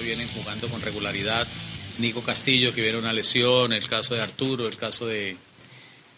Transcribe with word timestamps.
vienen 0.00 0.28
jugando 0.28 0.68
con 0.68 0.80
regularidad. 0.82 1.46
Nico 1.98 2.22
Castillo 2.22 2.72
que 2.74 2.82
viene 2.82 2.98
una 2.98 3.12
lesión, 3.12 3.72
el 3.72 3.86
caso 3.88 4.14
de 4.14 4.22
Arturo, 4.22 4.66
el 4.68 4.76
caso 4.76 5.06
de, 5.06 5.36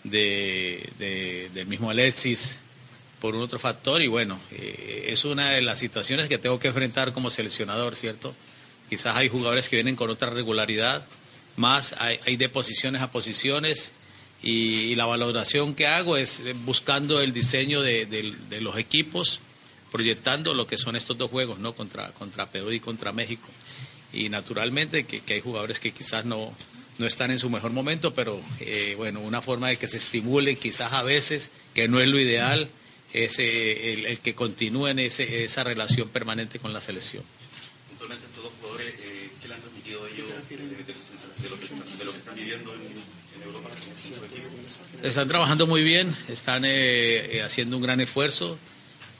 de- 0.05 0.88
de- 0.98 1.50
del 1.55 1.66
mismo 1.66 1.91
Alexis, 1.91 2.58
por 3.20 3.34
un 3.34 3.42
otro 3.42 3.58
factor 3.58 4.02
y 4.02 4.08
bueno, 4.08 4.38
eh, 4.50 5.06
es 5.08 5.24
una 5.24 5.50
de 5.50 5.62
las 5.62 5.78
situaciones 5.78 6.28
que 6.28 6.38
tengo 6.38 6.58
que 6.58 6.68
enfrentar 6.68 7.12
como 7.12 7.30
seleccionador, 7.30 7.95
¿cierto? 7.96 8.34
Quizás 8.88 9.16
hay 9.16 9.28
jugadores 9.28 9.68
que 9.68 9.77
vienen 9.77 9.96
con 9.96 10.10
otra 10.10 10.30
regularidad, 10.30 11.05
más 11.56 11.94
hay, 11.98 12.19
hay 12.27 12.36
de 12.36 12.48
posiciones 12.48 13.00
a 13.02 13.10
posiciones 13.12 13.92
y, 14.42 14.91
y 14.91 14.94
la 14.96 15.06
valoración 15.06 15.74
que 15.74 15.86
hago 15.86 16.16
es 16.16 16.42
buscando 16.64 17.20
el 17.20 17.33
diseño 17.33 17.80
de, 17.83 18.06
del- 18.06 18.48
de 18.48 18.60
los 18.60 18.77
equipos, 18.77 19.41
proyectando 19.92 20.53
lo 20.55 20.66
que 20.66 20.78
son 20.78 20.97
estos 20.97 21.16
dos 21.19 21.30
juegos, 21.30 21.58
¿no? 21.58 21.75
Contra, 21.75 22.10
contra 22.12 22.47
Perú 22.50 22.72
y 22.72 22.80
contra 22.80 23.12
México. 23.12 23.47
Y 24.12 24.28
naturalmente 24.28 25.05
que, 25.05 25.20
que 25.20 25.34
hay 25.34 25.41
jugadores 25.41 25.80
que 25.80 25.92
quizás 25.92 26.24
no, 26.24 26.52
no 26.98 27.06
están 27.06 27.30
en 27.30 27.38
su 27.38 27.48
mejor 27.50 27.72
momento, 27.72 28.14
pero 28.14 28.41
eh, 28.60 28.94
bueno, 28.96 29.20
una 29.20 29.41
forma 29.41 29.69
de 29.69 29.77
que 29.77 29.88
se 29.88 29.98
estimulen 29.98 30.56
quizás 30.56 30.92
a 30.92 31.02
veces, 31.02 31.50
que 31.74 31.88
no 31.88 32.00
es 32.00 32.08
lo 32.08 32.20
ideal, 32.20 32.69
es 33.12 33.38
eh, 33.38 33.92
el, 33.92 34.06
el 34.06 34.19
que 34.20 34.34
continúen 34.34 34.98
ese, 34.98 35.44
esa 35.44 35.64
relación 35.64 36.08
permanente 36.08 36.58
con 36.58 36.72
la 36.72 36.80
selección. 36.80 37.22
Puntualmente 37.88 38.27
jugadores, 38.60 38.94
eh, 39.00 39.30
¿qué 39.41 39.48
le 39.48 39.54
han 39.54 39.60
transmitido 39.60 40.06
ellos 40.08 40.28
de, 40.28 40.56
de 40.56 40.94
su 40.94 41.00
sensación, 41.04 41.42
de 41.42 41.48
lo, 41.50 41.58
que, 41.58 41.97
de 41.98 42.04
lo 42.04 42.12
que 42.12 42.19
están 42.19 42.34
viviendo 42.34 42.74
en, 42.74 42.80
en 42.80 43.42
Europa 43.42 43.69
en 43.70 44.16
su 44.16 44.24
equipo? 44.24 44.48
Están 45.02 45.28
trabajando 45.28 45.66
muy 45.66 45.82
bien, 45.82 46.14
están 46.28 46.64
eh, 46.64 47.36
eh, 47.36 47.42
haciendo 47.42 47.76
un 47.76 47.82
gran 47.82 48.00
esfuerzo, 48.00 48.58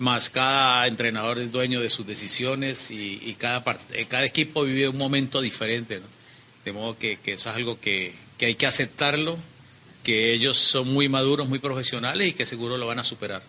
más 0.03 0.29
cada 0.29 0.87
entrenador 0.87 1.39
es 1.39 1.51
dueño 1.51 1.81
de 1.81 1.89
sus 1.89 2.07
decisiones 2.07 2.91
y, 2.91 3.21
y 3.25 3.35
cada, 3.39 3.65
part- 3.65 3.79
eh, 3.93 4.05
cada 4.07 4.25
equipo 4.27 4.65
vive 4.65 4.89
un 4.89 4.99
momento 4.99 5.41
diferente. 5.41 6.03
De 6.65 6.73
modo 6.73 6.99
que, 6.99 7.17
que 7.19 7.33
eso 7.33 7.49
es 7.51 7.57
algo 7.57 7.81
que, 7.81 8.15
que 8.37 8.47
hay 8.47 8.55
que 8.55 8.67
aceptarlo, 8.67 9.39
que 10.05 10.33
ellos 10.33 10.59
son 10.59 10.93
muy 10.93 11.09
maduros, 11.09 11.49
muy 11.49 11.59
profesionales 11.59 12.29
y 12.29 12.33
que 12.35 12.45
seguro 12.47 12.77
lo 12.77 12.87
van 12.87 12.99
a 12.99 13.05
superar. 13.05 13.43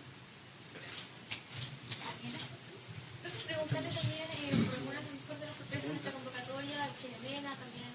Profe, 3.22 3.38
preguntarle 3.46 3.88
también 3.90 4.22
eh, 4.22 4.50
por 4.66 4.74
algunas 4.74 5.02
mejor 5.14 5.38
de 5.38 5.46
las 5.46 5.56
sorpresas 5.56 5.90
de 5.90 5.96
esta 5.96 6.10
convocatoria, 6.12 6.76
Ángel 6.84 7.10
Mena, 7.22 7.50
también 7.54 7.90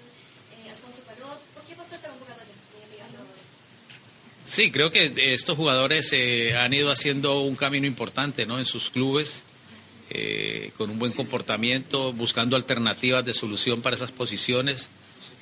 eh, 0.55 0.69
Alfonso 0.71 0.99
Parot. 1.07 1.39
¿Por 1.53 1.63
qué 1.63 1.75
pasó 1.75 1.95
esta 1.95 2.09
convocatoria? 2.09 2.53
Eh, 2.53 2.87
Ricardo? 2.91 3.23
Sí, 4.59 4.71
creo 4.71 4.91
que 4.91 5.13
estos 5.33 5.55
jugadores 5.55 6.11
eh, 6.11 6.53
han 6.57 6.73
ido 6.73 6.91
haciendo 6.91 7.39
un 7.39 7.55
camino 7.55 7.87
importante 7.87 8.45
¿no? 8.45 8.59
en 8.59 8.65
sus 8.65 8.89
clubes, 8.89 9.43
eh, 10.09 10.71
con 10.75 10.89
un 10.89 10.99
buen 10.99 11.13
comportamiento, 11.13 12.11
buscando 12.11 12.57
alternativas 12.57 13.23
de 13.23 13.33
solución 13.33 13.81
para 13.81 13.95
esas 13.95 14.11
posiciones, 14.11 14.89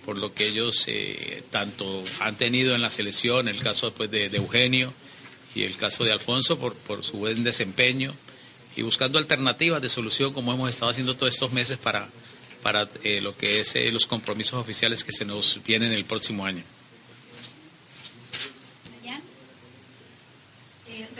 por 0.06 0.20
lo 0.20 0.36
que 0.36 0.46
ellos 0.46 0.84
eh, 0.86 1.42
tanto 1.50 2.04
han 2.20 2.36
tenido 2.36 2.76
en 2.76 2.84
la 2.84 2.92
selección, 2.92 3.48
el 3.48 3.58
caso 3.64 3.92
pues, 3.92 4.12
de, 4.12 4.28
Eugenio 4.28 4.94
y 5.56 5.64
el 5.64 5.76
caso 5.78 6.04
de 6.04 6.12
Alfonso, 6.12 6.60
por, 6.60 6.76
por 6.76 7.04
su 7.04 7.18
buen 7.18 7.44
desempeño, 7.44 8.14
y 8.76 8.84
buscando 8.84 9.18
alternativas 9.18 9.82
de 9.82 9.90
solución, 9.90 10.32
como 10.32 10.54
hemos 10.54 10.70
estado 10.70 10.92
haciendo 10.92 11.16
todos 11.16 11.34
estos 11.34 11.52
meses 11.52 11.80
para, 11.80 12.08
para 12.62 12.88
eh, 13.04 13.20
lo 13.20 13.36
que 13.36 13.62
es 13.62 13.76
eh, 13.76 13.90
los 13.90 14.06
compromisos 14.06 14.60
oficiales 14.60 15.04
que 15.04 15.12
se 15.12 15.26
nos 15.26 15.60
vienen 15.66 15.92
el 15.92 16.06
próximo 16.06 16.46
año. 16.46 16.62
Allá. 19.02 19.20
Eh, 20.90 21.08
Reinaldo, 21.16 21.16
una 21.16 21.16
de 21.16 21.16
las... 21.16 21.17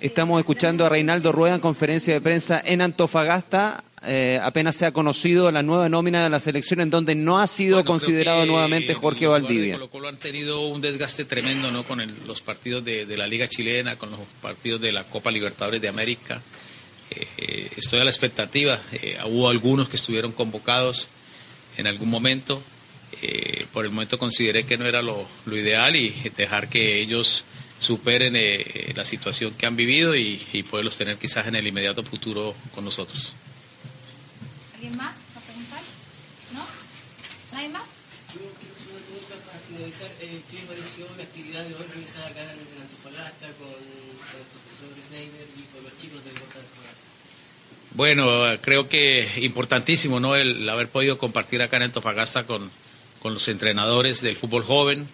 Estamos 0.00 0.40
escuchando 0.40 0.84
a 0.84 0.88
Reinaldo 0.88 1.30
Rueda 1.30 1.54
en 1.54 1.60
conferencia 1.60 2.12
de 2.14 2.20
prensa 2.20 2.60
en 2.64 2.80
Antofagasta. 2.82 3.84
Eh, 4.04 4.40
apenas 4.42 4.74
se 4.74 4.84
ha 4.84 4.90
conocido 4.90 5.48
la 5.52 5.62
nueva 5.62 5.88
nómina 5.88 6.24
de 6.24 6.28
la 6.30 6.40
selección 6.40 6.80
en 6.80 6.90
donde 6.90 7.14
no 7.14 7.38
ha 7.38 7.46
sido 7.46 7.76
Bueno, 7.76 7.88
considerado 7.92 8.40
que 8.40 8.46
nuevamente 8.48 8.94
Jorge 8.94 9.28
Valdivia. 9.28 9.74
Colo 9.74 9.90
Colo 9.90 10.08
han 10.08 10.16
tenido 10.16 10.66
un 10.66 10.80
desgaste 10.80 11.24
tremendo 11.24 11.70
¿no? 11.70 11.84
con 11.84 12.00
el- 12.00 12.12
los 12.26 12.40
partidos 12.40 12.84
de, 12.84 13.06
de 13.06 13.16
la 13.16 13.28
Liga 13.28 13.46
Chilena, 13.46 13.94
con 13.94 14.10
los 14.10 14.18
partidos 14.40 14.80
de 14.80 14.90
la 14.90 15.04
Copa 15.04 15.30
Libertadores 15.30 15.80
de 15.80 15.88
América. 15.88 16.42
Eh, 17.12 17.26
eh, 17.38 17.68
estoy 17.76 18.00
a 18.00 18.04
la 18.04 18.10
expectativa. 18.10 18.80
eh, 18.92 19.18
hubo 19.26 19.48
algunos 19.48 19.88
que 19.88 19.94
estuvieron 19.94 20.32
convocados 20.32 21.06
en 21.76 21.86
algún 21.86 22.10
momento. 22.10 22.60
Eh, 23.22 23.66
por 23.72 23.84
el 23.84 23.92
momento 23.92 24.18
consideré 24.18 24.64
que 24.64 24.76
no 24.78 24.84
era 24.86 25.00
lo, 25.00 25.24
lo 25.46 25.56
ideal 25.56 25.94
y 25.94 26.12
dejar 26.36 26.68
que 26.68 26.98
ellos 27.00 27.44
superen 27.82 28.34
eh, 28.36 28.92
la 28.94 29.04
situación 29.04 29.54
que 29.54 29.66
han 29.66 29.74
vivido 29.74 30.14
y, 30.14 30.40
y 30.52 30.62
poderlos 30.62 30.96
tener 30.96 31.16
quizás 31.18 31.48
en 31.48 31.56
el 31.56 31.66
inmediato 31.66 32.04
futuro 32.04 32.54
con 32.74 32.84
nosotros. 32.84 33.34
¿Alguien 34.74 34.96
más 34.96 35.12
va 35.34 35.40
a 35.40 35.44
preguntar? 35.44 35.82
¿No? 36.54 36.64
¿Nadie 37.52 37.68
más? 37.70 37.82
Para 38.32 39.58
finalizar, 39.68 40.10
eh, 40.20 40.40
¿qué 40.50 40.60
le 40.60 40.62
pareció 40.62 41.06
la 41.16 41.24
actividad 41.24 41.64
de 41.64 41.74
hoy 41.74 41.84
realizada 41.92 42.28
acá 42.28 42.42
en 42.42 42.82
Antofagasta 42.82 43.46
con, 43.58 43.68
con 43.68 44.38
el 44.38 44.46
profesor 44.46 44.88
Schneider 45.08 45.46
y 45.58 45.62
con 45.74 45.84
los 45.84 45.98
chicos 46.00 46.24
del 46.24 46.34
Portal 46.34 46.62
Antofagasta? 46.62 47.02
Bueno, 47.94 48.60
creo 48.62 48.88
que 48.88 49.44
importantísimo, 49.44 50.20
¿no? 50.20 50.36
El 50.36 50.68
haber 50.68 50.88
podido 50.88 51.18
compartir 51.18 51.60
acá 51.62 51.76
en 51.78 51.82
Antofagasta 51.84 52.44
con, 52.44 52.70
con 53.20 53.34
los 53.34 53.46
entrenadores 53.48 54.22
del 54.22 54.36
fútbol 54.36 54.62
joven 54.62 55.06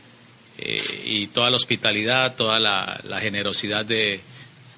eh, 0.58 0.82
y 1.04 1.26
toda 1.28 1.50
la 1.50 1.56
hospitalidad, 1.56 2.36
toda 2.36 2.58
la, 2.58 3.20
generosidad 3.20 3.84
de, 3.84 4.20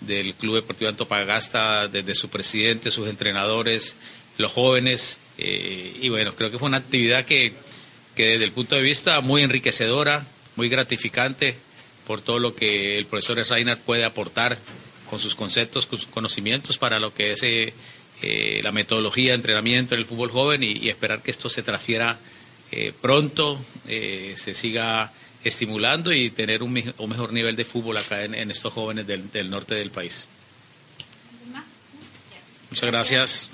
del 0.00 0.34
Club 0.34 0.56
Deportivo 0.56 0.90
Antofagasta, 0.90 1.88
desde 1.88 2.14
su 2.14 2.28
presidente, 2.28 2.90
sus 2.90 3.08
entrenadores, 3.08 3.96
los 4.38 4.52
jóvenes. 4.52 5.18
eh, 5.38 5.98
y 6.00 6.08
bueno, 6.08 6.34
creo 6.34 6.50
que 6.50 6.58
fue 6.58 6.68
una 6.68 6.78
actividad 6.78 7.24
que, 7.24 7.52
que 8.14 8.28
desde 8.28 8.44
el 8.44 8.52
punto 8.52 8.76
de 8.76 8.82
vista 8.82 9.20
muy 9.20 9.42
enriquecedora, 9.42 10.26
muy 10.56 10.68
gratificante 10.68 11.54
por 12.06 12.20
todo 12.20 12.38
lo 12.38 12.54
que 12.54 12.98
el 12.98 13.06
profesor 13.06 13.38
Reiner 13.38 13.78
puede 13.78 14.04
aportar 14.04 14.58
con 15.08 15.18
sus 15.18 15.34
conceptos, 15.34 15.86
con 15.86 15.98
sus 15.98 16.08
conocimientos 16.08 16.78
para 16.78 16.98
lo 16.98 17.14
que 17.14 17.32
es 17.32 17.42
eh, 17.42 17.72
eh, 18.22 18.60
la 18.62 18.72
metodología 18.72 19.30
de 19.30 19.36
entrenamiento 19.36 19.94
en 19.94 20.00
el 20.00 20.06
fútbol 20.06 20.30
joven 20.30 20.62
y, 20.62 20.72
y 20.72 20.90
esperar 20.90 21.22
que 21.22 21.30
esto 21.30 21.48
se 21.48 21.62
transfiera 21.62 22.18
eh, 22.72 22.92
pronto, 23.00 23.58
eh, 23.88 24.34
se 24.36 24.54
siga 24.54 25.10
estimulando 25.44 26.12
y 26.12 26.30
tener 26.30 26.62
un, 26.62 26.94
un 26.98 27.10
mejor 27.10 27.32
nivel 27.32 27.56
de 27.56 27.64
fútbol 27.64 27.96
acá 27.96 28.24
en, 28.24 28.34
en 28.34 28.50
estos 28.50 28.72
jóvenes 28.72 29.06
del, 29.06 29.30
del 29.30 29.48
norte 29.50 29.74
del 29.74 29.90
país. 29.90 30.26
Muchas 32.70 32.90
gracias. 32.90 33.50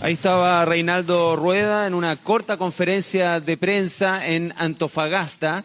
Ahí 0.00 0.14
estaba 0.14 0.64
Reinaldo 0.64 1.36
Rueda 1.36 1.86
en 1.86 1.94
una 1.94 2.16
corta 2.16 2.56
conferencia 2.56 3.40
de 3.40 3.56
prensa 3.56 4.26
en 4.26 4.52
Antofagasta. 4.56 5.64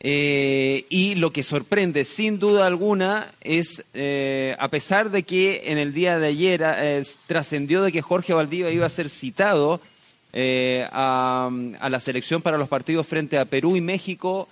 eh, 0.00 0.84
y 0.88 1.14
lo 1.16 1.32
que 1.32 1.42
sorprende, 1.42 2.04
sin 2.04 2.38
duda 2.38 2.66
alguna, 2.66 3.28
es, 3.40 3.84
eh, 3.94 4.54
a 4.58 4.68
pesar 4.68 5.10
de 5.10 5.22
que 5.24 5.62
en 5.66 5.78
el 5.78 5.92
día 5.92 6.18
de 6.18 6.28
ayer 6.28 6.62
eh, 6.64 7.02
trascendió 7.26 7.82
de 7.82 7.90
que 7.92 8.02
Jorge 8.02 8.34
Valdivia 8.34 8.70
iba 8.70 8.86
a 8.86 8.90
ser 8.90 9.08
citado 9.08 9.80
eh, 10.32 10.86
a, 10.92 11.50
a 11.80 11.88
la 11.90 12.00
selección 12.00 12.42
para 12.42 12.58
los 12.58 12.68
partidos 12.68 13.06
frente 13.06 13.38
a 13.38 13.44
Perú 13.46 13.76
y 13.76 13.80
México, 13.80 14.48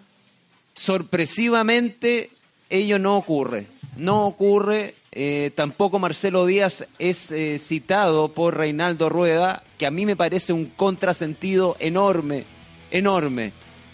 sorpresivamente 0.72 2.30
ello 2.70 2.98
no 2.98 3.16
ocurre. 3.16 3.66
No 3.98 4.26
ocurre. 4.26 4.94
eh, 5.12 5.50
tampoco 5.54 5.98
Marcelo 5.98 6.46
Díaz 6.46 6.86
es 6.98 7.30
eh, 7.30 7.58
citado 7.60 8.32
por 8.32 8.56
Reinaldo 8.56 9.08
Rueda, 9.08 9.62
que 9.78 9.86
a 9.86 9.90
mí 9.90 10.06
me 10.06 10.16
parece 10.16 10.52
un 10.52 10.66
contrasentido 10.66 11.76
enorme, 11.78 12.44
enorme. 12.90 13.52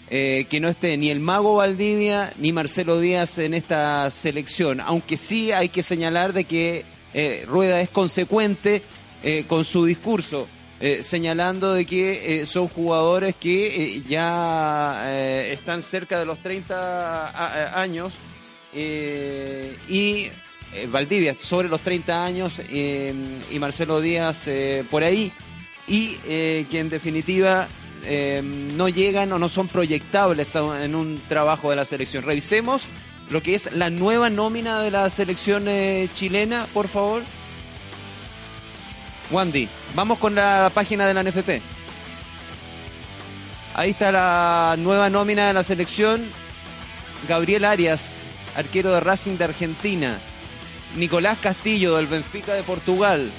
que 0.09 0.59
no 0.61 0.67
esté 0.67 0.97
ni 0.97 1.09
el 1.09 1.19
mago 1.21 1.55
Valdivia 1.55 2.33
ni 2.37 2.51
Marcelo 2.51 2.99
Díaz 2.99 3.37
en 3.37 3.53
esta 3.53 4.09
selección. 4.11 4.81
Aunque 4.81 5.15
sí 5.15 5.53
hay 5.53 5.69
que 5.69 5.83
señalar 5.83 6.33
de 6.33 6.43
que 6.43 6.83
Rueda 7.47 7.79
es 7.79 7.89
consecuente 7.89 8.81
con 9.47 9.63
su 9.63 9.85
discurso. 9.85 10.47
Eh, 10.81 11.03
señalando 11.03 11.73
de 11.73 11.85
que 11.85 12.41
eh, 12.41 12.45
son 12.47 12.67
jugadores 12.67 13.35
que 13.39 13.67
eh, 13.97 14.03
ya 14.07 15.03
eh, 15.05 15.53
están 15.53 15.83
cerca 15.83 16.19
de 16.19 16.25
los 16.25 16.39
30 16.41 17.29
a- 17.29 17.29
a- 17.29 17.81
años 17.81 18.13
y 18.73 20.27
Valdivia 20.89 21.35
sobre 21.37 21.67
los 21.67 21.81
30 21.81 22.25
años 22.25 22.59
y 22.71 23.59
Marcelo 23.59 23.99
Díaz 23.99 24.47
por 24.89 25.03
ahí 25.03 25.31
y 25.87 26.15
que 26.23 26.79
en 26.79 26.89
definitiva 26.89 27.67
no 28.77 28.87
llegan 28.87 29.33
o 29.33 29.39
no 29.39 29.49
son 29.49 29.67
proyectables 29.67 30.55
en 30.55 30.95
un 30.95 31.21
trabajo 31.27 31.69
de 31.69 31.75
la 31.75 31.83
selección. 31.83 32.23
Revisemos 32.23 32.87
lo 33.29 33.43
que 33.43 33.53
es 33.55 33.73
la 33.73 33.89
nueva 33.89 34.29
nómina 34.29 34.81
de 34.81 34.91
la 34.91 35.09
selección 35.09 35.65
chilena, 36.13 36.65
por 36.73 36.87
favor. 36.87 37.23
Wandy, 39.31 39.69
vamos 39.95 40.19
con 40.19 40.35
la 40.35 40.69
página 40.73 41.07
de 41.07 41.13
la 41.13 41.23
NFP. 41.23 41.61
Ahí 43.73 43.91
está 43.91 44.11
la 44.11 44.75
nueva 44.77 45.09
nómina 45.09 45.47
de 45.47 45.53
la 45.53 45.63
selección. 45.63 46.21
Gabriel 47.29 47.63
Arias, 47.63 48.25
arquero 48.55 48.91
de 48.91 48.99
Racing 48.99 49.37
de 49.37 49.45
Argentina. 49.45 50.19
Nicolás 50.97 51.37
Castillo 51.39 51.95
del 51.95 52.07
Benfica 52.07 52.53
de 52.53 52.63
Portugal. 52.63 53.31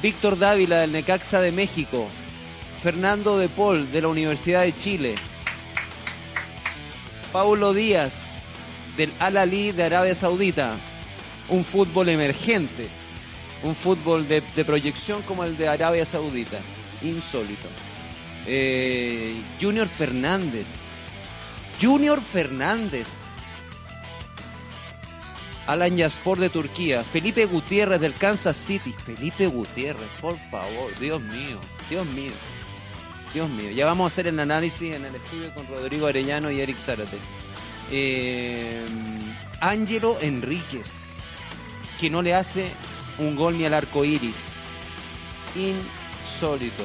Víctor 0.00 0.38
Dávila 0.38 0.78
del 0.78 0.92
Necaxa 0.92 1.42
de 1.42 1.52
México. 1.52 2.08
Fernando 2.82 3.36
de 3.36 3.50
Paul 3.50 3.92
de 3.92 4.00
la 4.00 4.08
Universidad 4.08 4.62
de 4.62 4.74
Chile. 4.74 5.16
Paulo 7.30 7.74
Díaz 7.74 8.38
del 8.96 9.12
Al 9.18 9.36
Ali 9.36 9.72
de 9.72 9.84
Arabia 9.84 10.14
Saudita. 10.14 10.76
Un 11.50 11.62
fútbol 11.62 12.08
emergente. 12.08 12.97
Un 13.62 13.74
fútbol 13.74 14.28
de, 14.28 14.42
de 14.54 14.64
proyección 14.64 15.22
como 15.22 15.44
el 15.44 15.56
de 15.56 15.68
Arabia 15.68 16.06
Saudita. 16.06 16.58
Insólito. 17.02 17.68
Eh, 18.46 19.34
Junior 19.60 19.88
Fernández. 19.88 20.66
Junior 21.80 22.20
Fernández. 22.20 23.08
Alan 25.66 25.96
Yaspor 25.96 26.38
de 26.38 26.48
Turquía. 26.48 27.04
Felipe 27.04 27.44
Gutiérrez 27.44 28.00
del 28.00 28.14
Kansas 28.14 28.56
City. 28.56 28.94
Felipe 29.04 29.46
Gutiérrez, 29.46 30.08
por 30.20 30.38
favor. 30.50 30.98
Dios 30.98 31.20
mío. 31.20 31.58
Dios 31.90 32.06
mío. 32.06 32.32
Dios 33.34 33.50
mío. 33.50 33.70
Ya 33.72 33.84
vamos 33.84 34.04
a 34.04 34.14
hacer 34.14 34.28
el 34.28 34.40
análisis 34.40 34.94
en 34.94 35.04
el 35.04 35.14
estudio 35.14 35.52
con 35.54 35.66
Rodrigo 35.66 36.06
Arellano 36.06 36.50
y 36.50 36.60
Eric 36.60 36.78
Zárate. 36.78 37.18
Eh, 37.90 38.82
Ángelo 39.60 40.16
Enríquez. 40.22 40.86
Que 42.00 42.08
no 42.08 42.22
le 42.22 42.34
hace 42.34 42.70
un 43.18 43.36
gol 43.36 43.58
ni 43.58 43.64
al 43.64 43.74
arco 43.74 44.04
iris. 44.04 44.54
Insólito. 45.54 46.84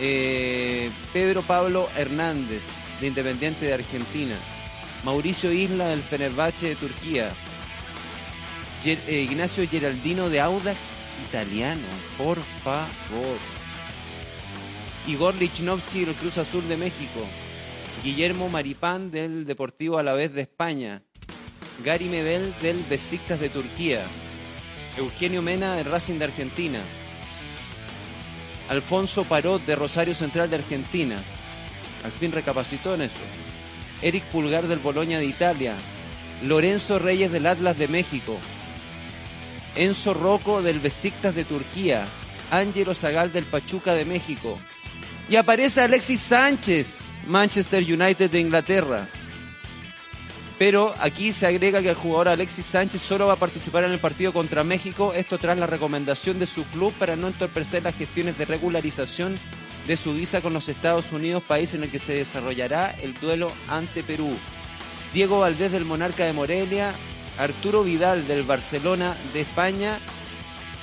Eh, 0.00 0.90
Pedro 1.12 1.42
Pablo 1.42 1.88
Hernández, 1.96 2.64
de 3.00 3.08
Independiente 3.08 3.66
de 3.66 3.74
Argentina. 3.74 4.36
Mauricio 5.04 5.52
Isla, 5.52 5.88
del 5.88 6.02
Fenerbahce 6.02 6.68
de 6.70 6.76
Turquía. 6.76 7.32
Eh, 8.84 9.26
Ignacio 9.30 9.68
Geraldino, 9.68 10.28
de 10.28 10.40
Audax 10.40 10.78
Italiano. 11.28 11.86
Por 12.16 12.38
favor. 12.64 13.38
Igor 15.06 15.34
Lichnowsky, 15.34 16.04
del 16.04 16.14
Cruz 16.14 16.38
Azul 16.38 16.66
de 16.68 16.76
México. 16.76 17.20
Guillermo 18.02 18.48
Maripán, 18.48 19.10
del 19.10 19.44
Deportivo 19.44 19.98
Alavés 19.98 20.32
de 20.32 20.42
España. 20.42 21.02
Gary 21.84 22.06
Medel, 22.06 22.54
del 22.62 22.82
Besiktas 22.88 23.40
de 23.40 23.48
Turquía. 23.48 24.06
Eugenio 24.96 25.42
Mena, 25.42 25.74
del 25.74 25.86
Racing 25.86 26.18
de 26.18 26.24
Argentina. 26.26 26.80
Alfonso 28.68 29.24
Parot 29.24 29.64
de 29.64 29.76
Rosario 29.76 30.14
Central 30.14 30.50
de 30.50 30.56
Argentina. 30.56 31.16
Al 32.04 32.12
fin 32.12 32.32
recapacitó 32.32 32.94
en 32.94 33.02
esto. 33.02 33.20
Eric 34.02 34.24
Pulgar 34.24 34.66
del 34.66 34.78
Boloña 34.78 35.18
de 35.18 35.26
Italia. 35.26 35.74
Lorenzo 36.42 36.98
Reyes 36.98 37.32
del 37.32 37.46
Atlas 37.46 37.78
de 37.78 37.88
México. 37.88 38.36
Enzo 39.76 40.12
Rocco 40.12 40.62
del 40.62 40.80
Besiktas 40.80 41.34
de 41.34 41.44
Turquía. 41.44 42.06
Ángelo 42.50 42.94
Zagal 42.94 43.32
del 43.32 43.44
Pachuca 43.44 43.94
de 43.94 44.04
México. 44.04 44.58
Y 45.30 45.36
aparece 45.36 45.80
Alexis 45.80 46.20
Sánchez, 46.20 46.98
Manchester 47.26 47.82
United 47.82 48.30
de 48.30 48.40
Inglaterra. 48.40 49.06
Pero 50.58 50.94
aquí 51.00 51.32
se 51.32 51.46
agrega 51.46 51.82
que 51.82 51.90
el 51.90 51.96
jugador 51.96 52.28
Alexis 52.28 52.66
Sánchez 52.66 53.02
solo 53.02 53.26
va 53.26 53.32
a 53.34 53.36
participar 53.36 53.84
en 53.84 53.92
el 53.92 53.98
partido 53.98 54.32
contra 54.32 54.62
México, 54.62 55.12
esto 55.14 55.38
tras 55.38 55.58
la 55.58 55.66
recomendación 55.66 56.38
de 56.38 56.46
su 56.46 56.64
club 56.64 56.92
para 56.98 57.16
no 57.16 57.28
entorpecer 57.28 57.82
las 57.82 57.96
gestiones 57.96 58.38
de 58.38 58.44
regularización 58.44 59.38
de 59.88 59.96
su 59.96 60.14
visa 60.14 60.40
con 60.40 60.52
los 60.52 60.68
Estados 60.68 61.10
Unidos, 61.10 61.42
país 61.42 61.74
en 61.74 61.82
el 61.82 61.90
que 61.90 61.98
se 61.98 62.14
desarrollará 62.14 62.94
el 63.02 63.14
duelo 63.14 63.50
ante 63.68 64.04
Perú. 64.04 64.36
Diego 65.12 65.40
Valdés 65.40 65.72
del 65.72 65.84
Monarca 65.84 66.24
de 66.24 66.32
Morelia, 66.32 66.92
Arturo 67.38 67.82
Vidal 67.82 68.26
del 68.28 68.44
Barcelona 68.44 69.16
de 69.32 69.40
España 69.40 69.98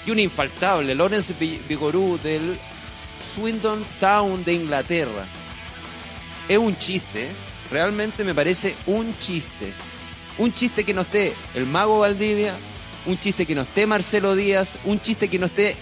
y 0.06 0.12
un 0.12 0.19
infaltable, 0.19 0.94
Lawrence 0.94 1.33
Vi- 1.39 1.62
Vigorú 1.69 2.19
del 2.21 2.60
Swindon 3.33 3.86
Town 4.01 4.44
de 4.44 4.54
Inglaterra. 4.56 5.25
Es 6.50 6.57
un 6.57 6.75
chiste, 6.77 7.25
¿eh? 7.27 7.30
Realmente 7.71 8.24
me 8.24 8.33
parece 8.36 8.75
un 8.86 9.18
chiste. 9.18 9.74
Un 10.38 10.54
chiste 10.54 10.83
que 10.83 10.94
no 10.94 11.01
esté 11.01 11.33
el 11.54 11.66
mago 11.66 12.00
Valdivia, 12.00 12.56
un 13.06 13.19
chiste 13.19 13.45
que 13.45 13.56
no 13.56 13.62
esté 13.62 13.86
Marcelo 13.88 14.36
Díaz, 14.36 14.80
un 14.86 15.01
chiste 15.01 15.27
que 15.27 15.39
no 15.39 15.48
esté 15.48 15.75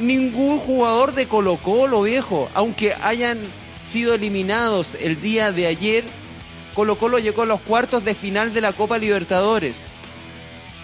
ningún 0.00 0.58
jugador 0.58 1.14
de 1.14 1.26
Colo 1.26 1.56
Colo, 1.56 2.02
viejo. 2.02 2.50
Aunque 2.54 2.94
hayan 3.02 3.38
sido 3.84 4.14
eliminados 4.14 4.96
el 5.00 5.20
día 5.20 5.52
de 5.52 5.66
ayer, 5.66 6.04
Colo 6.74 6.98
Colo 6.98 7.18
llegó 7.18 7.42
a 7.42 7.46
los 7.46 7.60
cuartos 7.60 8.04
de 8.04 8.14
final 8.14 8.52
de 8.52 8.60
la 8.60 8.72
Copa 8.72 8.98
Libertadores. 8.98 9.86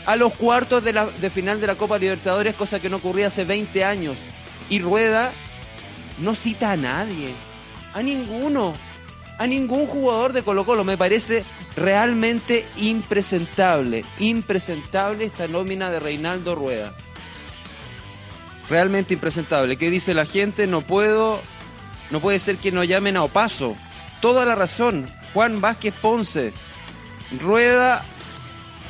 A 0.07 0.17
los 0.17 0.35
cuartos 0.35 0.85
de, 0.85 0.93
la, 0.93 1.07
de 1.07 1.31
final 1.31 1.61
de 1.61 1.67
la 1.67 1.77
Copa 1.77 1.99
Libertadores, 1.99 2.55
cosa 2.55 2.81
que 2.81 2.91
no 2.91 2.97
ocurría 2.97 3.29
hace 3.29 3.45
20 3.45 3.85
años. 3.85 4.19
Y 4.69 4.81
Rueda 4.81 5.33
no 6.19 6.35
cita 6.35 6.73
a 6.73 6.77
nadie, 6.77 7.31
a 7.95 8.03
ninguno, 8.03 8.75
a 9.39 9.47
ningún 9.47 9.87
jugador 9.87 10.33
de 10.33 10.43
Colo 10.43 10.65
Colo. 10.65 10.85
Me 10.85 10.97
parece 10.97 11.45
realmente 11.77 12.67
impresentable, 12.77 14.05
impresentable 14.19 15.25
esta 15.25 15.49
nómina 15.49 15.91
de 15.91 16.01
Reinaldo 16.01 16.55
Rueda. 16.55 16.95
Realmente 18.69 19.15
impresentable. 19.15 19.77
¿Qué 19.77 19.91
dice 19.91 20.15
la 20.15 20.27
gente? 20.27 20.67
No 20.67 20.81
puedo, 20.81 21.41
no 22.11 22.21
puede 22.21 22.39
ser 22.39 22.57
que 22.57 22.73
nos 22.73 22.89
llamen 22.89 23.17
a 23.17 23.25
Opaso. 23.25 23.77
Toda 24.21 24.47
la 24.47 24.55
razón. 24.55 25.11
Juan 25.35 25.61
Vázquez 25.61 25.95
Ponce. 26.01 26.53
Rueda, 27.41 28.05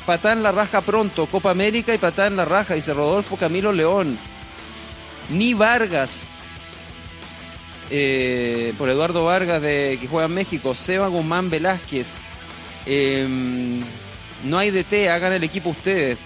patá 0.05 0.31
en 0.31 0.43
la 0.43 0.51
raja 0.51 0.81
pronto. 0.81 1.25
Copa 1.25 1.51
América 1.51 1.93
y 1.93 1.97
patá 1.97 2.27
en 2.27 2.37
la 2.37 2.45
raja. 2.45 2.75
Dice 2.75 2.93
Rodolfo 2.93 3.35
Camilo 3.35 3.73
León. 3.73 4.17
Ni 5.29 5.53
Vargas. 5.53 6.29
Eh, 7.89 8.73
por 8.77 8.89
Eduardo 8.89 9.25
Vargas 9.25 9.61
de 9.61 9.97
que 9.99 10.07
juega 10.07 10.25
en 10.25 10.33
México. 10.33 10.75
Seba 10.75 11.07
Guzmán 11.07 11.49
Velázquez. 11.49 12.21
Eh, 12.85 13.27
no 14.43 14.57
hay 14.57 14.71
DT, 14.71 15.09
hagan 15.09 15.33
el 15.33 15.43
equipo 15.43 15.69
ustedes. 15.69 16.17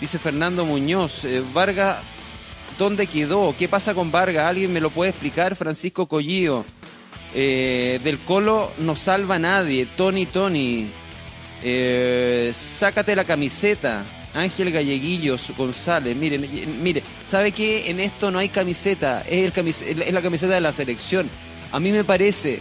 Dice 0.00 0.18
Fernando 0.18 0.64
Muñoz. 0.64 1.24
eh, 1.24 1.42
Vargas, 1.52 1.98
¿dónde 2.78 3.06
quedó? 3.06 3.54
¿Qué 3.58 3.68
pasa 3.68 3.94
con 3.94 4.10
Vargas? 4.10 4.46
¿Alguien 4.46 4.72
me 4.72 4.80
lo 4.80 4.90
puede 4.90 5.10
explicar? 5.10 5.56
Francisco 5.56 6.06
Collío. 6.06 6.64
Eh, 7.34 8.00
del 8.04 8.18
Colo 8.18 8.72
no 8.78 8.96
salva 8.96 9.38
nadie. 9.38 9.86
Tony 9.96 10.26
Tony. 10.26 10.88
Sácate 12.52 13.14
la 13.16 13.24
camiseta. 13.24 14.04
Ángel 14.34 14.70
Galleguillos 14.70 15.52
González. 15.56 16.16
Miren, 16.16 16.44
eh, 16.44 16.66
mire, 16.66 17.02
¿sabe 17.26 17.52
qué? 17.52 17.90
En 17.90 18.00
esto 18.00 18.30
no 18.30 18.38
hay 18.38 18.48
camiseta. 18.48 19.22
Es, 19.28 19.56
el 19.82 20.02
es 20.02 20.12
la 20.12 20.22
camiseta 20.22 20.54
de 20.54 20.60
la 20.60 20.72
selección. 20.72 21.28
A 21.70 21.80
mí 21.80 21.92
me 21.92 22.04
parece 22.04 22.60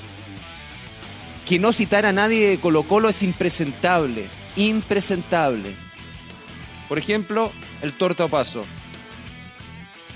que 1.46 1.60
no 1.60 1.74
citar 1.74 2.06
a 2.06 2.14
nadie 2.14 2.50
de 2.50 2.58
Colo 2.60 2.84
Colo 2.84 3.10
es 3.10 3.24
impresentable. 3.24 4.26
Impresentable. 4.56 5.74
Por 6.90 6.98
ejemplo, 6.98 7.52
el 7.82 7.94
torta 7.94 8.28
paso. 8.28 8.66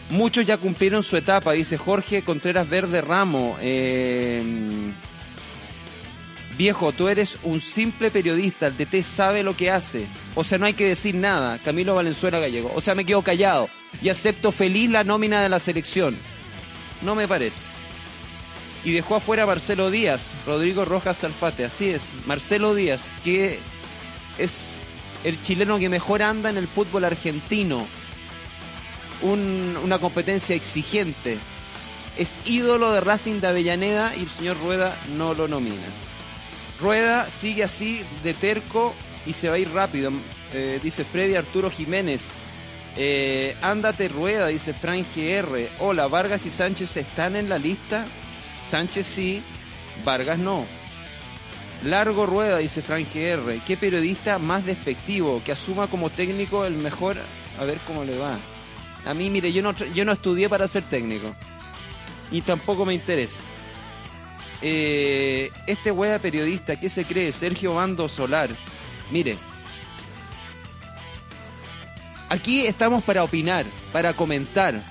Muchos 0.09 0.45
ya 0.45 0.57
cumplieron 0.57 1.01
su 1.01 1.17
etapa, 1.17 1.53
dice 1.53 1.77
Jorge 1.77 2.21
Contreras 2.21 2.69
Verde 2.69 3.01
Ramo. 3.01 3.57
Eh, 3.59 4.43
viejo, 6.57 6.91
tú 6.91 7.07
eres 7.07 7.38
un 7.43 7.62
simple 7.62 8.12
periodista, 8.12 8.67
el 8.67 8.77
DT 8.77 9.03
sabe 9.03 9.43
lo 9.43 9.55
que 9.55 9.71
hace. 9.71 10.05
O 10.35 10.43
sea, 10.43 10.57
no 10.57 10.65
hay 10.65 10.74
que 10.74 10.88
decir 10.88 11.15
nada. 11.15 11.57
Camilo 11.63 11.95
Valenzuela 11.95 12.39
Gallego. 12.39 12.71
O 12.75 12.81
sea, 12.81 12.95
me 12.95 13.05
quedo 13.05 13.21
callado 13.21 13.69
y 14.01 14.09
acepto 14.09 14.51
feliz 14.51 14.89
la 14.89 15.03
nómina 15.03 15.41
de 15.41 15.50
la 15.50 15.59
selección. 15.59 16.17
No 17.01 17.15
me 17.15 17.27
parece. 17.27 17.67
Y 18.83 18.91
dejó 18.91 19.15
afuera 19.15 19.43
a 19.43 19.47
Marcelo 19.47 19.89
Díaz, 19.89 20.33
Rodrigo 20.45 20.85
Rojas 20.85 21.19
Zarfate. 21.21 21.65
Así 21.65 21.89
es, 21.89 22.12
Marcelo 22.25 22.75
Díaz, 22.75 23.13
que 23.24 23.59
es 24.38 24.79
el 25.24 25.41
chileno 25.41 25.79
que 25.79 25.89
mejor 25.89 26.21
anda 26.21 26.50
en 26.50 26.57
el 26.57 26.67
fútbol 26.67 27.05
argentino. 27.05 27.88
un- 29.21 29.77
una 29.83 29.97
competencia 29.97 30.55
exigente. 30.55 31.38
Es 32.17 32.38
ídolo 32.45 32.91
de 32.91 33.00
Racing 33.00 33.39
de 33.39 33.47
Avellaneda 33.47 34.13
y 34.15 34.21
el 34.24 34.29
señor 34.29 34.57
Rueda 34.59 34.97
no 35.15 35.33
lo 35.33 35.47
nomina. 35.47 35.81
Rueda 36.79 37.29
sigue 37.29 37.63
así 37.63 38.01
de 38.24 38.34
terco 38.34 38.94
y 39.25 39.34
se 39.34 39.50
va 39.50 39.55
a 39.55 39.60
ir 39.60 39.72
rápido, 39.72 40.12
eh, 40.53 40.79
dice 40.84 41.03
Freddy 41.03 41.36
Arturo 41.36 41.70
Jiménez. 41.70 42.29
Eh, 42.98 43.55
ándate 43.62 44.08
Rueda, 44.08 44.48
dice 44.48 44.74
Frank 44.74 45.05
GR. 45.15 45.70
Hola, 45.79 46.08
Vargas 46.08 46.46
y 46.46 46.50
Sánchez 46.50 46.96
están 46.98 47.36
en 47.36 47.50
la 47.50 47.58
lista. 47.58 48.05
Sánchez 48.62 49.05
sí, 49.05 49.41
Vargas 50.03 50.38
no. 50.38 50.65
Largo 51.84 52.25
Rueda, 52.25 52.58
dice 52.58 52.82
Frank 52.82 53.08
GR. 53.13 53.60
¿Qué 53.65 53.77
periodista 53.77 54.39
más 54.39 54.65
despectivo 54.65 55.41
que 55.44 55.51
asuma 55.51 55.88
como 55.88 56.10
técnico 56.10 56.65
el 56.65 56.75
mejor? 56.75 57.17
A 57.60 57.65
ver 57.65 57.77
cómo 57.86 58.03
le 58.03 58.17
va. 58.17 58.38
A 59.05 59.13
mí, 59.13 59.29
mire, 59.29 59.51
yo 59.53 59.62
no, 59.62 59.74
yo 59.74 60.05
no 60.05 60.13
estudié 60.13 60.50
para 60.50 60.67
ser 60.67 60.84
técnico. 60.84 61.36
Y 62.32 62.41
tampoco 62.41 62.86
me 62.86 62.94
interesa. 62.94 63.39
Eh, 64.62 65.51
este 65.67 65.91
wea 65.91 66.19
periodista, 66.19 66.79
¿qué 66.79 66.89
se 66.89 67.05
cree? 67.05 67.31
Sergio 67.31 67.75
Bando 67.75 68.07
Solar. 68.07 68.50
Mire, 69.12 69.38
aquí 72.29 72.65
estamos 72.65 73.03
para 73.03 73.24
opinar, 73.24 73.65
para 73.91 74.13
comentar. 74.13 74.81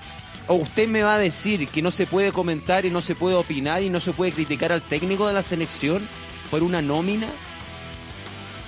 O 0.47 0.55
usted 0.55 0.89
me 0.89 1.03
va 1.03 1.15
a 1.15 1.19
decir 1.19 1.67
que 1.69 1.81
no 1.81 1.91
se 1.91 2.07
puede 2.07 2.31
comentar 2.31 2.85
y 2.85 2.91
no 2.91 3.01
se 3.01 3.15
puede 3.15 3.37
opinar 3.37 3.83
y 3.83 3.89
no 3.89 3.99
se 3.99 4.13
puede 4.13 4.33
criticar 4.33 4.73
al 4.73 4.83
técnico 4.83 5.27
de 5.27 5.33
la 5.33 5.43
selección 5.43 6.07
por 6.51 6.63
una 6.63 6.83
nómina. 6.83 7.29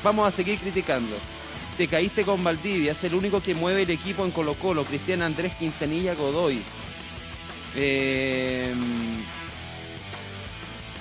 Vamos 0.02 0.26
a 0.26 0.30
seguir 0.30 0.58
criticando. 0.58 1.16
Te 1.76 1.88
caíste 1.88 2.24
con 2.24 2.42
Valdivia, 2.42 2.92
es 2.92 3.04
el 3.04 3.14
único 3.14 3.42
que 3.42 3.54
mueve 3.54 3.82
el 3.82 3.90
equipo 3.90 4.24
en 4.24 4.30
Colo 4.30 4.54
Colo, 4.54 4.84
Cristian 4.84 5.20
Andrés 5.20 5.54
Quintanilla 5.56 6.14
Godoy. 6.14 6.62
Eh, 7.74 8.74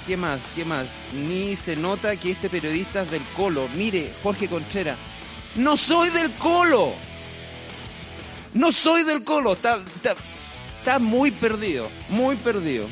¿Qué 0.07 0.17
más? 0.17 0.39
¿Qué 0.55 0.63
más? 0.65 0.87
Ni 1.13 1.55
se 1.55 1.75
nota 1.75 2.15
que 2.15 2.31
este 2.31 2.49
periodista 2.49 3.01
es 3.01 3.11
del 3.11 3.23
Colo. 3.35 3.67
Mire, 3.75 4.13
Jorge 4.21 4.47
Conchera, 4.47 4.95
no 5.55 5.77
soy 5.77 6.09
del 6.09 6.31
Colo. 6.33 6.93
No 8.53 8.71
soy 8.71 9.03
del 9.03 9.23
Colo. 9.23 9.53
Está, 9.53 9.79
está, 10.77 10.99
muy 10.99 11.31
perdido, 11.31 11.89
muy 12.09 12.35
perdido. 12.35 12.87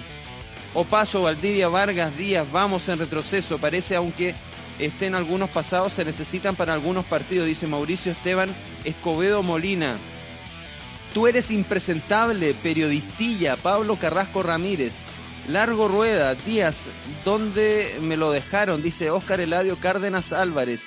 Opaso, 0.74 1.22
Valdivia, 1.22 1.68
Vargas, 1.68 2.18
Díaz, 2.18 2.48
vamos 2.52 2.90
en 2.90 2.98
retroceso. 2.98 3.60
Parece, 3.60 3.96
aunque 3.96 4.34
estén 4.80 5.14
algunos 5.14 5.52
pasados, 5.52 5.94
se 5.94 6.04
necesitan 6.04 6.56
para 6.56 6.74
algunos 6.74 7.06
partidos, 7.06 7.46
dice 7.46 7.68
Mauricio 7.68 8.12
Esteban 8.12 8.50
Escobedo 8.84 9.44
Molina. 9.44 9.98
Tú 11.14 11.28
eres 11.28 11.52
impresentable, 11.52 12.56
periodistilla, 12.56 13.56
Pablo 13.56 13.98
Carrasco 13.98 14.42
Ramírez. 14.42 14.96
Largo 15.50 15.90
Rueda, 15.90 16.36
Díaz, 16.36 16.86
¿dónde 17.26 17.98
me 18.02 18.16
lo 18.16 18.32
dejaron? 18.32 18.82
Dice 18.82 19.10
Óscar 19.10 19.42
Eladio 19.42 19.78
Cárdenas 19.78 20.32
Álvarez. 20.32 20.86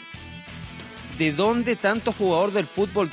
¿De 1.19 1.33
dónde 1.33 1.77
tanto 1.77 2.13
jugador 2.13 2.53
del 2.53 2.67
fútbol 2.67 3.11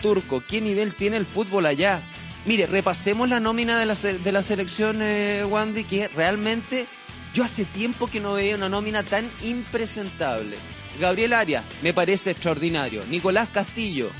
turco? 0.00 0.42
¿Qué 0.46 0.60
nivel 0.60 0.94
tiene 0.94 1.16
el 1.16 1.26
fútbol 1.26 1.66
allá? 1.66 2.02
Mire, 2.46 2.66
repasemos 2.66 3.28
la 3.28 3.40
nómina 3.40 3.78
de 3.78 3.86
la, 3.86 3.94
de 3.94 4.32
la 4.32 4.42
selección, 4.42 4.98
eh, 5.02 5.44
Wandy, 5.44 5.84
que 5.84 6.08
realmente 6.08 6.86
yo 7.34 7.44
hace 7.44 7.64
tiempo 7.64 8.06
que 8.06 8.20
no 8.20 8.34
veía 8.34 8.56
una 8.56 8.68
nómina 8.68 9.02
tan 9.02 9.28
impresentable. 9.42 10.56
Gabriel 10.98 11.34
Arias, 11.34 11.64
me 11.82 11.92
parece 11.92 12.30
extraordinario. 12.30 13.02
Nicolás 13.10 13.48
Castillo, 13.52 14.10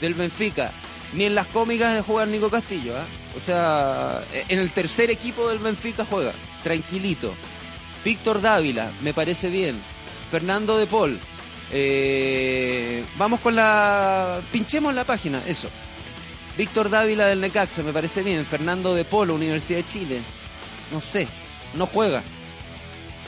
del 0.00 0.14
Benfica. 0.14 0.72
Ni 1.14 1.24
en 1.24 1.34
las 1.34 1.46
cómicas 1.46 2.04
juega 2.04 2.26
Nico 2.26 2.50
Castillo, 2.50 2.96
¿ah? 2.96 3.04
O 3.36 3.40
sea, 3.40 4.22
en 4.48 4.58
el 4.58 4.70
tercer 4.70 5.10
equipo 5.10 5.48
del 5.48 5.58
Benfica 5.58 6.06
juega, 6.08 6.32
tranquilito. 6.62 7.34
Víctor 8.04 8.40
Dávila, 8.40 8.90
me 9.02 9.14
parece 9.14 9.48
bien. 9.48 9.80
Fernando 10.30 10.76
de 10.76 10.86
Paul. 10.86 11.18
eh, 11.72 13.04
vamos 13.16 13.40
con 13.40 13.54
la... 13.56 14.40
Pinchemos 14.52 14.94
la 14.94 15.04
página, 15.04 15.40
eso. 15.46 15.68
Víctor 16.58 16.90
Dávila 16.90 17.26
del 17.26 17.40
Necaxa, 17.40 17.82
me 17.82 17.92
parece 17.92 18.22
bien. 18.22 18.44
Fernando 18.46 18.94
de 18.94 19.04
Polo, 19.04 19.34
Universidad 19.34 19.78
de 19.78 19.86
Chile. 19.86 20.20
No 20.92 21.00
sé, 21.00 21.26
no 21.74 21.86
juega. 21.86 22.22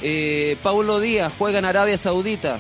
Eh, 0.03 0.57
Paulo 0.63 1.01
Díaz 1.01 1.33
juega 1.39 1.59
en 1.59 1.65
Arabia 1.65 1.99
Saudita. 1.99 2.59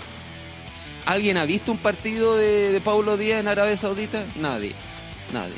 ¿Alguien 1.04 1.36
ha 1.36 1.44
visto 1.44 1.70
un 1.70 1.78
partido 1.78 2.36
de, 2.36 2.72
de 2.72 2.80
Paulo 2.80 3.16
Díaz 3.16 3.40
en 3.40 3.48
Arabia 3.48 3.76
Saudita? 3.76 4.24
Nadie, 4.36 4.72
nadie. 5.32 5.54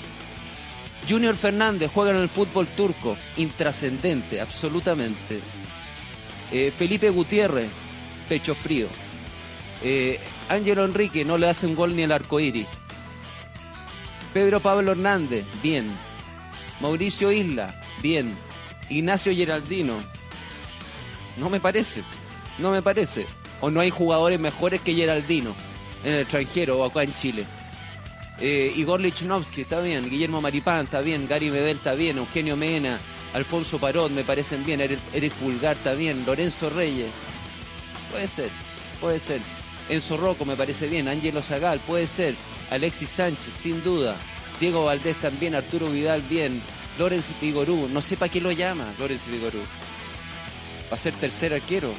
Junior 1.09 1.37
Fernández 1.37 1.91
juega 1.93 2.11
en 2.11 2.19
el 2.19 2.29
fútbol 2.29 2.67
turco, 2.67 3.17
intrascendente, 3.37 4.41
absolutamente. 4.41 5.41
Eh, 6.53 6.73
Felipe 6.77 7.11
Gutiérrez, 7.11 7.69
pecho 8.29 8.55
frío. 8.55 8.89
Eh, 9.83 10.19
Ángelo 10.49 10.85
Enrique 10.85 11.25
no 11.25 11.39
le 11.39 11.49
hace 11.49 11.67
un 11.67 11.75
gol 11.75 11.95
ni 11.95 12.03
el 12.03 12.13
arco 12.13 12.41
iris. 12.41 12.67
Pedro 14.35 14.61
Pablo 14.61 14.93
Hernández, 14.93 15.45
bien. 15.63 15.91
Mauricio 16.81 17.33
Isla, 17.33 17.81
bien. 18.03 18.37
Ignacio 18.91 19.35
Geraldino, 19.35 20.03
no 21.37 21.51
me 21.51 21.61
parece, 21.61 22.03
no 22.59 22.71
me 22.71 22.83
parece. 22.83 23.27
O 23.61 23.71
no 23.71 23.81
hay 23.81 23.91
jugadores 23.91 24.39
mejores 24.39 24.81
que 24.81 24.95
Geraldino 24.95 25.55
en 26.05 26.15
el 26.15 26.21
extranjero 26.21 26.79
o 26.79 26.85
acá 26.85 27.03
en 27.03 27.15
Chile. 27.15 27.45
Eh, 28.41 28.73
Igor 28.77 29.01
Lichnowsky 29.01 29.63
está 29.63 29.81
bien, 29.81 30.09
Guillermo 30.09 30.41
Maripán 30.41 30.85
está 30.85 31.01
bien, 31.01 31.27
Gary 31.27 31.51
Medel 31.51 31.79
está 31.79 31.95
bien, 31.95 32.19
Eugenio 32.19 32.57
Mena, 32.57 33.01
Alfonso 33.35 33.81
Parot 33.81 34.13
me 34.13 34.23
parecen 34.23 34.65
bien, 34.65 34.81
Eric, 34.81 35.33
Pulgar 35.35 35.77
está 35.77 35.95
bien, 35.95 36.25
Lorenzo 36.25 36.71
Reyes, 36.71 37.11
puede 38.13 38.29
ser, 38.29 38.51
puede 39.01 39.19
ser. 39.19 39.41
Enzo 39.89 40.17
Rocco 40.17 40.45
me 40.45 40.55
parece 40.55 40.87
bien, 40.87 41.09
Ángelo 41.09 41.43
Zagal, 41.43 41.81
puede 41.81 42.07
ser, 42.07 42.37
Alexis 42.71 43.09
Sánchez, 43.09 43.55
sin 43.55 43.83
duda, 43.83 44.15
Diego 44.61 44.85
Valdés 44.85 45.19
también, 45.19 45.57
Arturo 45.57 45.89
Vidal 45.89 46.23
bien, 46.23 46.63
Lorenzo 46.97 47.33
Vigorú, 47.41 47.89
no 47.89 48.01
sé 48.01 48.17
para 48.17 48.31
qué 48.31 48.41
lo 48.41 48.53
llama 48.53 48.93
Lorenzo 48.99 49.31
Vigorú. 49.31 49.61
¿Va 50.91 50.95
a 50.95 50.99
ser 50.99 51.15
tercer 51.15 51.53
arquero? 51.53 51.93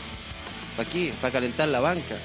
¿Para 0.77 0.89
qué? 0.89 1.13
¿Para 1.19 1.34
calentar 1.34 1.67
la 1.67 1.79
banca? 1.79 2.15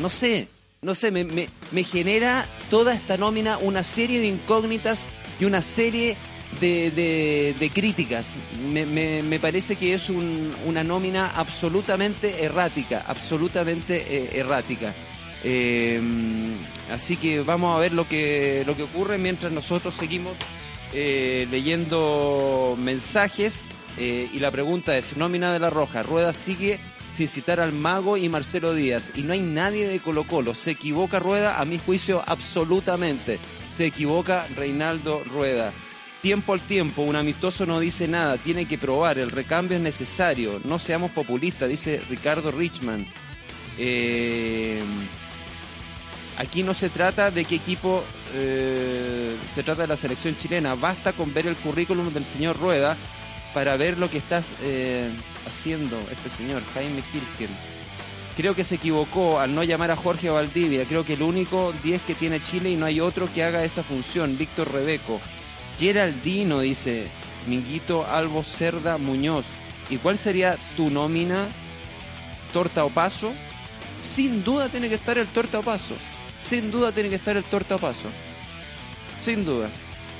No 0.00 0.10
sé, 0.10 0.48
no 0.82 0.94
sé, 0.94 1.10
me, 1.10 1.24
me- 1.24 1.48
me 1.72 1.84
genera 1.84 2.46
toda 2.70 2.94
esta 2.94 3.16
nómina 3.18 3.58
una 3.58 3.82
serie 3.84 4.18
de 4.18 4.28
incógnitas 4.28 5.04
y 5.38 5.44
una 5.44 5.60
serie 5.62 6.16
de, 6.60 6.90
de- 6.90 7.54
de 7.58 7.70
críticas. 7.70 8.36
Me, 8.72 8.86
me- 8.86 9.38
parece 9.40 9.76
que 9.76 9.92
es 9.94 10.08
un- 10.08 10.54
una 10.64 10.82
nómina 10.82 11.30
absolutamente 11.36 12.42
errática, 12.44 13.04
absolutamente 13.06 14.04
eh, 14.08 14.30
errática. 14.40 14.94
Eh, 15.44 16.00
así 16.92 17.16
que 17.16 17.40
vamos 17.40 17.76
a 17.76 17.80
ver 17.80 17.92
lo 17.92 18.06
que, 18.08 18.62
lo 18.66 18.74
que 18.76 18.82
ocurre 18.82 19.18
mientras 19.18 19.52
nosotros 19.52 19.94
seguimos 19.94 20.34
eh, 20.94 21.46
leyendo 21.50 22.76
mensajes. 22.80 23.64
eh, 23.98 24.30
y 24.32 24.38
la 24.38 24.50
pregunta 24.50 24.96
es, 24.96 25.16
nómina 25.16 25.52
de 25.52 25.58
la 25.58 25.68
Roja, 25.68 26.02
Rueda 26.02 26.32
sigue 26.32 26.78
sin 27.12 27.28
citar 27.28 27.60
al 27.60 27.72
Mago 27.72 28.16
y 28.16 28.28
Marcelo 28.28 28.74
Díaz. 28.74 29.12
Y 29.14 29.22
no 29.22 29.32
hay 29.32 29.40
nadie 29.40 29.88
de 29.88 29.98
Colo 29.98 30.24
Colo. 30.24 30.54
¿Se 30.54 30.72
equivoca 30.72 31.18
Rueda? 31.18 31.60
A 31.60 31.64
mi 31.64 31.78
juicio, 31.78 32.22
absolutamente. 32.26 33.38
Se 33.68 33.86
equivoca 33.86 34.46
Reinaldo 34.56 35.22
Rueda. 35.24 35.72
Tiempo 36.22 36.52
al 36.52 36.60
tiempo, 36.60 37.02
un 37.02 37.16
amistoso 37.16 37.64
no 37.64 37.80
dice 37.80 38.06
nada, 38.06 38.36
tiene 38.36 38.66
que 38.66 38.76
probar, 38.76 39.18
el 39.18 39.30
recambio 39.30 39.78
es 39.78 39.82
necesario, 39.82 40.60
no 40.64 40.78
seamos 40.78 41.12
populistas, 41.12 41.66
dice 41.66 42.02
Ricardo 42.10 42.50
Richman. 42.50 43.06
Eh, 43.78 44.82
aquí 46.36 46.62
no 46.62 46.74
se 46.74 46.90
trata 46.90 47.30
de 47.30 47.46
qué 47.46 47.54
equipo 47.54 48.04
eh, 48.34 49.34
se 49.54 49.62
trata 49.62 49.82
de 49.82 49.88
la 49.88 49.96
selección 49.96 50.36
chilena, 50.36 50.74
basta 50.74 51.14
con 51.14 51.32
ver 51.32 51.46
el 51.46 51.56
currículum 51.56 52.12
del 52.12 52.26
señor 52.26 52.58
Rueda 52.58 52.98
para 53.54 53.76
ver 53.76 53.98
lo 53.98 54.10
que 54.10 54.18
está 54.18 54.42
eh, 54.62 55.10
haciendo 55.46 55.98
este 56.10 56.30
señor, 56.30 56.62
Jaime 56.74 57.02
Kirken. 57.12 57.50
Creo 58.36 58.54
que 58.54 58.64
se 58.64 58.76
equivocó 58.76 59.40
al 59.40 59.54
no 59.54 59.64
llamar 59.64 59.90
a 59.90 59.96
Jorge 59.96 60.30
Valdivia. 60.30 60.84
Creo 60.84 61.04
que 61.04 61.14
el 61.14 61.22
único 61.22 61.74
10 61.82 62.02
que 62.02 62.14
tiene 62.14 62.40
Chile 62.42 62.70
y 62.70 62.76
no 62.76 62.86
hay 62.86 63.00
otro 63.00 63.28
que 63.32 63.42
haga 63.42 63.64
esa 63.64 63.82
función. 63.82 64.38
Víctor 64.38 64.72
Rebeco. 64.72 65.20
Geraldino, 65.78 66.60
dice 66.60 67.08
Minguito 67.46 68.06
Albo 68.06 68.42
Cerda 68.42 68.98
Muñoz. 68.98 69.46
¿Y 69.90 69.96
cuál 69.96 70.16
sería 70.16 70.56
tu 70.76 70.90
nómina? 70.90 71.48
¿Torta 72.52 72.84
o 72.84 72.90
paso? 72.90 73.32
Sin 74.02 74.44
duda 74.44 74.68
tiene 74.68 74.88
que 74.88 74.94
estar 74.94 75.18
el 75.18 75.26
torta 75.26 75.58
o 75.58 75.62
paso. 75.62 75.94
Sin 76.42 76.70
duda 76.70 76.92
tiene 76.92 77.08
que 77.08 77.16
estar 77.16 77.36
el 77.36 77.44
torta 77.44 77.76
o 77.76 77.78
paso. 77.78 78.08
Sin 79.22 79.44
duda. 79.44 79.68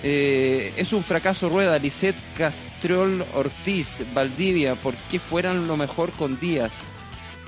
Eh, 0.03 0.73
es 0.77 0.93
un 0.93 1.03
fracaso 1.03 1.49
rueda. 1.49 1.79
Lisset 1.79 2.17
Castrol 2.37 3.25
Ortiz, 3.35 4.03
Valdivia. 4.15 4.75
¿Por 4.75 4.95
qué 5.11 5.19
fueran 5.19 5.67
lo 5.67 5.77
mejor 5.77 6.11
con 6.13 6.39
Díaz? 6.39 6.83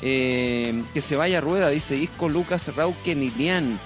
Eh, 0.03 0.83
que 0.93 1.01
se 1.01 1.17
vaya 1.17 1.41
rueda, 1.41 1.71
dice 1.71 1.97
Isco 1.97 2.29
Lucas 2.29 2.75
Rauque 2.75 3.15
Nilian. 3.15 3.79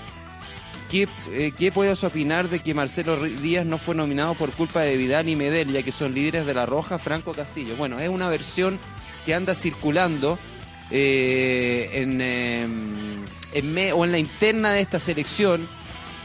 ¿qué, 0.91 1.09
eh, 1.31 1.53
¿qué 1.57 1.73
puedes 1.73 2.05
opinar 2.05 2.49
de 2.49 2.61
que 2.61 2.75
Marcelo 2.75 3.23
Díaz 3.25 3.67
no 3.67 3.79
fue 3.79 3.95
nominado 3.95 4.35
por 4.35 4.51
culpa 4.53 4.83
de 4.83 4.97
Vidal 4.97 5.29
y 5.29 5.37
Medel, 5.37 5.73
ya 5.73 5.83
que 5.83 5.93
son 5.93 6.15
líderes 6.15 6.47
de 6.47 6.55
la 6.55 6.67
Roja, 6.67 6.99
Franco 6.99 7.33
Castillo? 7.33 7.77
Bueno, 7.77 7.99
es 7.99 8.09
una 8.09 8.29
versión 8.29 8.79
que 9.25 9.35
anda 9.35 9.55
circulando 9.55 10.39
eh, 10.91 11.91
en, 11.93 12.21
eh, 12.21 12.67
en 13.53 13.93
o 13.93 14.05
en 14.05 14.13
la 14.13 14.19
interna 14.19 14.73
de 14.73 14.81
esta 14.81 14.99
selección 14.99 15.69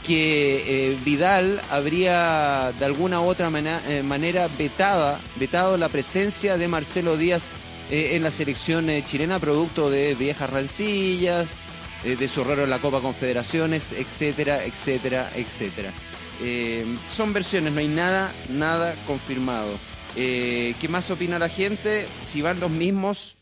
que 0.05 0.91
eh, 0.91 0.97
Vidal 1.05 1.61
habría 1.69 2.73
de 2.77 2.85
alguna 2.85 3.21
u 3.21 3.25
otra 3.25 3.51
eh, 3.87 4.03
manera 4.03 4.47
vetada, 4.57 5.19
vetado 5.35 5.77
la 5.77 5.89
presencia 5.89 6.57
de 6.57 6.67
Marcelo 6.67 7.17
Díaz 7.17 7.51
eh, 7.89 8.15
en 8.15 8.23
la 8.23 8.31
selección 8.31 8.87
chilena 9.05 9.39
producto 9.39 9.89
de 9.89 10.15
viejas 10.15 10.49
rancillas, 10.49 11.53
de 12.03 12.27
su 12.27 12.41
error 12.41 12.57
en 12.61 12.71
la 12.71 12.79
Copa 12.79 12.99
Confederaciones, 12.99 13.91
etcétera, 13.91 14.65
etcétera, 14.65 15.31
etcétera. 15.35 15.91
Son 17.15 17.31
versiones, 17.31 17.73
no 17.73 17.79
hay 17.79 17.87
nada, 17.87 18.31
nada 18.49 18.95
confirmado. 19.05 19.69
¿Qué 20.15 20.87
más 20.89 21.11
opina 21.11 21.37
la 21.37 21.47
gente? 21.47 22.07
Si 22.25 22.41
van 22.41 22.59
los 22.59 22.71
mismos, 22.71 23.35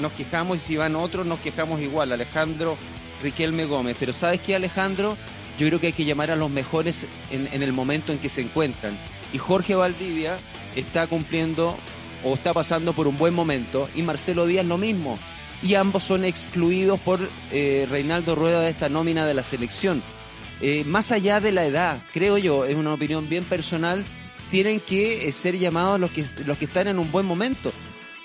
nos 0.00 0.12
quejamos 0.12 0.58
y 0.58 0.60
si 0.60 0.76
van 0.76 0.94
otros, 0.94 1.26
nos 1.26 1.40
quejamos 1.40 1.80
igual. 1.80 2.12
Alejandro 2.12 2.78
Riquelme 3.22 3.64
Gómez. 3.64 3.96
Pero 3.98 4.12
¿sabes 4.12 4.40
qué, 4.40 4.54
Alejandro? 4.54 5.16
Yo 5.58 5.66
creo 5.66 5.80
que 5.80 5.88
hay 5.88 5.92
que 5.92 6.04
llamar 6.04 6.30
a 6.30 6.36
los 6.36 6.50
mejores 6.50 7.06
en, 7.30 7.62
el 7.62 7.72
momento 7.72 8.12
en 8.12 8.18
que 8.18 8.28
se 8.28 8.42
encuentran. 8.42 8.96
Y 9.32 9.38
Jorge 9.38 9.74
Valdivia 9.74 10.38
está 10.76 11.06
cumpliendo 11.06 11.76
o 12.24 12.34
está 12.34 12.52
pasando 12.52 12.92
por 12.92 13.08
un 13.08 13.18
buen 13.18 13.34
momento 13.34 13.88
y 13.94 14.02
Marcelo 14.02 14.46
Díaz 14.46 14.66
lo 14.66 14.78
mismo. 14.78 15.18
Y 15.62 15.74
ambos 15.74 16.04
son 16.04 16.24
excluidos 16.24 17.00
por 17.00 17.18
eh, 17.50 17.86
Reinaldo 17.90 18.36
Rueda 18.36 18.60
de 18.60 18.70
esta 18.70 18.88
nómina 18.88 19.26
de 19.26 19.34
la 19.34 19.42
selección. 19.42 20.00
Eh, 20.60 20.84
más 20.84 21.10
allá 21.10 21.40
de 21.40 21.50
la 21.50 21.64
edad, 21.64 22.00
creo 22.12 22.38
yo, 22.38 22.64
es 22.64 22.76
una 22.76 22.94
opinión 22.94 23.28
bien 23.28 23.44
personal, 23.44 24.04
tienen 24.50 24.78
que 24.78 25.28
eh, 25.28 25.32
ser 25.32 25.58
llamados 25.58 25.98
los 25.98 26.10
que, 26.12 26.24
los 26.46 26.56
que 26.58 26.66
están 26.66 26.86
en 26.86 27.00
un 27.00 27.10
buen 27.10 27.26
momento. 27.26 27.72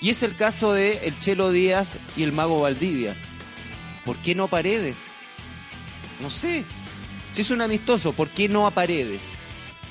Y 0.00 0.10
es 0.10 0.22
el 0.22 0.36
caso 0.36 0.72
de 0.72 0.98
el 1.04 1.18
Chelo 1.18 1.50
Díaz 1.50 1.98
y 2.16 2.22
el 2.22 2.32
Mago 2.32 2.60
Valdivia. 2.60 3.16
¿Por 4.04 4.16
qué 4.16 4.34
no 4.34 4.48
Paredes? 4.48 4.96
No 6.20 6.30
sé. 6.30 6.64
Si 7.32 7.42
es 7.42 7.50
un 7.50 7.62
amistoso, 7.62 8.12
¿por 8.12 8.28
qué 8.28 8.48
no 8.48 8.66
a 8.66 8.70
Paredes? 8.70 9.34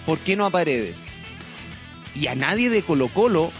¿Por 0.05 0.19
qué 0.19 0.35
no 0.35 0.45
a 0.45 0.49
Paredes? 0.49 1.05
Y 2.15 2.27
a 2.27 2.35
nadie 2.35 2.69
de 2.69 2.83
Colo 2.83 3.09
Colo 3.09 3.51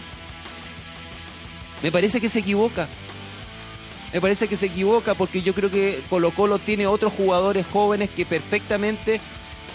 me 1.82 1.92
parece 1.92 2.20
que 2.20 2.28
se 2.28 2.38
equivoca. 2.38 2.88
Me 4.12 4.20
parece 4.20 4.48
que 4.48 4.56
se 4.56 4.66
equivoca 4.66 5.14
porque 5.14 5.42
yo 5.42 5.54
creo 5.54 5.70
que 5.70 6.00
Colo 6.08 6.30
Colo 6.30 6.58
tiene 6.58 6.86
otros 6.86 7.12
jugadores 7.12 7.66
jóvenes 7.70 8.10
que 8.10 8.24
perfectamente 8.24 9.20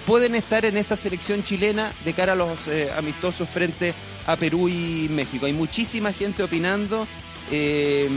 pueden 0.07 0.33
estar 0.33 0.65
en 0.65 0.77
esta 0.77 0.95
selección 0.95 1.43
chilena 1.43 1.93
de 2.05 2.13
cara 2.13 2.33
a 2.33 2.35
los 2.35 2.67
eh, 2.67 2.89
amistosos 2.95 3.47
frente 3.47 3.93
a 4.25 4.37
Perú 4.37 4.69
y 4.69 5.07
México. 5.09 5.45
Hay 5.45 5.53
muchísima 5.53 6.13
gente 6.13 6.41
opinando 6.41 7.05
eh, 7.51 8.09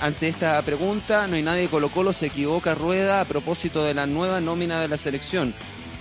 ante 0.00 0.28
esta 0.28 0.60
pregunta. 0.62 1.26
No 1.26 1.36
hay 1.36 1.42
nadie 1.42 1.68
Colo 1.68 1.88
Colo, 1.88 2.12
se 2.12 2.26
equivoca 2.26 2.74
Rueda 2.74 3.20
a 3.20 3.24
propósito 3.24 3.84
de 3.84 3.94
la 3.94 4.06
nueva 4.06 4.40
nómina 4.40 4.80
de 4.80 4.88
la 4.88 4.98
selección. 4.98 5.54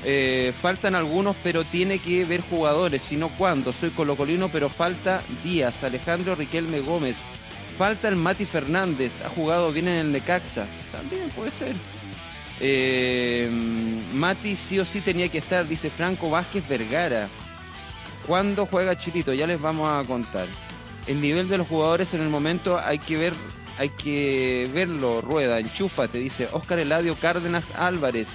Eh, 0.03 0.53
faltan 0.61 0.93
algunos, 0.93 1.35
pero 1.43 1.63
tiene 1.63 1.97
que 1.97 2.25
ver 2.25 2.41
jugadores, 2.41 3.01
si 3.01 3.17
no 3.17 3.29
cuándo. 3.29 3.73
Soy 3.73 3.89
colocolino, 3.89 4.49
pero 4.49 4.69
falta 4.69 5.23
Díaz, 5.43 5.83
Alejandro 5.83 6.35
Riquelme 6.35 6.79
Gómez. 6.79 7.17
Falta 7.77 8.07
el 8.07 8.15
Mati 8.15 8.45
Fernández, 8.45 9.21
ha 9.21 9.29
jugado 9.29 9.71
bien 9.71 9.87
en 9.87 9.95
el 9.95 10.11
Necaxa. 10.11 10.65
También 10.91 11.29
puede 11.35 11.51
ser. 11.51 11.75
Eh, 12.61 13.49
Mati 14.13 14.55
sí 14.55 14.79
o 14.79 14.85
sí 14.85 15.01
tenía 15.01 15.27
que 15.27 15.39
estar, 15.39 15.67
dice 15.67 15.89
Franco 15.89 16.29
Vázquez 16.29 16.67
Vergara. 16.67 17.27
¿Cuándo 18.25 18.65
juega 18.65 18.97
Chilito? 18.97 19.33
Ya 19.33 19.45
les 19.45 19.59
vamos 19.59 19.89
a 19.89 20.07
contar. 20.07 20.47
El 21.07 21.21
nivel 21.21 21.47
de 21.47 21.57
los 21.57 21.67
jugadores 21.67 22.13
en 22.13 22.21
el 22.21 22.29
momento 22.29 22.79
hay 22.79 22.99
que 22.99 23.17
ver, 23.17 23.33
hay 23.77 23.89
que 23.89 24.69
verlo, 24.73 25.21
Rueda, 25.21 25.59
enchúfate, 25.59 26.17
dice 26.17 26.49
Oscar 26.51 26.79
Eladio 26.79 27.15
Cárdenas 27.15 27.71
Álvarez. 27.75 28.29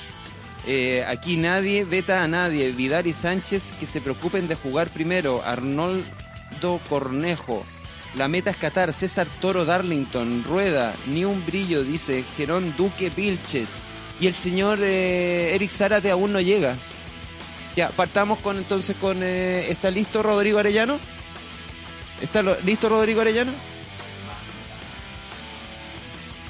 Eh, 0.67 1.05
aquí 1.09 1.37
nadie 1.37 1.85
veta 1.85 2.23
a 2.23 2.29
nadie. 2.29 2.73
Vidal 2.73 3.07
y 3.07 3.13
Sánchez 3.13 3.73
que 3.81 3.87
se 3.87 4.01
preocupen 4.01 4.49
de 4.49 4.55
jugar 4.55 4.91
primero. 4.91 5.43
Arnoldo 5.45 6.81
Cornejo. 6.89 7.65
La 8.15 8.29
meta 8.29 8.51
es 8.51 8.57
Qatar. 8.57 8.93
César 8.93 9.27
Toro 9.41 9.65
Darlington. 9.65 10.45
Rueda. 10.47 10.95
Ni 11.07 11.25
un 11.25 11.45
brillo, 11.47 11.83
dice 11.83 12.25
Gerón 12.37 12.75
Duque 12.77 13.11
Vilches. 13.11 13.81
Y 14.21 14.27
el 14.27 14.35
señor 14.35 14.81
eh, 14.83 15.55
Eric 15.55 15.71
Zárate 15.71 16.11
aún 16.11 16.33
no 16.33 16.41
llega. 16.41 16.77
Ya, 17.75 17.89
partamos 17.91 18.39
con 18.41 18.59
entonces 18.59 18.97
con... 19.01 19.23
eh, 19.23 19.71
¿Está 19.71 19.91
listo 19.91 20.23
Rodrigo 20.23 20.59
Arellano? 20.59 20.99
¿Está 22.21 22.43
listo 22.43 22.89
Rodrigo 22.89 23.21
Arellano? 23.21 23.53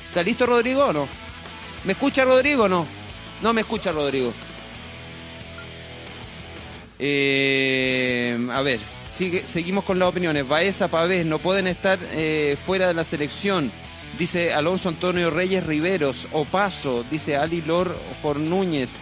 ¿Está 0.08 0.22
listo 0.22 0.46
Rodrigo 0.46 0.86
o 0.86 0.92
no? 0.92 1.08
¿Me 1.84 1.92
escucha 1.92 2.24
Rodrigo 2.24 2.64
o 2.64 2.68
no? 2.68 2.86
No 3.42 3.52
me 3.52 3.60
escucha 3.60 3.92
Rodrigo. 3.92 4.32
Eh, 6.98 8.38
a 8.52 8.60
ver, 8.60 8.80
sigue, 9.10 9.46
seguimos 9.46 9.84
con 9.84 9.98
las 9.98 10.08
opiniones. 10.08 10.46
Baeza, 10.46 10.88
Pavés, 10.88 11.24
no 11.24 11.38
pueden 11.38 11.66
estar 11.66 11.98
eh, 12.12 12.56
fuera 12.66 12.88
de 12.88 12.94
la 12.94 13.04
selección. 13.04 13.70
Dice 14.18 14.52
Alonso 14.52 14.88
Antonio 14.88 15.30
Reyes 15.30 15.64
Riveros, 15.64 16.28
Opaso, 16.32 17.04
dice 17.10 17.36
Ali 17.36 17.62
Lor 17.62 17.96
por 18.20 18.38
Núñez. 18.38 18.96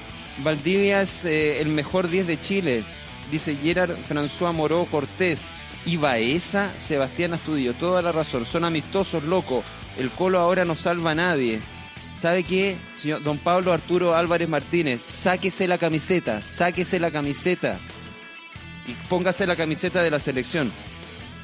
Valdivia 0.44 1.02
es 1.02 1.24
eh, 1.24 1.60
el 1.60 1.68
mejor 1.68 2.08
10 2.08 2.26
de 2.26 2.40
Chile. 2.40 2.84
Dice 3.32 3.56
Gerard 3.56 3.96
François 4.08 4.52
Moró 4.52 4.84
Cortés. 4.84 5.46
Y 5.88 5.96
Baeza, 5.96 6.70
Sebastián 6.76 7.32
Astudillo. 7.32 7.72
Toda 7.72 8.02
la 8.02 8.12
razón. 8.12 8.44
Son 8.44 8.62
amistosos, 8.64 9.22
loco. 9.24 9.64
El 9.96 10.10
Colo 10.10 10.38
ahora 10.38 10.66
no 10.66 10.74
salva 10.74 11.12
a 11.12 11.14
nadie. 11.14 11.60
¿Sabe 12.18 12.42
qué, 12.44 12.76
señor 13.00 13.22
don 13.22 13.38
Pablo 13.38 13.72
Arturo 13.72 14.14
Álvarez 14.14 14.48
Martínez? 14.50 15.00
Sáquese 15.00 15.66
la 15.66 15.78
camiseta, 15.78 16.42
sáquese 16.42 16.98
la 17.00 17.10
camiseta 17.10 17.78
y 18.86 18.92
póngase 19.08 19.46
la 19.46 19.56
camiseta 19.56 20.02
de 20.02 20.10
la 20.10 20.20
selección. 20.20 20.70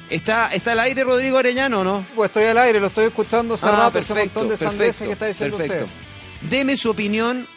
¿Está, 0.09 0.53
está 0.53 0.73
al 0.73 0.81
aire 0.81 1.03
Rodrigo 1.03 1.37
Arellano 1.39 1.79
o 1.79 1.83
no? 1.83 2.05
Pues 2.13 2.27
estoy 2.29 2.43
al 2.43 2.57
aire, 2.59 2.79
lo 2.79 2.87
estoy 2.87 3.05
escuchando 3.05 3.55
hace 3.55 3.65
Ah, 3.67 3.71
rato, 3.71 3.97
ese 3.99 4.13
montón 4.13 4.49
de 4.49 4.57
sandeces 4.57 5.07
que 5.07 5.13
está 5.13 5.25
diciendo 5.27 5.57
perfecto. 5.57 5.85
usted. 5.85 6.49
Deme 6.49 6.77
su 6.77 6.91
opinión 6.91 7.47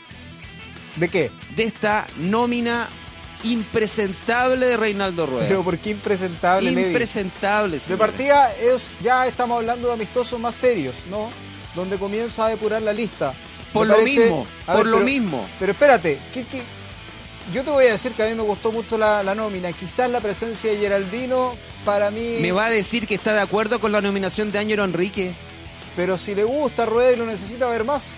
¿De 0.96 1.08
qué? 1.08 1.30
de 1.54 1.64
esta 1.64 2.06
nómina 2.18 2.88
impresentable 3.44 4.66
de 4.66 4.76
Reinaldo 4.76 5.26
Rueda. 5.26 5.46
Pero 5.48 5.62
¿por 5.62 5.78
qué 5.78 5.90
impresentable, 5.90 6.70
impresentable, 6.70 7.78
De 7.78 7.96
partida 7.96 8.52
es, 8.54 8.96
ya 9.02 9.26
estamos 9.26 9.58
hablando 9.58 9.88
de 9.88 9.94
amistosos 9.94 10.38
más 10.40 10.54
serios, 10.54 10.94
¿no? 11.10 11.30
Donde 11.74 11.98
comienza 11.98 12.46
a 12.46 12.48
depurar 12.50 12.82
la 12.82 12.92
lista. 12.92 13.34
Por 13.72 13.86
Me 13.86 13.92
lo 13.94 13.98
parece- 14.00 14.20
mismo, 14.20 14.46
a 14.66 14.72
por 14.74 14.76
ver, 14.84 14.86
lo 14.86 14.92
pero- 14.98 15.04
mismo. 15.04 15.48
Pero 15.58 15.72
espérate, 15.72 16.18
¿qué, 16.32 16.44
qué? 16.44 16.62
yo 17.52 17.64
te 17.64 17.70
voy 17.70 17.86
a 17.86 17.92
decir 17.92 18.12
que 18.12 18.22
a 18.22 18.26
mí 18.28 18.34
me 18.34 18.42
gustó 18.42 18.72
mucho 18.72 18.98
la, 18.98 19.22
la 19.22 19.34
nómina. 19.34 19.72
Quizás 19.72 20.10
la 20.10 20.20
presencia 20.20 20.70
de 20.72 20.78
Geraldino 20.78 21.54
para 21.84 22.10
mí... 22.10 22.36
Me 22.40 22.52
va 22.52 22.66
a 22.66 22.70
decir 22.70 23.06
que 23.06 23.14
está 23.14 23.32
de 23.34 23.40
acuerdo 23.40 23.80
con 23.80 23.92
la 23.92 24.00
nominación 24.00 24.50
de 24.52 24.58
Ángelo 24.58 24.84
Enrique. 24.84 25.32
Pero 25.96 26.16
si 26.18 26.34
le 26.34 26.44
gusta 26.44 26.86
Rueda 26.86 27.12
y 27.12 27.16
lo 27.16 27.26
necesita 27.26 27.66
ver 27.68 27.84
más. 27.84 28.12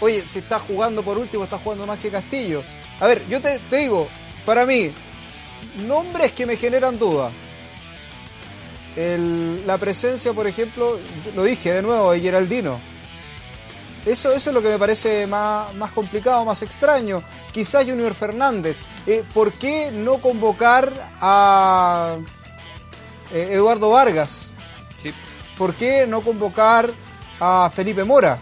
Oye, 0.00 0.24
si 0.28 0.40
está 0.40 0.58
jugando 0.58 1.02
por 1.02 1.18
último, 1.18 1.44
está 1.44 1.58
jugando 1.58 1.86
más 1.86 1.98
que 1.98 2.10
Castillo. 2.10 2.62
A 3.02 3.06
ver, 3.08 3.26
yo 3.28 3.40
te, 3.40 3.58
te 3.68 3.78
digo, 3.78 4.06
para 4.46 4.64
mí, 4.64 4.92
nombres 5.88 6.30
que 6.32 6.46
me 6.46 6.56
generan 6.56 7.00
duda. 7.00 7.32
El- 8.94 9.66
la 9.66 9.76
presencia, 9.76 10.32
por 10.32 10.46
ejemplo, 10.46 10.98
lo 11.34 11.42
dije 11.42 11.72
de 11.72 11.82
nuevo, 11.82 12.12
de 12.12 12.20
Geraldino. 12.20 12.78
Eso, 14.06 14.32
eso 14.32 14.50
es 14.50 14.54
lo 14.54 14.62
que 14.62 14.68
me 14.68 14.78
parece 14.78 15.26
más, 15.26 15.74
más 15.74 15.90
complicado, 15.90 16.44
más 16.44 16.62
extraño. 16.62 17.24
Quizás 17.52 17.84
Junior 17.84 18.14
Fernández. 18.14 18.82
Eh, 19.04 19.24
¿Por 19.34 19.52
qué 19.54 19.90
no 19.92 20.18
convocar 20.18 20.92
a 21.20 22.18
eh, 23.32 23.48
Eduardo 23.50 23.90
Vargas? 23.90 24.46
Sí. 25.02 25.12
¿Por 25.58 25.74
qué 25.74 26.06
no 26.06 26.20
convocar 26.20 26.88
a 27.40 27.68
Felipe 27.74 28.04
Mora? 28.04 28.38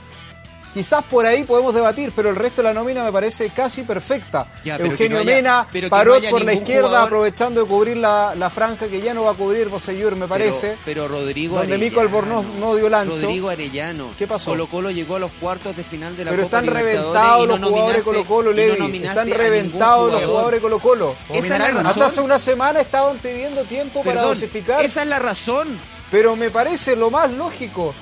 Quizás 0.73 1.03
por 1.05 1.27
ahí 1.27 1.43
podemos 1.43 1.75
debatir, 1.75 2.13
pero 2.15 2.31
el 2.31 2.37
resto 2.37 2.63
de 2.63 2.69
la 2.69 2.75
nómina 2.75 3.03
me 3.03 3.11
parece 3.11 3.51
casi 3.51 3.83
perfecta. 3.83 4.47
Ya, 4.63 4.77
pero 4.77 4.91
Eugenio 4.91 5.17
no 5.17 5.23
haya- 5.23 5.35
Mena, 5.35 5.67
pero 5.73 5.89
Parot 5.89 6.23
no 6.23 6.31
por 6.31 6.45
la 6.45 6.53
izquierda, 6.53 6.87
jugador- 6.89 7.07
aprovechando 7.07 7.61
de 7.63 7.67
cubrir 7.67 7.97
la, 7.97 8.35
la 8.37 8.51
franja 8.51 8.87
que 8.87 9.01
ya 9.01 9.13
no 9.13 9.25
va 9.25 9.33
a 9.33 9.35
cubrir 9.35 9.69
Bosellur, 9.69 10.15
me 10.15 10.29
parece. 10.29 10.69
Pero, 10.85 11.07
pero 11.07 11.09
Rodrigo 11.09 11.57
donde 11.57 11.73
Arellano. 11.75 11.91
Mico 11.91 12.01
Albornoz 12.01 12.45
no 12.61 12.77
dio 12.77 12.87
el 12.87 12.95
ancho. 12.95 13.15
Rodrigo 13.15 13.49
Arellano. 13.51 14.11
¿Qué 14.17 14.29
pasó? 14.29 14.53
Colo 14.53 14.69
Colo 14.69 14.91
llegó 14.93 15.17
a 15.17 15.19
los 15.19 15.33
cuartos 15.33 15.77
de 15.77 15.83
final 15.83 16.17
de 16.17 16.25
la 16.25 16.31
Pero 16.31 16.45
Copa 16.45 16.59
están 16.59 16.67
Libertadores 16.77 17.03
reventados 17.03 17.49
los 17.49 17.69
jugadores 17.69 17.97
de 17.97 18.03
Colo 18.05 18.25
Colo, 18.25 18.53
Levi. 18.53 18.97
Están 19.05 19.31
reventados 19.31 19.99
los 20.05 20.11
jugador. 20.13 20.29
jugadores 20.29 20.59
de 20.59 20.63
Colo 20.63 20.79
Colo. 20.79 21.17
Esa 21.31 21.39
es 21.55 21.59
la 21.61 21.67
Hasta 21.67 21.83
razón. 21.83 22.03
hace 22.05 22.21
una 22.21 22.39
semana 22.39 22.81
estaban 22.81 23.19
pidiendo 23.19 23.65
tiempo 23.65 24.05
para 24.05 24.23
dosificar. 24.23 24.85
esa 24.85 25.03
es 25.03 25.09
la 25.09 25.19
razón. 25.19 25.67
Pero 26.13 26.37
me 26.37 26.51
parece 26.51 26.95
lo 26.97 27.11
más 27.11 27.31
lógico. 27.33 27.93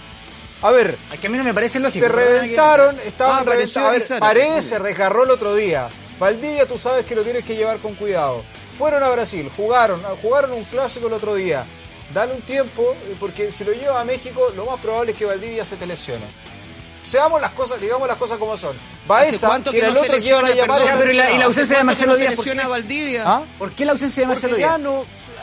A 0.62 0.70
ver, 0.72 0.96
Es 1.12 1.20
que 1.20 1.26
a 1.28 1.30
mí 1.30 1.38
no 1.38 1.44
me 1.44 1.54
parece 1.54 1.78
lógico. 1.78 2.04
se 2.06 2.10
reventaron, 2.12 2.98
estaban 3.06 3.40
Ah, 3.46 3.50
reventados. 3.50 3.88
A 4.10 4.14
ver, 4.14 4.20
Paredes 4.20 4.64
se 4.64 4.78
desgarró 4.80 5.22
el 5.24 5.30
otro 5.30 5.54
día. 5.54 5.88
Valdivia, 6.18 6.66
tú 6.66 6.76
sabes 6.78 7.06
que 7.06 7.14
lo 7.14 7.22
tienes 7.22 7.44
que 7.44 7.54
llevar 7.54 7.78
con 7.78 7.94
cuidado. 7.94 8.42
Fueron 8.76 9.02
a 9.04 9.08
Brasil, 9.10 9.48
jugaron, 9.56 10.02
jugaron 10.20 10.52
un 10.52 10.64
clásico 10.64 11.06
el 11.06 11.12
otro 11.12 11.34
día. 11.36 11.64
Dale 12.12 12.32
un 12.34 12.40
tiempo, 12.42 12.96
eh, 13.08 13.16
porque 13.20 13.52
si 13.52 13.64
lo 13.64 13.72
lleva 13.72 14.00
a 14.00 14.04
México, 14.04 14.52
lo 14.56 14.64
más 14.66 14.80
probable 14.80 15.12
es 15.12 15.18
que 15.18 15.26
Valdivia 15.26 15.64
se 15.64 15.76
te 15.76 15.86
lesione. 15.86 16.24
Seamos 17.04 17.40
las 17.40 17.52
cosas, 17.52 17.80
digamos 17.80 18.08
las 18.08 18.16
cosas 18.16 18.38
como 18.38 18.56
son. 18.58 18.76
Baeza, 19.06 19.60
que 19.64 19.70
que 19.70 19.78
el 19.86 19.94
no 19.94 20.00
otro 20.00 20.18
que 20.18 20.26
iban 20.26 20.44
a 20.44 20.50
llamar 20.50 20.78
perdón, 20.80 20.94
es 20.94 20.98
pero 20.98 21.12
y 21.12 21.14
la- 21.14 21.14
y 21.14 21.16
la 21.16 21.22
lesionado. 21.24 21.46
ausencia 21.48 21.78
de 21.78 21.84
Marcelo 21.84 22.16
Díaz, 22.16 22.34
¿por 22.34 22.44
selecciona 22.44 22.62
qué? 22.62 22.66
a 22.66 22.68
Valdivia? 22.68 23.22
¿Ah? 23.26 23.42
¿Por 23.58 23.70
qué 23.72 23.84
la 23.84 23.92
ausencia 23.92 24.22
de 24.22 24.26
Marcelo 24.26 24.56
Díaz? 24.56 24.70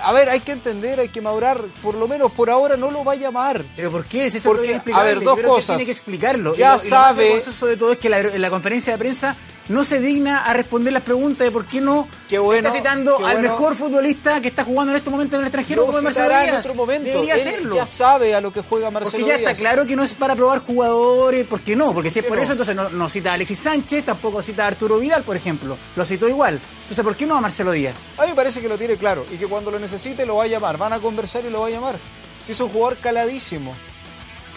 A 0.05 0.11
ver, 0.13 0.29
hay 0.29 0.39
que 0.41 0.51
entender, 0.51 0.99
hay 0.99 1.09
que 1.09 1.19
madurar. 1.19 1.59
Por 1.81 1.95
lo 1.95 2.07
menos 2.07 2.31
por 2.31 2.49
ahora 2.49 2.77
no 2.77 2.91
lo 2.91 3.03
va 3.03 3.13
a 3.13 3.15
llamar. 3.15 3.65
¿Pero 3.75 3.89
por 3.91 4.05
qué? 4.05 4.29
Si 4.29 4.37
eso 4.37 4.49
Porque, 4.49 4.79
a 4.93 5.03
ver, 5.03 5.21
dos 5.21 5.39
cosas. 5.39 5.77
Tiene 5.77 5.85
que 5.85 5.91
explicarlo. 5.91 6.53
Ya 6.55 6.75
y 6.75 6.77
lo, 6.77 6.85
y 6.85 6.89
lo 6.89 6.95
más 6.95 7.43
sabe- 7.43 7.67
de 7.69 7.77
todo 7.77 7.91
es 7.91 7.97
que 7.97 8.09
la, 8.09 8.19
en 8.19 8.41
la 8.41 8.49
conferencia 8.49 8.93
de 8.93 8.99
prensa 8.99 9.35
no 9.69 9.83
se 9.83 9.99
digna 9.99 10.45
a 10.45 10.53
responder 10.53 10.93
las 10.93 11.01
preguntas 11.03 11.39
de 11.45 11.51
por 11.51 11.65
qué 11.65 11.81
no 11.81 12.07
Qué 12.29 12.37
bueno, 12.39 12.67
está 12.67 12.79
citando 12.79 13.17
qué 13.17 13.25
al 13.25 13.41
mejor 13.41 13.75
futbolista 13.75 14.39
que 14.41 14.47
está 14.49 14.63
jugando 14.63 14.91
en 14.91 14.97
este 14.97 15.09
momento 15.09 15.35
en 15.35 15.41
el 15.41 15.47
extranjero 15.47 15.81
Lo 15.81 15.85
como 15.87 15.97
es 15.99 16.03
Marcelo 16.03 16.25
citará 16.27 16.43
en 16.45 16.51
Díaz. 16.51 16.65
otro 16.65 16.75
momento. 16.75 17.05
Debería 17.09 17.33
Él 17.35 17.39
hacerlo. 17.41 17.75
ya 17.75 17.85
sabe 17.85 18.35
a 18.35 18.41
lo 18.41 18.51
que 18.53 18.61
juega 18.61 18.91
Marcelo 18.91 19.11
Porque 19.11 19.27
ya 19.31 19.37
Díaz. 19.37 19.51
está 19.51 19.61
claro 19.61 19.85
que 19.85 19.95
no 19.95 20.03
es 20.03 20.13
para 20.13 20.35
probar 20.35 20.59
jugadores, 20.59 21.47
¿por 21.47 21.61
qué 21.61 21.75
no? 21.75 21.93
Porque 21.93 22.09
si 22.09 22.19
es 22.19 22.25
qué 22.25 22.29
por 22.29 22.37
no? 22.37 22.43
eso, 22.43 22.51
entonces 22.53 22.75
no, 22.75 22.89
no 22.89 23.09
cita 23.09 23.31
a 23.31 23.33
Alexis 23.33 23.59
Sánchez, 23.59 24.05
tampoco 24.05 24.41
cita 24.41 24.63
a 24.65 24.67
Arturo 24.67 24.99
Vidal, 24.99 25.23
por 25.23 25.35
ejemplo. 25.35 25.77
Lo 25.95 26.05
citó 26.05 26.27
igual. 26.27 26.59
Entonces, 26.83 27.03
¿por 27.03 27.15
qué 27.15 27.25
no 27.25 27.35
a 27.35 27.41
Marcelo 27.41 27.71
Díaz? 27.71 27.95
A 28.17 28.23
mí 28.23 28.29
me 28.29 28.35
parece 28.35 28.61
que 28.61 28.67
lo 28.69 28.77
tiene 28.77 28.97
claro 28.97 29.25
y 29.31 29.37
que 29.37 29.47
cuando 29.47 29.71
lo 29.71 29.79
necesite 29.79 30.25
lo 30.25 30.35
va 30.37 30.43
a 30.43 30.47
llamar. 30.47 30.77
Van 30.77 30.93
a 30.93 30.99
conversar 30.99 31.43
y 31.45 31.49
lo 31.49 31.61
va 31.61 31.67
a 31.67 31.71
llamar. 31.71 31.95
Si 32.43 32.51
es 32.51 32.59
un 32.61 32.69
jugador 32.69 32.97
caladísimo. 32.97 33.75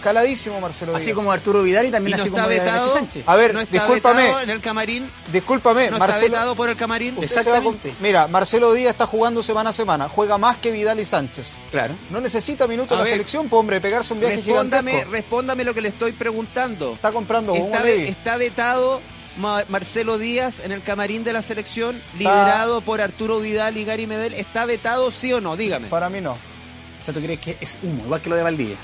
Caladísimo 0.03 0.61
Marcelo 0.61 0.95
Así 0.97 1.07
Díaz. 1.07 1.15
como 1.17 1.33
Arturo 1.33 1.63
Vidal 1.63 1.85
y 1.87 1.89
¿Y 1.89 1.91
también 1.91 2.17
no 2.17 2.21
así 2.23 2.29
está 2.29 2.43
como 2.43 2.49
vetado? 2.55 2.93
Sánchez. 2.93 3.25
A 3.27 3.37
ver, 3.37 3.55
¿No 3.55 3.61
está 3.61 3.73
discúlpame. 3.73 4.23
vetado 4.23 4.41
en 4.41 4.51
el 4.51 4.61
camarín? 4.61 5.11
Discúlpame, 5.33 5.81
¿No 5.91 5.97
está 5.97 5.99
Marcelo. 5.99 6.31
vetado 6.33 6.55
por 6.57 6.69
el 6.69 6.77
camarín? 6.77 7.15
con- 7.15 7.25
Exactamente. 7.25 7.95
Mira, 8.01 8.29
Marcelo 8.29 8.73
Díaz 8.73 8.93
está 8.93 9.07
jugando 9.07 9.43
semana 9.43 9.71
a 9.71 9.73
semana. 9.73 10.09
Juega 10.09 10.39
más 10.39 10.57
que 10.59 10.71
Vidal 10.71 11.01
y 11.01 11.05
Sánchez. 11.05 11.55
Claro. 11.71 11.95
No 12.11 12.21
necesita 12.21 12.67
minutos 12.67 12.93
A 12.93 12.97
la 12.99 13.05
ver, 13.05 13.13
selección, 13.13 13.49
po, 13.49 13.59
hombre, 13.59 13.81
pegarse 13.81 14.15
un 14.15 14.21
viaje 14.21 14.37
Respóndame, 14.37 14.91
gigantesco. 14.91 15.13
respóndame 15.13 15.65
lo 15.65 15.75
que 15.75 15.81
le 15.83 15.89
estoy 15.89 16.13
preguntando. 16.13 16.93
Está 16.95 17.13
comprando 17.13 17.53
un 17.55 17.75
¿Está, 17.75 17.89
está 17.89 18.37
vetado 18.37 19.01
Ma- 19.37 19.65
Marcelo 19.69 20.19
Díaz 20.19 20.61
en 20.65 20.73
el 20.73 20.83
camarín 20.83 21.23
de 21.25 21.33
la 21.33 21.43
selección, 21.43 22.01
liderado 22.19 22.81
por 22.81 23.01
Arturo 23.01 23.39
Vidal 23.41 23.77
y 23.77 23.85
Gary 23.85 24.07
Medel? 24.07 24.35
¿Está 24.35 24.65
vetado 24.65 25.11
sí 25.11 25.33
o 25.33 25.41
no? 25.41 25.57
Dígame. 25.57 25.89
Para 25.89 26.09
mí 26.09 26.21
no. 26.21 26.33
O 26.33 27.03
sea, 27.03 27.15
tú 27.15 27.21
crees 27.21 27.39
que 27.39 27.57
es 27.61 27.79
humo, 27.83 28.03
igual 28.05 28.21
que 28.21 28.29
lo 28.31 28.35
de 28.37 28.43
Valdivia, 28.43 28.77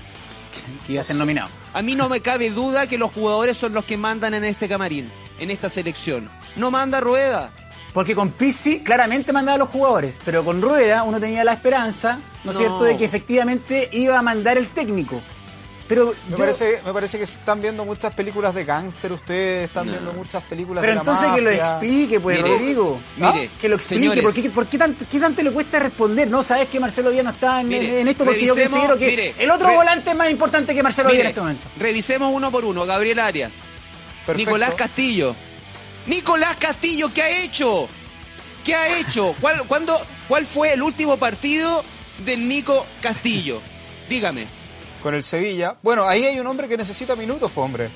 que, 0.87 0.93
iba 0.93 1.01
a 1.01 1.05
ser 1.05 1.17
nominado. 1.17 1.49
A 1.73 1.83
mí 1.83 1.95
no 1.95 2.09
me 2.09 2.21
cabe 2.21 2.51
duda 2.51 2.87
que 2.87 2.99
los 2.99 3.13
jugadores 3.13 3.57
son 3.57 3.75
los 3.75 3.85
que 3.85 3.97
mandan 3.97 4.35
en 4.35 4.45
este 4.45 4.69
camarín, 4.69 5.11
en 5.39 5.51
esta 5.51 5.69
selección. 5.69 6.29
No 6.57 6.71
manda 6.71 7.01
Rueda. 7.01 7.51
Porque 7.93 8.17
con 8.17 8.31
Pizzi 8.33 8.81
claramente 8.81 9.33
mandaba 9.33 9.55
a 9.55 9.59
los 9.59 9.69
jugadores, 9.69 10.21
pero 10.25 10.45
con 10.45 10.61
Rueda 10.61 11.05
uno 11.05 11.21
tenía 11.21 11.45
la 11.45 11.53
esperanza, 11.53 12.19
¿no 12.43 12.51
es 12.51 12.57
No. 12.57 12.61
cierto?, 12.61 12.83
de 12.85 12.97
que 12.97 13.05
efectivamente 13.05 13.89
iba 13.93 14.19
a 14.19 14.23
mandar 14.23 14.59
el 14.59 14.67
técnico. 14.67 15.23
Pero, 15.87 16.15
Me, 16.27 16.31
yo- 16.31 16.37
parece, 16.39 16.81
me 16.85 16.93
parece 16.95 17.19
que 17.19 17.25
están 17.25 17.61
viendo 17.61 17.85
muchas 17.85 18.15
películas 18.15 18.55
de 18.55 18.65
gángster 18.65 19.13
ustedes, 19.13 19.67
están 19.69 19.85
No. 19.87 19.93
viendo 19.93 20.13
muchas 20.15 20.43
películas 20.45 20.81
pero 20.81 20.93
de 20.93 20.95
la 20.95 21.01
entonces 21.03 21.27
que 21.35 21.41
lo 21.43 21.51
mafia. 21.51 21.69
explique, 21.71 22.21
pues, 22.21 22.43
Mire, 22.43 22.49
Rodrigo. 22.57 23.01
mire, 23.17 23.51
¿Ah? 23.53 23.59
Que 23.61 23.69
lo 23.69 23.77
explique, 23.77 24.03
señores. 24.05 24.23
porque, 24.25 24.51
¿por 24.51 24.67
qué 24.67 24.79
tanto, 24.79 25.05
qué 25.11 25.21
tanto 25.21 25.43
le 25.43 25.51
cuesta 25.51 25.79
responder? 25.79 26.29
No, 26.31 26.43
sabes 26.43 26.69
que 26.69 26.81
Marcelo 26.81 27.11
Díaz 27.11 27.25
no 27.25 27.31
está 27.33 27.61
en, 27.61 27.69
Mire, 27.69 28.01
en 28.01 28.09
esto 28.09 28.25
porque 28.25 28.47
yo 28.47 28.55
considero 28.57 28.97
que 28.99 29.07
mire, 29.07 29.35
el 29.39 29.51
otro 29.51 29.69
re- 29.69 29.77
volante 29.77 30.11
es 30.11 30.17
más 30.17 30.31
importante 30.31 30.75
que 30.75 30.83
Marcelo 30.83 31.11
Díaz 31.11 31.21
en 31.23 31.29
este 31.29 31.41
momento. 31.43 31.69
revisemos 31.79 32.33
uno 32.33 32.51
por 32.51 32.65
uno. 32.65 32.87
Gabriel 32.87 33.19
Arias, 33.19 33.53
Perfecto. 34.25 34.39
Nicolás 34.51 34.73
Castillo. 34.75 35.37
Nicolás 36.07 36.57
Castillo, 36.59 37.11
¿qué 37.13 37.23
ha 37.23 37.29
hecho? 37.45 37.89
¿Qué 38.65 38.75
ha 38.75 38.99
hecho? 39.01 39.35
¿Cuál, 39.41 39.65
cuándo- 39.67 40.01
¿Cuál 40.29 40.47
fue 40.47 40.73
el 40.73 40.83
último 40.83 41.19
partido 41.19 41.85
del 42.25 42.49
Nico 42.49 42.87
Castillo? 43.03 43.61
Dígame. 44.09 44.47
Con 45.05 45.15
el 45.15 45.23
Sevilla. 45.23 45.77
Bueno, 45.83 46.09
ahí 46.09 46.25
hay 46.25 46.41
un 46.41 46.47
hombre 46.47 46.67
que 46.67 46.79
necesita 46.79 47.15
minutos, 47.15 47.51
po, 47.53 47.61
hombre. 47.63 47.91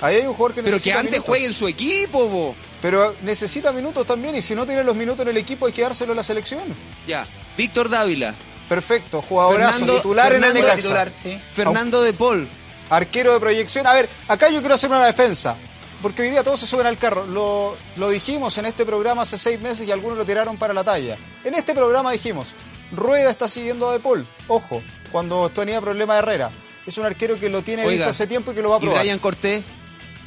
Ahí 0.00 0.16
hay 0.16 0.22
un 0.26 0.32
jugador 0.32 0.54
que 0.54 0.62
Pero 0.62 0.80
que 0.80 0.90
antes 0.92 1.10
minutos. 1.12 1.28
juegue 1.28 1.44
en 1.44 1.52
su 1.52 1.68
equipo, 1.68 2.26
bo. 2.28 2.56
Pero 2.80 3.14
necesita 3.22 3.72
minutos 3.72 4.06
también 4.06 4.34
y 4.34 4.40
si 4.40 4.54
no 4.54 4.64
tiene 4.64 4.82
los 4.82 4.96
minutos 4.96 5.20
en 5.20 5.28
el 5.28 5.36
equipo 5.36 5.66
hay 5.66 5.72
que 5.74 5.82
dárselo 5.82 6.12
a 6.12 6.16
la 6.16 6.22
selección. 6.24 6.62
Ya. 7.06 7.26
Víctor 7.58 7.90
Dávila. 7.90 8.34
Perfecto, 8.70 9.20
jugadorazo, 9.20 9.80
Fernando- 9.80 9.96
titular 9.98 10.32
en 10.32 10.44
el. 10.44 10.76
Titular, 10.76 11.12
sí. 11.22 11.38
Fernando 11.52 12.00
de 12.02 12.14
Paul. 12.14 12.48
Arquero 12.88 13.34
de 13.34 13.40
proyección. 13.40 13.86
A 13.86 13.92
ver, 13.92 14.08
acá 14.26 14.48
yo 14.48 14.60
quiero 14.60 14.74
hacer 14.76 14.88
una 14.90 15.04
defensa. 15.04 15.56
Porque 16.00 16.22
hoy 16.22 16.30
día 16.30 16.42
todos 16.42 16.58
se 16.60 16.66
suben 16.66 16.86
al 16.86 16.96
carro. 16.98 17.26
Lo, 17.26 17.76
lo 17.96 18.08
dijimos 18.10 18.56
en 18.58 18.64
este 18.64 18.86
programa 18.86 19.22
hace 19.22 19.36
seis 19.38 19.60
meses 19.60 19.86
y 19.86 19.92
algunos 19.92 20.16
lo 20.18 20.24
tiraron 20.24 20.56
para 20.56 20.72
la 20.72 20.84
talla. 20.84 21.16
En 21.44 21.54
este 21.54 21.74
programa 21.74 22.12
dijimos, 22.12 22.54
Rueda 22.92 23.30
está 23.30 23.46
siguiendo 23.48 23.88
a 23.88 23.92
De 23.92 24.00
Paul. 24.00 24.26
Ojo, 24.48 24.82
cuando 25.14 25.48
tenía 25.48 25.80
problema 25.80 26.14
de 26.14 26.18
Herrera. 26.18 26.50
Es 26.84 26.98
un 26.98 27.04
arquero 27.06 27.38
que 27.38 27.48
lo 27.48 27.62
tiene 27.62 27.82
Oiga, 27.84 28.06
visto 28.06 28.10
hace 28.10 28.26
tiempo 28.26 28.50
y 28.50 28.56
que 28.56 28.62
lo 28.62 28.70
va 28.70 28.76
a 28.76 28.78
¿Y 28.78 28.82
probar. 28.82 28.98
Brian 29.02 29.20
Cortés? 29.20 29.62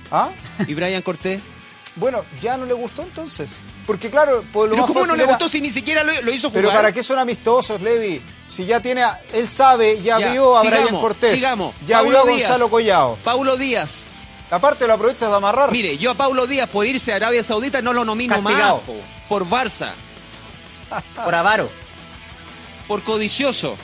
¿Ah? 0.10 0.30
¿Y 0.66 0.74
Brian 0.76 1.02
Cortés? 1.02 1.42
Bueno, 1.98 2.24
ya 2.40 2.56
no 2.56 2.66
le 2.66 2.74
gustó 2.74 3.02
entonces. 3.02 3.52
Porque 3.86 4.10
claro, 4.10 4.46
pues 4.54 4.70
lo 4.70 4.76
Pero 4.76 4.84
más 4.84 4.88
¿cómo 4.88 5.06
no 5.06 5.18
le 5.18 5.24
era- 5.24 5.34
gustó 5.34 5.50
si 5.50 5.60
ni 5.60 5.70
siquiera 5.72 6.06
lo, 6.06 6.22
lo 6.22 6.32
hizo 6.32 6.48
jugar? 6.48 6.64
Pero 6.64 6.74
¿para 6.74 6.94
qué 6.94 7.04
son 7.04 7.20
amistosos, 7.20 7.82
Levi? 7.82 8.22
Si 8.48 8.66
ya 8.66 8.80
tiene, 8.80 9.04
a- 9.04 9.20
él 9.34 9.50
sabe, 9.50 10.02
ya, 10.02 10.20
Ya, 10.20 10.32
vio 10.32 10.58
a 10.58 10.62
sigamos, 10.62 10.86
Brian 10.88 11.02
Cortés, 11.02 11.32
sigamos. 11.34 11.76
ya 11.86 11.98
Paulo 11.98 12.10
vio 12.12 12.20
a 12.20 12.24
Díaz. 12.38 12.48
Gonzalo 12.50 12.70
Collao. 12.70 13.18
Paulo 13.26 13.58
Díaz. 13.58 14.06
Aparte 14.50 14.88
lo 14.88 14.94
aprovechas 14.94 15.30
de 15.30 15.36
amarrar. 15.36 15.70
Mire, 15.74 15.98
yo 15.98 16.12
a 16.12 16.14
Paulo 16.16 16.48
Díaz 16.48 16.70
por 16.70 16.86
irse 16.86 17.12
a 17.12 17.18
Arabia 17.18 17.44
Saudita 17.44 17.82
no 17.82 17.92
lo 17.92 18.06
nomino 18.06 18.42
Castigado. 18.42 18.76
más. 18.78 18.84
po. 18.86 18.94
Por 19.28 19.46
Barça. 19.50 19.90
Por 21.26 21.36
avaro. 21.36 21.70
Por 22.88 23.04
codicioso. 23.04 23.76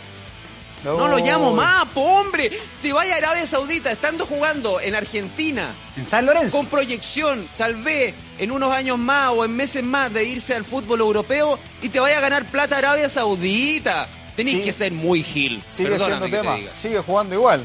No 0.83 1.07
lo 1.07 1.17
llamo 1.19 1.53
más, 1.53 1.85
hombre. 1.95 2.51
Te 2.81 2.91
vaya 2.91 3.15
a 3.15 3.17
Arabia 3.19 3.47
Saudita 3.47 3.91
estando 3.91 4.25
jugando 4.25 4.79
en 4.81 4.95
Argentina. 4.95 5.73
En 5.95 6.03
San 6.05 6.25
Lorenzo. 6.25 6.57
Con 6.57 6.65
proyección, 6.65 7.47
tal 7.57 7.75
vez 7.75 8.13
en 8.37 8.51
unos 8.51 8.73
años 8.75 8.97
más 8.97 9.29
o 9.29 9.45
en 9.45 9.55
meses 9.55 9.83
más 9.83 10.11
de 10.11 10.25
irse 10.25 10.53
al 10.55 10.65
fútbol 10.65 10.99
europeo 10.99 11.57
y 11.81 11.89
te 11.89 11.99
vaya 11.99 12.17
a 12.17 12.21
ganar 12.21 12.43
plata 12.45 12.77
Arabia 12.77 13.09
Saudita. 13.09 14.09
Tenés 14.35 14.55
Sí. 14.55 14.61
que 14.61 14.73
ser 14.73 14.91
muy 14.91 15.23
gil. 15.23 15.63
Sigue 15.65 15.97
siendo 15.99 16.25
te 16.25 16.31
tema, 16.31 16.57
sigue 16.73 16.99
jugando 16.99 17.35
igual. 17.35 17.61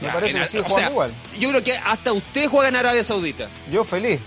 Me 0.00 0.08
Ya, 0.08 0.12
parece 0.14 0.36
en- 0.38 0.42
que 0.42 0.48
sigue 0.48 0.62
jugando 0.64 0.80
sea, 0.80 0.90
igual. 0.90 1.14
Yo 1.38 1.48
creo 1.50 1.62
que 1.62 1.76
hasta 1.76 2.12
usted 2.12 2.48
juega 2.48 2.68
en 2.68 2.76
Arabia 2.76 3.04
Saudita. 3.04 3.48
Yo 3.70 3.84
feliz. 3.84 4.18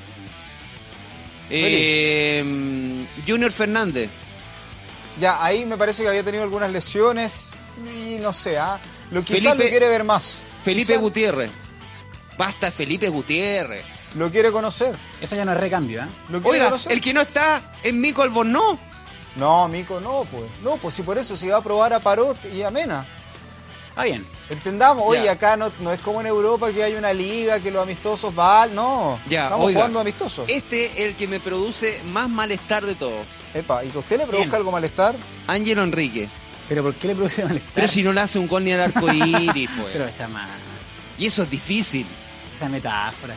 Eh, 1.49 2.43
Junior 3.27 3.51
Fernández. 3.51 4.09
Ya, 5.19 5.43
ahí 5.43 5.65
me 5.65 5.77
parece 5.77 6.03
que 6.03 6.09
había 6.09 6.23
tenido 6.23 6.43
algunas 6.43 6.71
lesiones 6.71 7.51
y 7.85 8.17
no 8.19 8.33
sé, 8.33 8.57
¿ah? 8.57 8.79
Lo 9.11 9.23
quizás 9.23 9.41
Felipe- 9.43 9.63
lo 9.65 9.69
quiere 9.69 9.87
ver 9.89 10.03
más. 10.03 10.43
Felipe 10.63 10.87
Quizás 10.93 11.01
Gutiérrez. 11.01 11.51
Basta 12.37 12.71
Felipe 12.71 13.09
Gutiérrez. 13.09 13.83
Lo 14.15 14.31
quiere 14.31 14.51
conocer. 14.51 14.95
Eso 15.21 15.35
ya 15.35 15.45
no 15.45 15.51
es 15.53 15.59
recambio, 15.59 16.03
¿eh? 16.03 16.07
Lo 16.29 16.41
quiere 16.41 16.57
Oiga, 16.57 16.65
conocer. 16.65 16.91
el 16.91 17.01
que 17.01 17.13
no 17.13 17.21
está 17.21 17.61
es 17.83 17.93
Mico 17.93 18.21
Albornoz. 18.23 18.79
No, 19.35 19.67
Mico, 19.67 19.99
no, 19.99 20.25
pues. 20.31 20.43
No, 20.63 20.77
pues 20.77 20.95
si 20.95 21.03
por 21.03 21.17
eso 21.17 21.37
se 21.37 21.49
va 21.49 21.57
a 21.57 21.61
probar 21.61 21.93
a 21.93 21.99
Parot 21.99 22.37
y 22.53 22.63
a 22.63 22.71
Mena. 22.71 23.05
Está 23.89 24.03
bien. 24.03 24.25
Entendamos, 24.49 25.03
oye, 25.05 25.25
Ya. 25.25 25.31
acá 25.33 25.57
no, 25.57 25.71
no 25.81 25.91
es 25.91 25.99
como 26.01 26.21
en 26.21 26.27
Europa 26.27 26.71
que 26.71 26.83
hay 26.83 26.93
una 26.93 27.11
liga, 27.13 27.59
que 27.59 27.69
los 27.71 27.81
amistosos 27.83 28.33
van, 28.33 28.73
no. 28.75 29.19
Ya, 29.27 29.45
Estamos 29.45 29.65
oiga, 29.67 29.79
jugando 29.79 29.99
amistosos. 29.99 30.45
Este 30.47 30.85
es 30.85 30.99
el 30.99 31.15
que 31.15 31.27
me 31.27 31.39
produce 31.39 31.99
más 32.11 32.29
malestar 32.29 32.85
de 32.85 32.95
todo. 32.95 33.19
Epa, 33.53 33.83
¿y 33.83 33.89
que 33.89 33.97
a 33.97 33.99
usted 34.01 34.17
le 34.19 34.25
produzca 34.27 34.57
algo 34.57 34.71
malestar? 34.71 35.15
Ángelo 35.47 35.83
Enrique. 35.83 36.29
Pero 36.69 36.83
¿por 36.83 36.93
qué 36.95 37.07
le 37.07 37.15
produce 37.15 37.43
malestar? 37.45 37.71
Pero 37.73 37.87
si 37.87 38.03
no 38.03 38.11
le 38.13 38.21
hace 38.21 38.39
un 38.39 38.47
gol 38.47 38.63
ni 38.63 38.71
al 38.73 38.81
arco 38.81 39.11
iris, 39.13 39.69
pues. 39.77 39.89
Pero 39.93 40.05
está 40.07 40.27
mal. 40.27 40.49
Y 41.17 41.25
eso 41.27 41.43
es 41.43 41.49
difícil. 41.49 42.05
Esa 42.55 42.67
metáfora. 42.69 43.33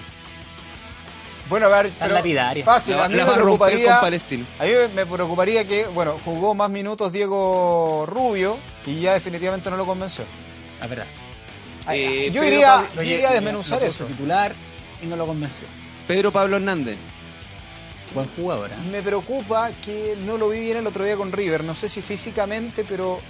Bueno, 1.48 1.66
a 1.66 1.82
ver, 1.82 1.90
pero 1.98 2.14
lapidaria. 2.14 2.64
fácil, 2.64 2.96
La- 2.96 3.06
a 3.06 3.08
mí 3.08 3.16
la 3.16 3.24
me 3.26 3.32
preocuparía, 3.32 3.98
a 3.98 4.04
mí 4.10 4.70
me- 4.94 5.04
preocuparía 5.06 5.66
que, 5.66 5.84
bueno, 5.86 6.16
jugó 6.24 6.54
más 6.54 6.70
minutos 6.70 7.12
Diego 7.12 8.04
Rubio 8.06 8.56
y 8.86 9.00
ya 9.00 9.14
definitivamente 9.14 9.68
no 9.68 9.76
lo 9.76 9.84
convenció. 9.84 10.24
La 10.80 10.86
verdad. 10.86 11.06
Eh, 11.90 12.30
yo 12.32 12.40
Pedro 12.42 12.54
iría, 12.54 12.68
Pablo- 12.74 13.02
yo 13.02 13.02
iría 13.02 13.30
a 13.30 13.32
desmenuzar 13.32 13.80
lo 13.80 13.86
eso. 13.86 14.04
titular 14.04 14.54
y 15.02 15.06
no 15.06 15.16
lo 15.16 15.26
convenció. 15.26 15.66
Pedro 16.06 16.30
Pablo 16.30 16.56
Hernández. 16.56 16.98
Buen 18.14 18.28
jugador, 18.36 18.70
¿eh? 18.70 18.74
Me 18.90 19.02
preocupa 19.02 19.70
que 19.84 20.16
no 20.26 20.36
lo 20.36 20.48
vi 20.48 20.60
bien 20.60 20.78
el 20.78 20.86
otro 20.86 21.04
día 21.04 21.16
con 21.16 21.30
River, 21.32 21.62
no 21.64 21.74
sé 21.74 21.88
si 21.88 22.02
físicamente, 22.02 22.84
pero 22.88 23.20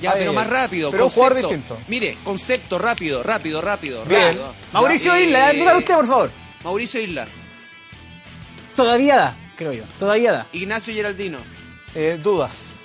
Ya, 0.00 0.12
pero 0.14 0.32
más 0.32 0.48
rápido. 0.48 0.90
Pero 0.90 1.04
un 1.06 1.10
jugador 1.10 1.40
concepto. 1.40 1.54
distinto. 1.74 1.84
Mire, 1.88 2.16
concepto, 2.24 2.78
rápido, 2.78 3.22
rápido, 3.22 3.60
rápido. 3.60 4.04
Bien. 4.04 4.26
rápido. 4.28 4.54
Mauricio 4.72 5.14
Ya, 5.14 5.20
Isla, 5.20 5.50
eh, 5.50 5.54
dígalo 5.54 5.78
usted, 5.78 5.94
por 5.94 6.06
favor. 6.08 6.30
Mauricio 6.64 7.00
Isla. 7.00 7.26
Todavía 8.76 9.16
da, 9.16 9.36
creo 9.56 9.72
yo. 9.72 9.84
Todavía 9.98 10.32
da. 10.32 10.46
Ignacio 10.52 10.94
Geraldino. 10.94 11.38
eh, 11.94 12.18
dudas. 12.22 12.76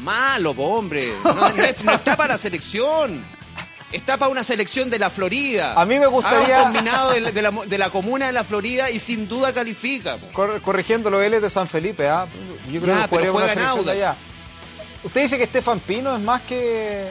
Malo, 0.00 0.52
po, 0.54 0.64
hombre. 0.64 1.06
No, 1.24 1.34
no 1.34 1.62
es- 1.62 1.84
no 1.84 1.94
está 1.94 2.16
para 2.16 2.34
la 2.34 2.38
selección. 2.38 3.24
Está 3.92 4.16
para 4.16 4.30
una 4.30 4.42
selección 4.42 4.90
de 4.90 4.98
la 4.98 5.10
Florida. 5.10 5.74
A 5.80 5.86
mí 5.86 5.98
me 5.98 6.06
gustaría- 6.06 6.56
Haga 6.56 6.64
un 6.64 6.72
combinado 6.74 7.12
de, 7.12 7.20
la- 7.20 7.30
de 7.30 7.42
la, 7.42 7.50
de 7.50 7.78
la 7.78 7.90
comuna 7.90 8.26
de 8.26 8.32
la 8.32 8.42
Florida 8.44 8.90
y 8.90 8.98
sin 8.98 9.28
duda 9.28 9.52
califica. 9.52 10.18
Cor- 10.32 10.60
corrigiendo 10.60 11.22
él 11.22 11.34
es 11.34 11.42
de 11.42 11.50
San 11.50 11.68
Felipe, 11.68 12.08
¿ah? 12.08 12.26
Yo 12.70 12.80
creo 12.80 12.96
Ya, 12.96 13.02
que 13.02 13.08
podría 13.08 13.32
una 13.32 13.48
selección 13.48 13.84
de 13.86 13.92
allá. 13.92 14.16
Usted 15.04 15.22
dice 15.22 15.38
que 15.38 15.44
Estefan 15.44 15.78
Pino 15.80 16.14
es 16.16 16.20
más 16.22 16.42
que... 16.42 17.10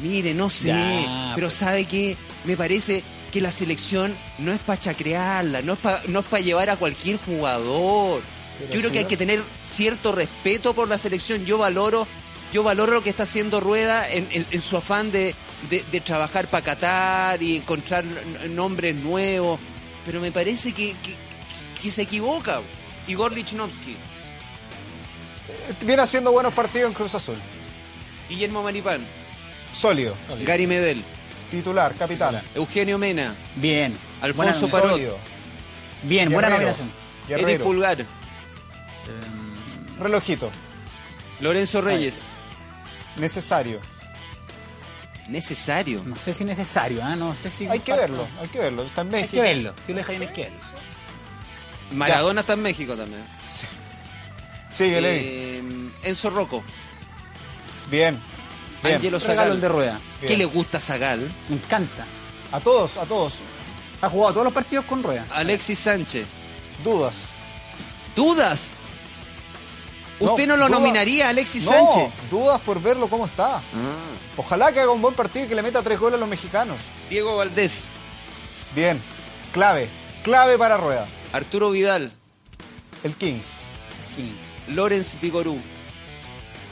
Mire, 0.00 0.34
no 0.34 0.50
sé, 0.50 0.68
Ya, 0.68 1.32
pero 1.36 1.46
pues. 1.46 1.58
¿sabe 1.58 1.84
qué? 1.86 2.16
Me 2.44 2.56
parece 2.56 3.02
que 3.32 3.40
la 3.40 3.50
selección 3.50 4.14
no 4.38 4.52
es 4.52 4.58
para 4.58 4.78
chacrearla, 4.80 5.62
no 5.62 5.72
es 5.74 5.78
para 5.78 6.02
no 6.08 6.20
es 6.20 6.26
pa 6.26 6.38
llevar 6.40 6.68
a 6.70 6.76
cualquier 6.76 7.18
jugador. 7.18 8.20
Pero 8.58 8.72
yo 8.72 8.80
creo 8.80 8.92
que 8.92 8.98
hay 8.98 9.04
que 9.06 9.16
tener 9.16 9.42
cierto 9.64 10.12
respeto 10.12 10.74
por 10.74 10.88
la 10.88 10.98
selección. 10.98 11.46
Yo 11.46 11.56
valoro, 11.56 12.06
yo 12.52 12.62
valoro 12.62 12.92
lo 12.92 13.02
que 13.02 13.08
está 13.10 13.22
haciendo 13.22 13.60
Rueda 13.60 14.06
en, 14.10 14.28
en- 14.32 14.46
en 14.50 14.60
su 14.60 14.76
afán 14.76 15.10
de, 15.12 15.34
de- 15.68 15.84
de 15.90 16.00
trabajar 16.00 16.46
para 16.48 16.64
Qatar 16.64 17.42
y 17.42 17.56
encontrar 17.56 18.04
nombres 18.50 18.94
nuevos. 18.94 19.58
Pero 20.04 20.20
me 20.20 20.30
parece 20.32 20.72
que, 20.72 20.94
que- 21.02 21.16
que 21.82 21.90
se 21.90 22.02
equivoca. 22.02 22.60
Igor 23.08 23.32
Lichnowsky, 23.32 23.96
Viene 25.82 26.02
haciendo 26.02 26.32
buenos 26.32 26.52
partidos 26.54 26.88
en 26.88 26.94
Cruz 26.94 27.14
Azul. 27.14 27.36
Guillermo 28.28 28.62
Maripán, 28.62 29.04
Sólido, 29.72 30.16
Gary 30.44 30.66
Medel, 30.66 31.02
titular, 31.50 31.94
capitán. 31.94 32.42
Eugenio 32.54 32.98
Mena, 32.98 33.34
Bien. 33.56 33.96
Alfonso 34.20 34.66
Buena- 34.66 34.72
Parot. 34.72 34.90
Sólido. 34.92 35.18
Bien, 36.02 36.30
buena 36.32 36.48
nominación. 36.50 36.90
Guerrero. 37.28 37.64
Pulgar, 37.64 38.04
Relojito. 40.00 40.50
Lorenzo 41.40 41.80
Reyes. 41.80 42.32
Necesario. 43.16 43.80
Necesario. 45.28 46.02
No 46.04 46.14
sé 46.16 46.32
si 46.32 46.42
es 46.44 46.46
necesario, 46.46 47.02
¿ah? 47.04 47.16
No 47.16 47.34
sé 47.34 47.50
si 47.50 47.66
Hay 47.66 47.80
que 47.80 47.92
verlo, 47.94 48.26
hay 48.40 48.48
que 48.48 48.58
verlo. 48.58 48.82
Está 48.84 49.00
en 49.02 49.08
Hay 49.08 49.12
México. 49.22 49.32
que 49.32 49.40
verlo. 49.42 49.74
Yo 49.88 49.94
lo 49.94 49.98
dejé 49.98 50.14
en 50.14 50.22
izquierda. 50.22 50.56
Maradona 51.92 52.40
está 52.40 52.52
en 52.54 52.62
México 52.62 52.94
también. 52.96 53.24
Sigue, 54.70 55.00
Levi. 55.00 55.24
Eh, 55.24 55.62
Enzo 56.04 56.30
Rocco. 56.30 56.62
Bien. 57.90 58.20
Bien. 58.82 58.96
Angelo 58.96 59.16
el 59.16 59.22
de 59.22 59.26
Zagal. 59.26 59.62
rueda. 59.62 60.00
¿Qué 60.20 60.36
le 60.36 60.44
gusta 60.44 60.78
a 60.78 60.80
Zagal? 60.80 61.32
Me 61.48 61.56
encanta. 61.56 62.06
A 62.52 62.60
todos, 62.60 62.96
a 62.96 63.06
todos. 63.06 63.40
Ha 64.02 64.08
jugado 64.08 64.32
todos 64.34 64.44
los 64.44 64.52
partidos 64.52 64.84
con 64.84 65.02
rueda. 65.02 65.24
Alexis 65.32 65.78
Sánchez. 65.78 66.26
Dudas. 66.84 67.30
¿Dudas? 68.14 68.72
¿Usted 70.20 70.46
no, 70.46 70.56
lo 70.56 70.66
duda- 70.68 70.78
nominaría 70.78 71.26
a 71.26 71.30
Alexis 71.30 71.64
no, 71.64 71.72
Sánchez? 71.72 72.12
dudas 72.30 72.60
por 72.60 72.80
verlo 72.80 73.08
cómo 73.08 73.26
está. 73.26 73.56
Ah. 73.58 73.60
Ojalá 74.36 74.72
que 74.72 74.80
haga 74.80 74.90
un 74.92 75.02
buen 75.02 75.14
partido 75.14 75.44
y 75.44 75.48
que 75.48 75.54
le 75.54 75.62
meta 75.62 75.82
tres 75.82 75.98
goles 75.98 76.16
a 76.16 76.20
los 76.20 76.28
mexicanos. 76.28 76.80
Diego 77.10 77.36
Valdés. 77.36 77.88
Bien. 78.74 79.00
Clave. 79.52 79.88
Clave 80.22 80.58
para 80.58 80.76
Rueda. 80.76 81.06
Arturo 81.32 81.70
Vidal. 81.70 82.12
El 83.02 83.14
King. 83.16 83.38
Sí. 84.14 84.32
Lorenz 84.68 85.20
Vigorú. 85.20 85.58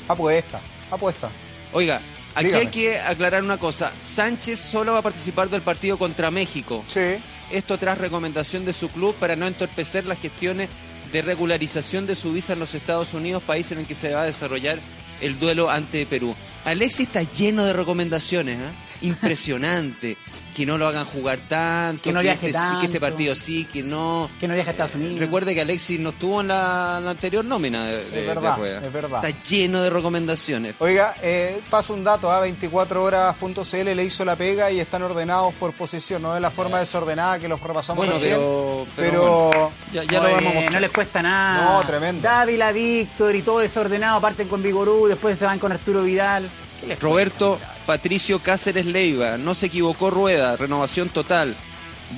Apuesta. 0.09 0.61
Apuesta. 0.90 1.30
Oiga, 1.72 2.00
aquí 2.35 2.46
Dígame. 2.46 2.62
hay 2.64 2.70
que 2.70 2.98
aclarar 2.98 3.42
una 3.42 3.59
cosa. 3.59 3.92
Sánchez 4.02 4.61
solo 4.61 4.92
va 4.92 4.98
a 4.98 5.02
participar 5.02 5.48
del 5.48 5.62
partido 5.62 5.98
contra 5.98 6.30
México. 6.30 6.85
Sí. 6.88 7.16
Esto 7.50 7.78
tras 7.78 7.98
recomendación 7.98 8.64
de 8.64 8.72
su 8.72 8.88
club 8.90 9.14
para 9.16 9.37
no 9.37 9.46
entorpecer 9.46 10.07
las 10.07 10.18
gestiones 10.18 10.68
de 11.14 11.22
regularización 11.22 12.09
de 12.09 12.16
su 12.16 12.33
visa 12.33 12.55
en 12.55 12.59
los 12.59 12.74
Estados 12.74 13.14
Unidos, 13.14 13.40
país 13.44 13.70
en 13.70 13.79
el 13.79 13.87
que 13.87 13.94
se 13.94 14.12
va 14.12 14.22
a 14.22 14.27
desarrollar 14.27 14.81
el 15.20 15.38
duelo 15.38 15.70
ante 15.70 16.07
Perú. 16.07 16.35
Alexis 16.64 17.07
está 17.09 17.22
lleno 17.22 17.64
de 17.64 17.72
recomendaciones, 17.72 18.59
¿ah? 18.61 18.72
impresionante. 19.03 20.16
que 20.55 20.64
no 20.64 20.79
lo 20.79 20.87
hagan 20.87 21.05
jugar 21.05 21.40
tanto, 21.48 22.00
Que 22.05 22.12
no 22.12 22.20
viaje 22.20 22.46
este, 22.50 22.57
sí, 22.61 22.64
que 22.79 22.87
este 22.87 23.00
tanto. 23.00 23.12
partido 23.12 23.35
sí, 23.35 23.64
que 23.72 23.83
no. 23.83 24.31
Que 24.38 24.46
no 24.46 24.55
viaja 24.55 24.70
a 24.70 24.72
Estados 24.72 24.94
Unidos. 24.94 25.18
Recuerde 25.18 25.53
que 25.53 25.62
Alexis 25.62 25.98
no 25.98 26.11
estuvo 26.11 26.40
en 26.42 26.46
la, 26.46 27.00
la 27.03 27.11
anterior 27.11 27.44
nómina 27.44 27.87
de, 27.87 28.05
de- 28.05 28.11
de 28.20 28.27
verdad, 28.29 28.57
Rueda. 28.57 28.81
es 28.87 28.92
verdad. 28.92 29.24
Está 29.24 29.42
lleno 29.42 29.83
de 29.83 29.90
recomendaciones. 29.90 30.77
Oiga, 30.79 31.16
eh, 31.22 31.61
paso 31.68 31.92
un 31.92 32.05
dato, 32.05 32.31
a 32.31 32.46
24horas.cl 32.46 33.94
le 33.96 34.05
hizo 34.05 34.24
la 34.24 34.37
pega 34.37 34.70
y 34.70 34.79
están 34.79 35.03
ordenados 35.03 35.53
por 35.55 35.72
posición, 35.74 36.22
no 36.22 36.35
de 36.35 36.40
la 36.40 36.53
forma 36.53 36.79
desordenada 36.79 37.40
que 37.40 37.48
los 37.48 37.61
repasamos 37.61 37.98
Bueno, 37.98 38.12
recién, 38.14 38.35
pero- 38.35 38.87
pero 38.96 39.11
pero, 39.11 39.22
bueno, 39.48 39.70
ya, 39.92 40.05
ya 40.05 40.20
lo 40.20 40.29
vamos 40.31 40.40
a 40.40 40.44
mostrar. 40.55 40.72
No 40.72 40.81
les 40.81 40.90
cuesta 40.92 41.22
nada. 41.22 41.64
No, 41.74 41.83
tremendo. 41.87 42.22
Dávila, 42.22 42.70
Víctor 42.72 43.35
y 43.35 43.42
todo 43.42 43.59
desordenado. 43.59 44.20
Parten 44.20 44.46
con 44.48 44.62
Vigorú, 44.62 45.07
después 45.09 45.37
se 45.38 45.46
van 45.46 45.59
con 45.59 45.72
Arturo 45.72 46.03
Vidal. 46.03 46.48
¿Qué 46.85 46.88
les 46.90 47.01
Roberto? 47.01 47.59
Patricio 47.87 48.38
Cáceres 48.38 48.87
Leiva, 48.87 49.37
no 49.37 49.55
se 49.55 49.66
equivocó 49.66 50.11
Rueda, 50.11 50.57
renovación 50.57 51.09
total. 51.09 51.55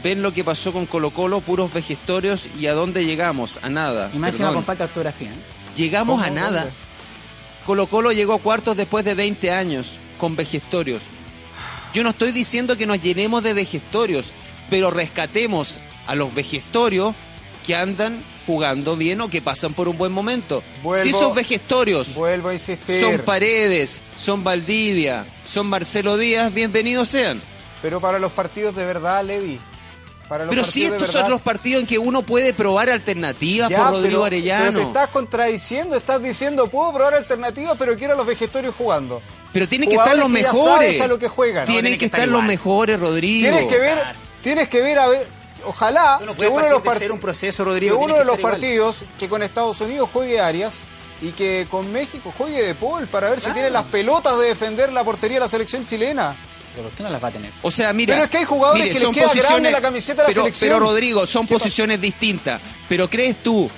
Ven 0.02 0.22
lo 0.22 0.32
que 0.32 0.44
pasó 0.44 0.72
con 0.72 0.86
Colo 0.86 1.10
Colo, 1.10 1.40
puros 1.40 1.72
vejestorios 1.72 2.48
y 2.58 2.66
a 2.66 2.74
dónde 2.74 3.04
llegamos, 3.04 3.58
a 3.62 3.68
nada. 3.68 4.10
Y 4.12 4.18
más 4.18 4.36
con 4.36 4.64
falta 4.64 4.84
de 4.84 4.90
ortografía. 4.90 5.30
¿eh? 5.30 5.36
Llegamos 5.76 6.22
a 6.22 6.30
nada. 6.30 6.60
¿Dónde? 6.64 6.74
Colo 7.64 7.86
Colo 7.86 8.12
llegó 8.12 8.34
a 8.34 8.38
cuartos 8.38 8.76
después 8.76 9.04
de 9.04 9.14
20 9.14 9.50
años, 9.50 9.86
con 10.18 10.36
vejestorios. 10.36 11.02
Yo 11.94 12.02
no 12.02 12.10
estoy 12.10 12.32
diciendo 12.32 12.76
que 12.76 12.86
nos 12.86 13.02
llenemos 13.02 13.42
de 13.42 13.54
vejestorios, 13.54 14.32
pero 14.70 14.90
rescatemos 14.90 15.78
a 16.06 16.14
los 16.14 16.34
vejestorios 16.34 17.14
que 17.66 17.74
andan 17.74 18.22
jugando 18.46 18.96
bien 18.96 19.20
o 19.20 19.28
que 19.28 19.42
pasan 19.42 19.74
por 19.74 19.88
un 19.88 19.98
buen 19.98 20.12
momento. 20.12 20.62
Vuelvo- 20.82 21.02
si 21.02 21.10
esos 21.10 21.34
vejestorios 21.34 22.14
vuelvo 22.14 22.48
a 22.50 22.52
insistir, 22.52 23.00
son 23.00 23.18
Paredes, 23.20 24.02
son 24.14 24.44
Valdivia, 24.44 25.26
son 25.44 25.66
Marcelo 25.66 26.16
Díaz, 26.16 26.52
bienvenidos 26.54 27.08
sean. 27.08 27.42
pero 27.82 28.00
para 28.00 28.18
los 28.18 28.32
partidos 28.32 28.74
de 28.76 28.84
verdad, 28.84 29.24
Levi, 29.24 29.58
para 30.28 30.44
los 30.44 30.54
Pero 30.54 30.66
si 30.66 30.80
de 30.80 30.86
estos 30.86 31.02
verdad, 31.08 31.20
son 31.22 31.30
los 31.30 31.40
partidos 31.42 31.80
en 31.82 31.86
que 31.86 31.98
uno 31.98 32.22
puede 32.22 32.52
probar 32.54 32.90
alternativas 32.90 33.68
Ya, 33.70 33.78
por 33.78 33.90
Rodrigo 33.92 34.14
pero- 34.16 34.24
Arellano. 34.24 34.64
Pero 34.66 34.78
te 34.80 34.86
estás 34.86 35.08
contradiciendo, 35.08 35.96
estás 35.96 36.22
diciendo, 36.22 36.66
puedo 36.68 36.92
probar 36.92 37.14
alternativas, 37.14 37.76
pero 37.78 37.96
quiero 37.96 38.14
a 38.14 38.16
los 38.16 38.26
vejestorios 38.26 38.74
jugando. 38.76 39.22
Pero 39.52 39.68
tienen 39.68 39.88
que 39.88 39.94
estar 39.96 40.16
los 40.16 40.26
que 40.32 40.42
ya 40.42 40.52
mejores. 40.52 40.74
sabes 40.96 41.00
a 41.00 41.06
lo 41.06 41.18
que 41.18 41.28
juegan. 41.28 41.64
Tienen 41.66 41.82
tienen 41.84 41.92
que 41.94 41.98
que 41.98 42.04
estar 42.06 42.20
estar 42.20 42.32
los 42.32 42.42
mejores, 42.44 42.98
Rodrigo. 43.00 43.48
Tienes 43.48 43.72
que 43.72 43.78
ver, 43.78 43.98
tienes 44.42 44.68
que 44.68 44.80
ver 44.82 44.98
a 44.98 45.08
ver, 45.08 45.26
ojalá 45.64 46.20
no 46.24 46.36
que 46.36 46.48
uno 46.48 46.64
de 46.64 46.70
los 46.70 46.98
de 46.98 47.10
un 47.10 47.18
proceso, 47.20 47.64
que 47.64 47.92
uno 47.92 48.16
de 48.18 48.24
los 48.24 48.38
igual. 48.38 48.52
partidos 48.52 49.02
que 49.18 49.28
con 49.28 49.42
Estados 49.42 49.80
Unidos 49.80 50.08
juegue 50.12 50.40
Arias 50.40 50.74
y 51.22 51.30
que 51.30 51.66
con 51.70 51.90
México 51.92 52.32
juegue 52.36 52.62
De 52.62 52.74
Paul 52.74 53.08
para 53.08 53.30
ver 53.30 53.40
si 53.40 53.50
tiene 53.52 53.70
las 53.70 53.84
pelotas 53.84 54.38
de 54.38 54.46
defender 54.46 54.92
la 54.92 55.02
portería 55.04 55.36
de 55.36 55.40
la 55.40 55.48
selección 55.48 55.86
chilena. 55.86 56.36
Pero 56.74 56.88
¿por 56.88 56.96
qué 56.98 57.02
no 57.04 57.08
las 57.08 57.24
va 57.24 57.28
a 57.28 57.32
tener? 57.32 57.50
O 57.62 57.70
sea, 57.70 57.92
mira. 57.94 58.12
Pero 58.14 58.24
es 58.24 58.30
que 58.30 58.36
hay 58.38 58.44
jugadores 58.44 58.82
mire, 58.82 58.92
que 58.92 58.98
les 58.98 59.02
son 59.04 59.14
queda 59.14 59.24
grande 59.28 59.40
posiciones- 59.42 59.72
la 59.72 59.80
camiseta 59.80 60.22
de 60.22 60.28
la 60.28 60.28
pero, 60.28 60.42
selección. 60.42 60.68
Pero 60.68 60.80
Rodrigo, 60.80 61.26
son 61.26 61.46
posiciones 61.46 62.00
distintas. 62.00 62.60
Pero 62.88 63.08
¿crees 63.08 63.38
tú 63.42 63.70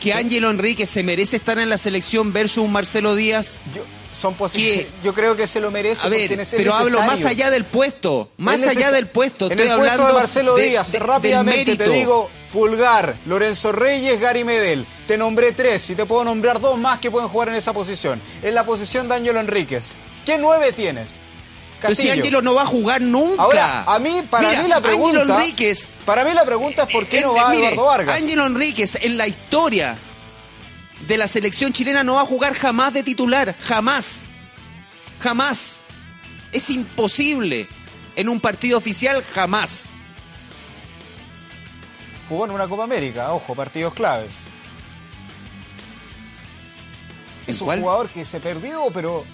que 0.00 0.14
Ángelo 0.14 0.50
Enrique 0.50 0.86
se 0.86 1.02
merece 1.02 1.36
estar 1.36 1.58
en 1.58 1.68
la 1.68 1.76
selección 1.78 2.32
versus 2.32 2.64
un 2.64 2.72
Marcelo 2.72 3.14
Díaz? 3.14 3.58
Yo, 3.74 3.82
son 4.12 4.34
posiciones, 4.34 4.86
¿Qué? 4.86 4.90
yo 5.02 5.12
creo 5.14 5.34
que 5.34 5.46
se 5.46 5.60
lo 5.60 5.70
merece 5.70 6.06
A 6.06 6.10
ver, 6.10 6.46
pero 6.52 6.74
hablo 6.74 7.02
más 7.02 7.24
allá 7.24 7.50
del 7.50 7.64
puesto. 7.64 8.30
Más 8.36 8.62
allá 8.66 8.92
del 8.92 9.06
puesto. 9.08 9.46
En 9.46 9.52
Estoy 9.52 9.68
el 9.68 9.74
puesto 9.76 9.92
hablando 9.92 10.06
de 10.14 10.20
Marcelo 10.20 10.54
de- 10.54 10.68
Díaz, 10.70 10.92
de- 10.92 10.98
rápidamente 11.00 11.76
te 11.76 11.88
digo, 11.88 12.30
Pulgar, 12.52 13.16
Lorenzo 13.26 13.72
Reyes, 13.72 14.20
Gary 14.20 14.44
Medel. 14.44 14.86
Te 15.08 15.16
nombré 15.16 15.52
tres 15.52 15.88
y 15.90 15.94
te 15.94 16.04
puedo 16.06 16.22
nombrar 16.24 16.60
dos 16.60 16.78
más 16.78 16.98
que 16.98 17.10
pueden 17.10 17.28
jugar 17.28 17.48
en 17.48 17.54
esa 17.54 17.72
posición. 17.72 18.20
En 18.42 18.54
la 18.54 18.64
posición 18.64 19.08
de 19.08 19.14
Ángelo 19.16 19.40
Enríquez. 19.40 19.94
¿Qué 20.26 20.36
nueve 20.38 20.72
tienes? 20.72 21.18
Pero 21.80 21.94
si 21.96 22.02
Castillo. 22.02 22.12
Ángelo 22.22 22.42
no 22.42 22.54
va 22.54 22.62
a 22.62 22.66
jugar 22.66 23.00
nunca. 23.00 23.42
Ahora, 23.42 23.82
a 23.84 23.98
mí, 23.98 24.22
para 24.30 24.50
Mira, 24.50 24.62
mí 24.62 24.68
la 24.68 24.80
pregunta... 24.80 25.20
Ángelo 25.22 25.34
Enríquez 25.40 25.94
Para 26.04 26.24
mí 26.24 26.32
la 26.32 26.44
pregunta 26.44 26.82
es 26.84 26.92
por 26.92 27.06
qué 27.06 27.18
Eh, 27.18 27.22
no 27.22 27.34
va 27.34 27.48
mire, 27.48 27.68
Eduardo 27.72 27.86
Vargas. 27.86 28.16
Ángelo 28.22 28.46
Enríquez 28.46 28.98
en 29.02 29.16
la 29.18 29.26
historia 29.26 29.96
de 31.06 31.16
la 31.16 31.28
selección 31.28 31.72
chilena 31.72 32.04
no 32.04 32.14
va 32.14 32.22
a 32.22 32.26
jugar 32.26 32.54
jamás 32.54 32.92
de 32.92 33.02
titular, 33.02 33.54
jamás. 33.62 34.26
Jamás. 35.20 35.84
Es 36.52 36.70
imposible. 36.70 37.68
En 38.16 38.28
un 38.28 38.40
partido 38.40 38.78
oficial, 38.78 39.22
jamás. 39.22 39.90
Jugó 42.28 42.44
en 42.44 42.52
una 42.52 42.68
Copa 42.68 42.84
América, 42.84 43.32
ojo, 43.32 43.54
partidos 43.54 43.94
claves. 43.94 44.32
Es 47.46 47.60
un 47.60 47.66
cuál? 47.66 47.80
jugador 47.80 48.08
que 48.10 48.24
se 48.24 48.40
perdió, 48.40 48.86
pero 48.92 49.24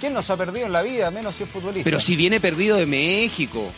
¿quién 0.00 0.12
no 0.12 0.22
se 0.22 0.32
ha 0.32 0.36
perdido 0.36 0.66
en 0.66 0.72
la 0.72 0.82
vida, 0.82 1.10
menos 1.10 1.34
si 1.34 1.44
es 1.44 1.50
futbolista? 1.50 1.84
Pero 1.84 2.00
si 2.00 2.16
viene 2.16 2.40
perdido 2.40 2.76
de 2.76 2.86
México. 2.86 3.72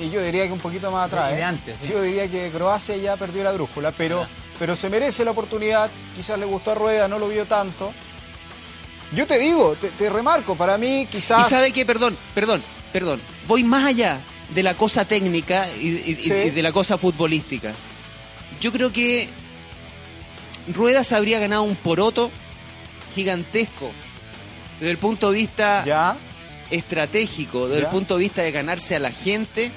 Y 0.00 0.10
yo 0.10 0.22
diría 0.22 0.46
que 0.46 0.52
un 0.52 0.60
poquito 0.60 0.90
más 0.90 1.06
atrás. 1.06 1.32
¿eh? 1.32 1.42
antes, 1.42 1.78
sí. 1.80 1.88
Yo 1.88 2.02
diría 2.02 2.28
que 2.30 2.50
Croacia 2.50 2.96
ya 2.96 3.16
perdió 3.16 3.42
la 3.42 3.52
brújula, 3.52 3.92
pero, 3.92 4.26
pero 4.60 4.76
se 4.76 4.88
merece 4.88 5.24
la 5.24 5.32
oportunidad. 5.32 5.90
Quizás 6.14 6.38
le 6.38 6.44
gustó 6.46 6.70
a 6.70 6.74
Rueda, 6.76 7.08
no 7.08 7.18
lo 7.18 7.26
vio 7.28 7.46
tanto. 7.46 7.92
Yo 9.12 9.26
te 9.26 9.38
digo, 9.40 9.74
te, 9.74 9.88
te 9.88 10.08
remarco, 10.08 10.54
para 10.54 10.78
mí 10.78 11.00
¿Y 11.00 11.06
quizás... 11.06 11.48
sabe 11.48 11.72
qué? 11.72 11.84
Perdón, 11.84 12.16
perdón, 12.34 12.62
perdón. 12.92 13.20
Voy 13.48 13.64
más 13.64 13.84
allá 13.86 14.20
de 14.54 14.62
la 14.62 14.74
cosa 14.76 15.04
técnica 15.04 15.66
y, 15.80 15.88
y- 15.88 16.16
y- 16.20 16.24
Sí. 16.24 16.32
y 16.32 16.50
de 16.50 16.62
la 16.62 16.70
cosa 16.70 16.96
futbolística. 16.96 17.72
Yo 18.60 18.70
creo 18.70 18.92
que 18.92 19.28
Ruedas 20.74 21.12
habría 21.12 21.38
ganado 21.40 21.62
un 21.62 21.74
poroto 21.76 22.30
gigantesco 23.14 23.90
desde 24.78 24.92
el 24.92 24.98
punto 24.98 25.30
de 25.32 25.38
vista 25.38 25.82
Ya, 25.84 26.16
estratégico 26.70 27.66
desde 27.66 27.80
Ya. 27.82 27.86
el 27.88 27.90
punto 27.92 28.14
de 28.16 28.20
vista 28.20 28.42
de 28.42 28.52
ganarse 28.52 28.94
a 28.94 29.00
la 29.00 29.10
gente 29.10 29.72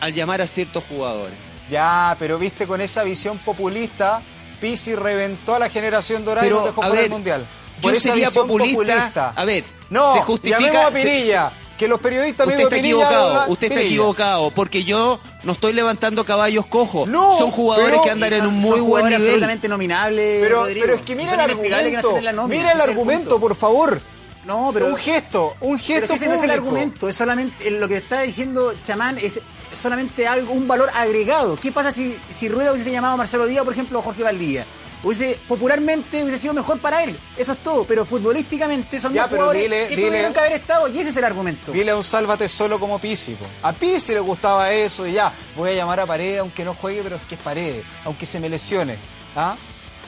al 0.00 0.14
llamar 0.14 0.40
a 0.40 0.46
ciertos 0.46 0.82
jugadores. 0.88 1.34
Ya, 1.70 2.16
pero 2.18 2.38
viste 2.38 2.66
con 2.66 2.80
esa 2.80 3.02
visión 3.04 3.38
populista, 3.38 4.20
Pizzi 4.60 4.94
reventó 4.94 5.54
a 5.54 5.58
la 5.58 5.68
generación 5.70 6.24
dorada 6.24 6.46
y 6.46 6.50
Pero, 6.50 6.60
nos 6.60 6.66
dejó 6.70 6.82
a 6.82 6.86
fuera 6.88 7.02
del 7.02 7.10
mundial. 7.10 7.46
yo 7.80 7.90
esa 7.90 8.00
sería 8.00 8.26
visión 8.26 8.48
populista- 8.48 9.32
a 9.36 9.44
ver, 9.44 9.64
no, 9.88 10.12
se 10.14 10.20
justifica- 10.22 10.86
a 10.88 10.92
se- 10.92 11.02
Pinilla, 11.02 11.52
que 11.78 11.88
los 11.88 11.98
periodistas 12.00 12.46
Usted 12.46 12.60
está 12.64 12.76
Pinilla 12.76 12.94
equivocado, 13.06 13.50
usted 13.52 13.66
está 13.68 13.74
Pinilla. 13.78 13.86
equivocado, 13.86 14.50
porque 14.50 14.84
yo 14.84 15.18
no 15.44 15.52
estoy 15.52 15.72
levantando 15.72 16.24
caballos 16.26 16.66
cojos. 16.66 17.08
No, 17.08 17.38
Son 17.38 17.50
jugadores 17.50 17.90
pero- 17.92 18.02
que 18.02 18.10
andan 18.10 18.32
en 18.34 18.46
un 18.46 18.54
muy 18.58 18.80
buen 18.80 19.04
nivel. 19.06 19.20
absolutamente 19.22 19.68
nominables, 19.68 20.42
Pero, 20.42 20.64
pero 20.66 20.94
es 20.94 21.00
que 21.02 21.12
Y 21.12 21.16
mira 21.16 21.34
el 21.34 21.40
argumento, 21.40 22.20
la 22.20 22.32
nómina, 22.32 22.60
mira 22.62 22.72
el 22.72 22.80
argumento, 22.82 23.40
por 23.40 23.54
favor. 23.54 24.00
No, 24.44 24.70
pero... 24.74 24.86
un 24.88 24.96
gesto, 24.96 25.54
un 25.60 25.76
Pero 25.78 25.84
gesto 25.84 26.06
si 26.08 26.14
ese 26.14 26.26
no 26.26 26.34
es 26.34 26.42
el 26.42 26.50
argumento, 26.50 27.08
es 27.08 27.14
solamente 27.16 27.70
lo 27.70 27.86
que 27.88 27.98
está 27.98 28.22
diciendo 28.22 28.74
Chamán 28.82 29.16
es 29.18 29.38
solamente 29.72 30.26
algo, 30.26 30.52
un 30.52 30.66
valor 30.68 30.90
agregado. 30.94 31.56
¿Qué 31.56 31.72
pasa 31.72 31.90
si, 31.92 32.16
si 32.30 32.48
Rueda 32.48 32.72
hubiese 32.72 32.90
llamado 32.92 33.14
a 33.14 33.16
Marcelo 33.16 33.46
Díaz, 33.46 33.64
por 33.64 33.72
ejemplo, 33.72 33.98
o 33.98 34.02
Jorge 34.02 34.22
Valdía? 34.22 34.66
Hubiese, 35.02 35.38
popularmente 35.48 36.22
hubiese 36.22 36.36
sido 36.42 36.52
mejor 36.52 36.78
para 36.78 37.02
él, 37.02 37.18
eso 37.38 37.52
es 37.52 37.58
todo, 37.62 37.84
pero 37.84 38.04
futbolísticamente 38.04 39.00
son 39.00 39.14
Ya, 39.14 39.22
dos 39.22 39.30
jugadores 39.30 39.64
dile- 39.64 39.88
que 39.88 39.96
dile- 39.96 40.08
tuvieron 40.08 40.32
que 40.34 40.40
haber 40.40 40.52
estado 40.52 40.88
y 40.88 40.98
ese 40.98 41.08
es 41.08 41.16
el 41.16 41.24
argumento. 41.24 41.72
Dile 41.72 41.92
a 41.92 41.96
un 41.96 42.04
sálvate 42.04 42.48
solo 42.50 42.78
como 42.78 42.98
po. 42.98 43.46
A 43.62 43.72
Pizzi 43.72 44.12
le 44.12 44.20
gustaba 44.20 44.70
eso 44.72 45.06
y 45.06 45.12
ya, 45.12 45.32
voy 45.56 45.70
a 45.70 45.72
llamar 45.74 46.00
a 46.00 46.06
Paredes 46.06 46.40
aunque 46.40 46.66
no 46.66 46.74
juegue, 46.74 47.02
pero 47.02 47.16
es 47.16 47.22
que 47.22 47.34
es 47.36 47.40
Paredes, 47.40 47.82
aunque 48.04 48.26
se 48.26 48.38
me 48.40 48.50
lesione. 48.50 48.98
¿Ah? 49.34 49.56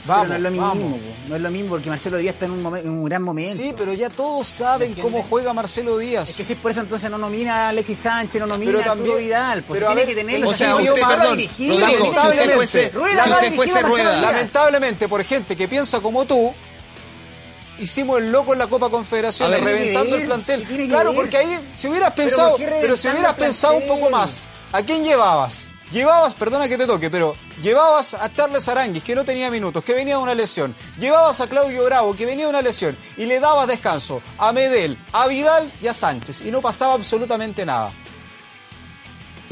Vamos, 0.05 0.27
pero 0.27 0.31
no 0.31 0.35
es 0.37 0.43
lo 0.43 0.51
mismo, 0.51 0.97
po, 0.97 0.99
no 1.29 1.37
es 1.37 1.43
lo 1.43 1.51
mismo 1.53 1.71
porque 1.71 1.89
Marcelo 1.89 2.17
Díaz 2.17 2.35
está 2.35 2.47
en 2.47 2.51
un, 2.53 2.77
en 2.77 2.89
un 2.91 3.05
gran 3.05 3.23
momento. 3.23 3.57
Sí, 3.57 3.73
pero 3.77 3.93
ya 3.93 4.11
todos 4.11 4.49
saben 4.49 4.95
cómo 4.95 5.23
juega 5.23 5.53
Marcelo 5.55 5.97
Díaz. 5.97 6.31
Es 6.31 6.37
que 6.37 6.43
si 6.43 6.55
es 6.55 6.59
por 6.59 6.73
eso 6.73 6.81
entonces 6.81 7.09
no 7.09 7.19
nomina 7.19 7.67
a 7.67 7.69
Alexis 7.69 7.99
Sánchez, 7.99 8.41
no 8.41 8.47
nomina 8.49 8.73
Pero 8.73 8.79
a 8.79 8.93
Arturo 8.93 9.09
también- 9.11 9.27
Vidal, 9.29 9.63
pues 9.63 9.79
pero 9.79 9.91
a 9.91 9.95
tiene 9.95 10.07
ver, 10.07 10.15
que 10.17 10.21
tenerlo. 10.21 10.49
o 10.49 10.55
sea, 10.55 10.75
usted, 10.75 10.93
perdón, 10.95 11.19
Rodrigo, 11.29 11.53
si 11.57 11.71
usted 11.71 12.55
fuese- 12.57 12.91
Rueda 12.93 13.25
si 13.25 13.31
usted 13.31 13.55
fuese 13.55 13.79
a 13.79 13.83
Rueda. 13.83 14.21
Lamentablemente, 14.21 15.09
por 15.09 15.23
gente 15.25 15.55
que 15.57 15.69
piensa 15.69 16.01
como 16.01 16.25
tú, 16.25 16.53
hicimos 17.79 18.19
el 18.19 18.33
loco 18.33 18.53
en 18.53 18.59
la 18.59 18.67
Copa 18.67 18.91
Confederación, 18.91 19.49
A 19.49 19.51
ver, 19.57 19.65
reventando 19.65 20.17
¿qué 20.17 20.23
el 20.23 20.27
plantel. 20.27 20.89
Claro, 20.89 21.13
porque 21.15 21.37
ahí, 21.37 21.59
si 21.77 21.89
hubieras 21.89 22.13
pensado, 22.13 22.51
¿por 22.57 22.59
qué 22.61 22.79
pero, 22.81 22.97
si 22.97 23.09
hubieras 23.09 23.35
pensado 23.35 23.75
un 23.77 23.87
poco 23.87 24.11
más, 24.11 24.45
¿a 24.73 24.83
quién 24.83 25.05
llevabas? 25.05 25.69
Llevabas, 25.93 26.35
perdona 26.35 26.69
que 26.69 26.79
te 26.79 26.87
toque, 26.87 27.11
pero 27.11 27.37
llevabas 27.63 28.15
a 28.15 28.33
Charles 28.33 28.67
Aranguis, 28.67 29.05
que 29.05 29.15
no 29.15 29.27
tenía 29.27 29.51
minutos, 29.51 29.85
que 29.85 29.93
venía 29.93 30.17
de 30.17 30.23
una 30.23 30.35
lesión. 30.35 30.75
Llevabas 30.99 31.43
a 31.43 31.49
Claudio 31.49 31.85
Bravo, 31.85 32.17
que 32.17 32.25
venía 32.25 32.47
de 32.47 32.51
una 32.51 32.63
lesión. 32.63 32.97
Y 33.19 33.27
le 33.27 33.41
dabas 33.41 33.69
descanso 33.69 34.23
a 34.39 34.53
Medel, 34.55 34.97
a 35.13 35.27
Vidal 35.27 35.71
y 35.83 35.89
a 35.89 35.93
Sánchez. 35.93 36.41
Y 36.47 36.51
no 36.51 36.63
pasaba 36.63 36.95
absolutamente 36.95 37.67
nada. 37.67 37.93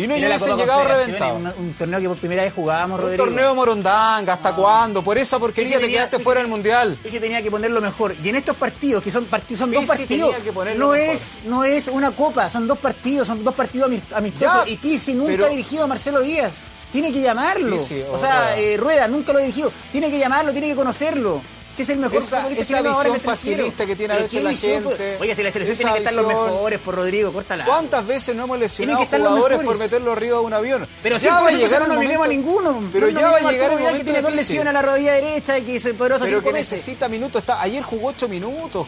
Y 0.02 0.06
no 0.06 0.14
hubiesen 0.14 0.56
llegado 0.56 0.84
reventados. 0.84 1.36
Un, 1.36 1.46
un 1.46 1.74
torneo 1.74 2.00
que 2.00 2.08
por 2.08 2.16
primera 2.18 2.42
vez 2.42 2.52
jugábamos, 2.52 2.98
Un 2.98 3.02
Rodrigo. 3.06 3.24
torneo 3.24 3.54
morondanga, 3.54 4.32
¿hasta 4.34 4.54
cuándo? 4.54 5.02
Por 5.02 5.18
esa 5.18 5.38
porquería 5.38 5.70
Pizzi 5.72 5.80
te 5.80 5.84
tenía- 5.86 5.96
quedaste 5.98 6.16
Pizzi 6.18 6.24
fuera 6.24 6.40
del 6.40 6.48
mundial. 6.50 6.98
Pizzi 7.02 7.20
tenía 7.20 7.42
que 7.42 7.50
ponerlo 7.50 7.80
mejor. 7.80 8.14
Y 8.22 8.28
en 8.28 8.36
estos 8.36 8.56
partidos, 8.56 9.02
que 9.02 9.10
son, 9.10 9.24
partidos, 9.26 9.58
son 9.60 9.70
dos 9.72 9.84
partidos, 9.84 10.34
no 10.76 10.94
es, 10.94 11.38
no 11.44 11.64
es 11.64 11.88
una 11.88 12.10
copa, 12.12 12.48
son 12.48 12.66
dos 12.66 12.78
partidos, 12.78 13.26
son 13.26 13.42
dos 13.44 13.54
partidos 13.54 13.90
ami- 13.90 14.02
amistosos. 14.14 14.64
Ya, 14.64 14.70
y 14.70 14.76
Pizzi 14.76 15.14
nunca 15.14 15.32
pero- 15.32 15.46
ha 15.46 15.48
dirigido 15.48 15.84
a 15.84 15.86
Marcelo 15.86 16.20
Díaz. 16.20 16.60
Tiene 16.92 17.12
que 17.12 17.20
llamarlo. 17.20 17.76
Pizzi 17.76 18.02
o 18.02 18.14
o 18.14 18.18
sea, 18.18 18.40
Rueda. 18.40 18.58
eh, 18.58 18.76
Rueda 18.76 19.06
nunca 19.08 19.32
lo 19.32 19.38
ha 19.38 19.42
dirigido. 19.42 19.70
Tiene 19.92 20.10
que 20.10 20.18
llamarlo, 20.18 20.50
tiene 20.52 20.68
que 20.68 20.74
conocerlo. 20.74 21.40
Si 21.72 21.82
es 21.82 21.90
el 21.90 21.98
mejor 21.98 22.18
Esa- 22.18 22.36
futbolista 22.38 22.62
esa 22.64 22.76
chileno 22.78 22.90
ahora 22.94 23.08
en 23.08 23.14
el 23.14 23.20
visión 23.20 23.32
extranjero. 23.34 23.56
facilista 23.62 23.86
que 23.86 23.96
tiene 23.96 24.12
a 24.14 24.16
veces 24.16 24.30
¿qué 24.32 24.42
la 24.42 24.54
gente, 24.54 25.16
Oiga, 25.20 25.34
si 25.36 25.42
la 25.44 25.50
selección 25.52 25.76
tiene 25.78 25.92
que 25.92 25.98
estar 26.00 26.14
los 26.14 26.26
mejores, 26.26 26.80
por 26.80 26.94
Rodrigo, 26.96 27.32
córtala. 27.32 27.64
¿Cuántas 27.64 28.06
veces 28.06 28.34
no 28.34 28.44
hemos 28.44 28.58
lesionado 28.58 29.06
jugadores 29.06 29.58
por 29.60 29.78
meterlo 29.78 30.12
arriba 30.12 30.38
de 30.38 30.44
un 30.44 30.52
avión? 30.52 30.88
Pero 31.02 31.16
ya 31.16 31.20
sí, 31.20 31.28
va 31.28 31.48
a 31.48 31.52
llegar 31.52 31.82
no 31.82 31.94
nominemos 31.94 32.26
a 32.26 32.28
momento. 32.28 32.48
ninguno. 32.50 32.90
Pero 32.92 33.06
No 33.10 33.20
ya 33.20 33.30
va 33.30 33.36
a 33.36 33.40
llegar 33.52 33.70
el 33.70 33.78
momento 33.78 33.98
que 33.98 34.04
tiene 34.04 34.22
dos 34.22 34.34
lesiones 34.34 34.66
a 34.66 34.72
la 34.72 34.82
rodilla 34.82 35.12
derecha 35.12 35.58
y 35.58 35.62
que 35.62 35.80
se 35.80 35.94
poderosa 35.94 36.24
Pero 36.24 36.42
que 36.42 36.52
necesita 36.52 37.08
minutos. 37.08 37.40
Está, 37.42 37.60
ayer 37.62 37.82
jugó 37.84 38.08
ocho 38.08 38.28
minutos. 38.28 38.86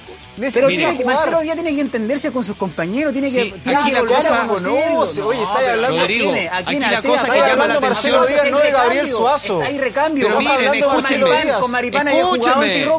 Pero 0.52 0.66
tiene 0.68 0.96
que. 0.98 1.04
Marcelo 1.04 1.40
Díaz 1.40 1.54
tiene 1.54 1.74
que 1.74 1.80
entenderse 1.82 2.32
con 2.32 2.42
sus 2.44 2.56
compañeros, 2.56 3.12
tiene 3.12 3.30
que, 3.30 3.54
aquí 3.74 3.90
la 3.92 4.00
cosa- 4.04 4.46
conoce, 4.48 5.22
oye, 5.22 5.40
pero 5.56 5.72
hablando- 5.72 5.98
¿a 5.98 6.00
Rodrigo, 6.00 6.32
aquí 6.52 6.78
la 6.80 6.98
¿A 6.98 7.02
cosa 7.02 7.24
que 7.32 7.38
llama 7.38 7.66
la 7.68 7.74
atención- 7.74 7.82
Marcelo 7.82 8.26
Díaz, 8.26 8.46
no 8.50 8.58
de 8.58 8.70
Gabriel. 8.70 9.08
Suazo. 9.08 9.62
Hay 9.62 9.78
recambio. 9.78 10.26
Pero 10.26 10.38
miren, 10.40 10.54
hablando 10.54 10.72
de 10.72 10.80
escúchenme. 10.80 11.52
Con 11.60 11.70
Maripán 11.70 12.08
había 12.08 12.22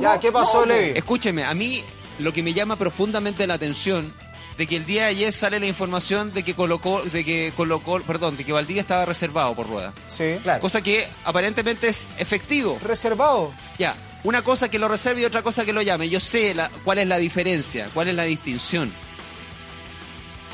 Ya, 0.02 0.20
¿qué 0.20 0.32
pasó, 0.32 0.62
No, 0.62 0.66
Levi? 0.74 0.98
Escúcheme, 0.98 1.44
a 1.44 1.54
mí 1.54 1.84
lo 2.20 2.32
que 2.34 2.44
me 2.44 2.54
llama 2.54 2.76
profundamente 2.76 3.46
la 3.48 3.56
atención 3.56 4.14
de 4.58 4.68
que 4.68 4.76
el 4.76 4.86
día 4.86 5.04
de 5.04 5.10
ayer 5.10 5.32
sale 5.34 5.60
la 5.60 5.66
información 5.66 6.32
de 6.34 6.44
que 6.44 6.54
colocó, 6.54 7.02
de 7.02 7.26
que 7.26 7.52
colocó, 7.58 8.00
perdón, 8.02 8.38
de 8.38 8.44
que 8.46 8.54
Valdivia 8.54 8.82
estaba 8.82 9.04
reservado 9.06 9.56
por 9.56 9.68
rueda. 9.68 9.94
Sí. 10.08 10.36
Claro. 10.44 10.62
Cosa 10.62 10.82
que 10.82 11.08
aparentemente 11.24 11.88
es 11.88 12.10
efectivo. 12.20 12.78
Reservado. 12.84 13.52
Ya, 13.80 13.96
una 14.24 14.44
cosa 14.44 14.70
que 14.70 14.78
lo 14.78 14.88
reserve 14.88 15.22
y 15.22 15.26
otra 15.26 15.42
cosa 15.42 15.66
que 15.66 15.74
lo 15.74 15.82
llame. 15.82 16.08
Yo 16.08 16.20
sé 16.20 16.54
la- 16.54 16.70
cuál 16.84 17.00
es 17.00 17.08
la 17.08 17.18
diferencia, 17.18 17.90
cuál 17.96 18.10
es 18.10 18.16
la 18.16 18.24
distinción. 18.26 18.92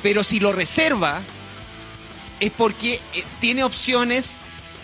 Pero 0.02 0.24
si 0.24 0.40
lo 0.40 0.54
reserva, 0.54 1.22
es 2.40 2.52
porque 2.52 3.02
eh, 3.14 3.24
tiene 3.42 3.66
opciones 3.66 4.36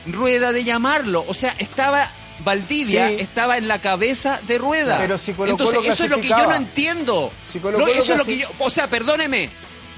rueda 0.06 0.52
de 0.52 0.66
llamarlo. 0.66 1.24
O 1.28 1.34
sea, 1.34 1.56
estaba 1.58 2.12
Valdivia, 2.40 3.08
Sí. 3.10 3.16
estaba 3.20 3.58
en 3.58 3.68
la 3.68 3.80
cabeza 3.80 4.40
de 4.48 4.58
rueda. 4.58 4.98
Pero 5.00 5.18
si 5.18 5.34
Colo 5.34 5.52
Entonces, 5.52 5.78
Colo 5.78 5.92
eso 5.94 6.04
es 6.04 6.10
lo 6.10 6.22
que 6.22 6.28
yo 6.28 6.38
no 6.46 6.54
entiendo. 6.54 7.32
Si 7.44 7.60
Colo 7.60 7.78
No, 7.80 7.88
eso 7.88 8.12
es 8.14 8.18
lo 8.18 8.26
que 8.26 8.38
yo. 8.40 8.48
O 8.60 8.70
sea, 8.70 8.88
perdóneme. 8.90 9.50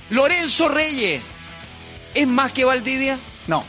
Lorenzo 0.09 0.69
Reyes 0.69 1.21
es 2.13 2.27
más 2.27 2.51
que 2.51 2.63
Valdivia. 2.65 3.19
No. 3.47 3.63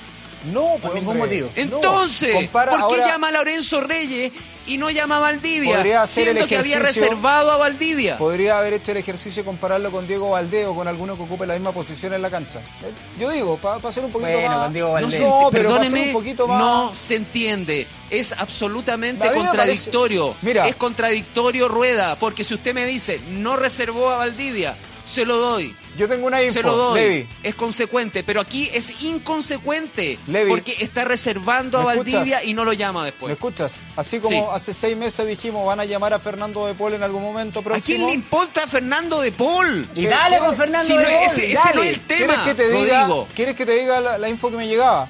No, 0.52 0.76
Por 0.80 0.94
ningún 0.94 1.18
motivo. 1.18 1.50
Entonces, 1.56 2.48
¿por 2.50 2.64
qué 2.64 2.74
ahora- 2.76 3.06
llama 3.08 3.28
a 3.28 3.32
Lorenzo 3.32 3.80
Reyes 3.80 4.32
y 4.68 4.78
no 4.78 4.90
llama 4.90 5.16
a 5.16 5.20
Valdivia? 5.20 5.74
Podría 5.74 6.02
hacer 6.02 6.28
el 6.28 6.34
siendo 6.34 6.48
que 6.48 6.56
había 6.58 6.78
reservado 6.78 7.50
a 7.52 7.56
Valdivia. 7.56 8.16
Podría 8.18 8.58
haber 8.58 8.74
hecho 8.74 8.92
el 8.92 8.98
ejercicio 8.98 9.42
y 9.42 9.44
compararlo 9.44 9.90
con 9.90 10.06
Diego 10.06 10.30
Valdés 10.30 10.66
o 10.66 10.74
con 10.74 10.86
alguno 10.88 11.16
que 11.16 11.22
ocupe 11.22 11.46
la 11.46 11.54
misma 11.54 11.72
posición 11.72 12.12
en 12.14 12.22
la 12.22 12.30
cancha. 12.30 12.60
Eh, 12.82 12.92
Yo 13.18 13.30
digo, 13.30 13.56
para 13.58 13.76
hacer 13.88 14.04
un 14.04 14.12
poquito 14.12 14.30
Bueno, 14.32 14.48
más. 14.48 14.58
con 14.64 14.72
Diego 14.72 14.88
No, 14.88 14.94
Valdés. 14.94 15.14
se, 15.14 15.20
No, 15.22 15.48
pero 15.50 15.68
para 15.70 15.80
perdóneme, 15.80 15.98
hacer 16.00 16.06
un 16.08 16.12
poquito 16.20 16.48
más. 16.48 16.58
no 16.60 16.92
se 16.96 17.16
entiende. 17.16 17.86
Es 18.10 18.32
absolutamente 18.32 19.30
contradictorio. 19.32 20.28
parece- 20.28 20.46
Mira. 20.46 20.68
Es 20.68 20.76
contradictorio 20.76 21.68
Rueda, 21.68 22.16
porque 22.16 22.44
si 22.44 22.54
usted 22.54 22.74
me 22.74 22.84
dice 22.86 23.20
no 23.30 23.56
reservó 23.56 24.10
a 24.10 24.16
Valdivia, 24.16 24.76
se 25.08 25.24
lo 25.24 25.36
doy. 25.38 25.74
Yo 25.96 26.06
tengo 26.08 26.26
una 26.28 26.40
info, 26.42 26.52
Se 26.54 26.62
lo 26.62 26.76
doy. 26.76 27.00
Levi. 27.00 27.28
Es 27.42 27.54
consecuente, 27.56 28.22
pero 28.22 28.40
aquí 28.40 28.68
es 28.72 29.02
inconsecuente. 29.02 30.18
Levi. 30.26 30.50
Porque 30.50 30.76
está 30.80 31.04
reservando 31.04 31.78
a 31.78 31.80
¿Me 31.80 31.86
Valdivia 31.96 32.20
escuchas? 32.20 32.44
y 32.44 32.54
no 32.54 32.64
lo 32.64 32.72
llama 32.72 33.00
¿Me 33.00 33.06
después. 33.06 33.32
escuchas? 33.32 33.76
Así 33.96 34.20
como 34.20 34.36
Sí. 34.36 34.44
hace 34.52 34.74
seis 34.74 34.96
meses 34.96 35.26
dijimos, 35.26 35.66
van 35.66 35.80
a 35.80 35.84
llamar 35.84 36.12
a 36.12 36.18
Fernando 36.18 36.66
de 36.66 36.74
Paul 36.74 36.94
en 36.94 37.02
algún 37.02 37.22
momento 37.22 37.60
¿A 37.60 37.62
quién 37.62 37.72
próximo. 37.74 38.06
le 38.08 38.12
importa 38.14 38.66
Fernando 38.66 39.20
de 39.20 39.32
Paul? 39.32 39.86
Y 39.94 40.02
¿Qué- 40.02 40.08
dale 40.08 40.36
qué- 40.36 40.40
con 40.44 40.56
Fernando 40.56 40.86
si 40.86 40.92
no, 40.94 41.00
de 41.00 41.14
Gol, 41.14 41.24
ese- 41.26 41.46
ese 41.46 41.54
dale. 41.54 41.74
no 41.76 41.82
es 41.82 41.88
el 41.90 42.00
tema, 42.00 42.18
¿Quieres 42.34 42.40
que 42.44 42.54
te 42.54 42.70
diga. 42.70 43.08
¿quieres 43.34 43.54
que 43.56 43.66
te 43.66 43.72
diga 43.80 44.00
la, 44.00 44.18
la 44.18 44.28
info 44.28 44.50
que 44.50 44.56
me 44.56 44.68
llegaba? 44.68 45.08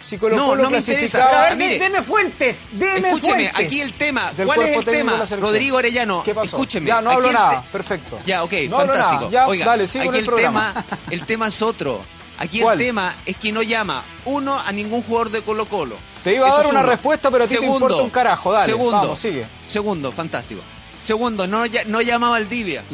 Si 0.00 0.16
Colo 0.16 0.36
No, 0.36 0.46
Colo 0.48 0.62
no 0.62 0.70
me 0.70 0.78
interesa. 0.78 1.26
A 1.46 1.48
ver, 1.48 1.56
mire. 1.56 1.78
deme 1.78 2.02
fuentes, 2.02 2.58
deme 2.70 3.08
Escúcheme, 3.08 3.50
fuentes. 3.50 3.64
aquí 3.66 3.80
el 3.80 3.92
tema. 3.94 4.32
Del 4.32 4.46
¿Cuál 4.46 4.62
es 4.62 4.76
el 4.76 4.84
tema? 4.84 5.26
Rodrigo 5.40 5.78
Arellano, 5.78 6.22
¿Qué 6.22 6.34
pasó? 6.34 6.44
escúcheme. 6.56 6.86
Ya, 6.86 7.02
no 7.02 7.10
hablo 7.10 7.26
el 7.28 7.34
nada. 7.34 7.62
te- 7.62 7.68
Perfecto. 7.72 8.20
Ya, 8.24 8.44
ok, 8.44 8.52
No 8.68 8.78
hablo 8.78 8.92
fantástico. 8.92 9.20
nada. 9.24 9.30
Ya, 9.32 9.48
Oiga, 9.48 9.64
dale, 9.66 9.88
sigo 9.88 10.02
aquí 10.02 10.08
en 10.10 10.14
el 10.14 10.24
programa. 10.24 10.72
Tema, 10.72 10.86
el 11.10 11.26
tema 11.26 11.48
es 11.48 11.62
otro. 11.62 12.00
Aquí 12.38 12.60
¿Cuál? 12.60 12.80
el 12.80 12.86
tema 12.86 13.16
es 13.26 13.36
que 13.36 13.50
no 13.50 13.62
llama, 13.62 14.04
uno, 14.24 14.56
a 14.60 14.70
ningún 14.70 15.02
jugador 15.02 15.30
de 15.30 15.42
Colo 15.42 15.66
Colo. 15.66 15.96
Te 16.22 16.34
iba 16.36 16.46
a 16.48 16.56
dar 16.58 16.66
una 16.68 16.80
uno. 16.80 16.88
respuesta, 16.90 17.30
pero 17.32 17.42
a 17.44 17.48
ti 17.48 17.56
te 17.56 17.64
importa 17.66 17.96
un 17.96 18.10
carajo. 18.10 18.52
Dale, 18.52 18.66
segundo, 18.66 18.92
vamos, 19.00 19.18
sigue. 19.18 19.46
Segundo, 19.66 20.12
fantástico. 20.12 20.60
Segundo, 21.00 21.48
no, 21.48 21.64
no 21.86 22.00
llama 22.02 22.28
a 22.28 22.30
Valdivia, 22.30 22.84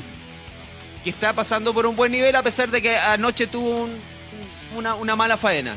que 1.03 1.11
está 1.11 1.35
pasando 1.35 1.75
por 1.75 1.85
un 1.85 1.97
buen 1.97 2.11
nivel 2.12 2.35
a 2.35 2.43
pesar 2.43 2.71
de 2.71 2.81
que 2.81 2.97
anoche 2.97 3.47
tuvo 3.47 3.69
un- 3.85 4.01
una, 4.75 4.95
una 4.95 5.14
mala 5.17 5.37
faena. 5.37 5.77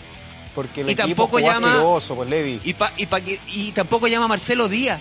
Porque 0.58 0.82
el 0.82 0.90
Y 0.90 0.94
equipo 0.94 1.08
tampoco 1.08 1.38
jugó 1.38 1.52
llama- 1.52 1.70
asqueroso, 1.74 2.16
pues, 2.16 2.30
Levi. 2.32 2.60
Y, 2.64 2.74
pa- 2.74 2.92
y, 2.98 3.06
pa- 3.06 3.22
que- 3.22 3.40
y 3.46 3.72
tampoco 3.74 4.08
llama 4.08 4.26
a 4.26 4.30
Marcelo 4.30 4.68
Díaz. 4.68 5.00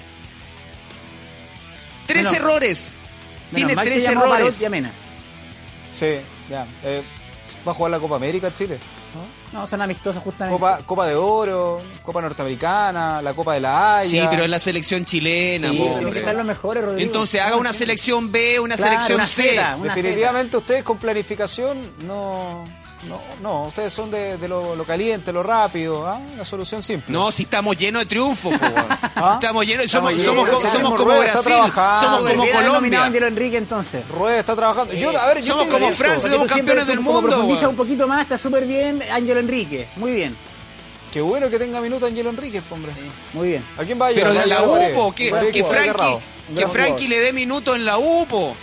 Tres 2.06 2.24
Menos- 2.24 2.36
errores. 2.36 2.94
Menos 3.52 3.66
Tiene 3.72 3.82
tres 3.82 4.04
errores. 4.04 4.54
Sí, 5.90 6.16
ya. 6.50 6.66
Eh, 6.84 7.02
va 7.66 7.72
a 7.72 7.74
jugar 7.74 7.90
la 7.90 7.98
Copa 7.98 8.16
América 8.16 8.52
Chile. 8.52 8.78
No, 9.50 9.66
son 9.66 9.80
amistosos 9.80 10.22
justamente. 10.22 10.58
Copa, 10.58 10.78
Copa 10.84 11.06
de 11.06 11.14
Oro, 11.14 11.80
Copa 12.02 12.20
Norteamericana, 12.20 13.22
la 13.22 13.32
Copa 13.32 13.54
de 13.54 13.60
la 13.60 13.96
Haya. 13.98 14.24
Sí, 14.24 14.28
pero 14.28 14.44
es 14.44 14.50
la 14.50 14.58
selección 14.58 15.06
chilena, 15.06 15.70
Sí, 15.70 15.90
pero 16.22 16.44
mejores, 16.44 16.84
Rodrigo. 16.84 17.00
Entonces 17.06 17.40
haga 17.40 17.56
una 17.56 17.72
selección 17.72 18.30
B, 18.30 18.60
una 18.60 18.74
Claro, 18.76 18.90
selección 18.92 19.16
una 19.20 19.26
C. 19.26 19.58
Una 19.78 19.94
Definitivamente 19.94 20.58
ustedes 20.58 20.84
con 20.84 20.98
planificación 20.98 21.78
no, 22.06 22.66
No, 23.02 23.20
no, 23.42 23.64
ustedes 23.66 23.92
son 23.92 24.10
de, 24.10 24.38
de 24.38 24.48
lo, 24.48 24.74
lo 24.74 24.84
caliente, 24.84 25.32
lo 25.32 25.42
rápido, 25.42 26.06
¿ah? 26.06 26.18
La 26.36 26.44
solución 26.44 26.82
simple. 26.82 27.12
No, 27.12 27.30
si 27.30 27.42
estamos 27.44 27.76
llenos 27.76 28.02
de 28.02 28.06
triunfos. 28.06 28.54
¿Ah? 28.60 29.32
Estamos 29.34 29.66
llenos, 29.66 29.90
somos, 29.90 30.12
Estamos 30.12 30.48
somos, 30.48 30.50
somos 30.50 30.72
tenemos 30.72 30.92
como 30.92 31.04
rueda, 31.04 31.26
está 31.26 31.40
Brasil, 31.42 31.72
trabajando. 31.72 32.16
somos 32.16 32.32
como 32.32 32.52
Colombia. 32.52 33.04
Angelo 33.04 33.26
Enrique 33.26 33.56
entonces. 33.58 34.08
Rueda 34.08 34.38
está 34.40 34.56
trabajando. 34.56 34.94
Yo, 34.94 35.10
a 35.16 35.26
ver, 35.26 35.42
yo 35.42 35.56
somos 35.58 35.66
como 35.66 35.92
Francia, 35.92 36.30
somos 36.30 36.48
campeones 36.48 36.86
del 36.86 37.00
mundo, 37.00 37.22
profundiza 37.22 37.68
un 37.68 37.76
poquito 37.76 38.08
más, 38.08 38.22
está 38.22 38.38
súper 38.38 38.66
bien 38.66 39.02
Ángelo 39.12 39.40
Enrique. 39.40 39.88
Muy 39.96 40.12
bien. 40.12 40.36
Qué 41.12 41.20
bueno 41.20 41.48
que 41.48 41.58
tenga 41.58 41.80
minuto 41.80 42.06
Angelo 42.06 42.30
Enríquez, 42.30 42.64
hombre. 42.70 42.92
Muy 43.32 43.48
bien. 43.48 43.64
¿A 43.78 43.84
quién 43.84 44.00
va 44.00 44.08
a 44.08 44.10
Pero 44.12 44.32
la 44.32 44.40
Va 44.40 44.42
a 44.42 44.46
llevar 44.46 44.62
a 44.62 44.92
UPO, 44.92 45.14
que, 45.14 45.30
Frankie, 46.68 46.96
que 47.04 47.08
le 47.08 47.20
dé 47.20 47.32
minutos 47.32 47.76
en 47.76 47.84
la 47.84 47.98
UPO. 47.98 48.54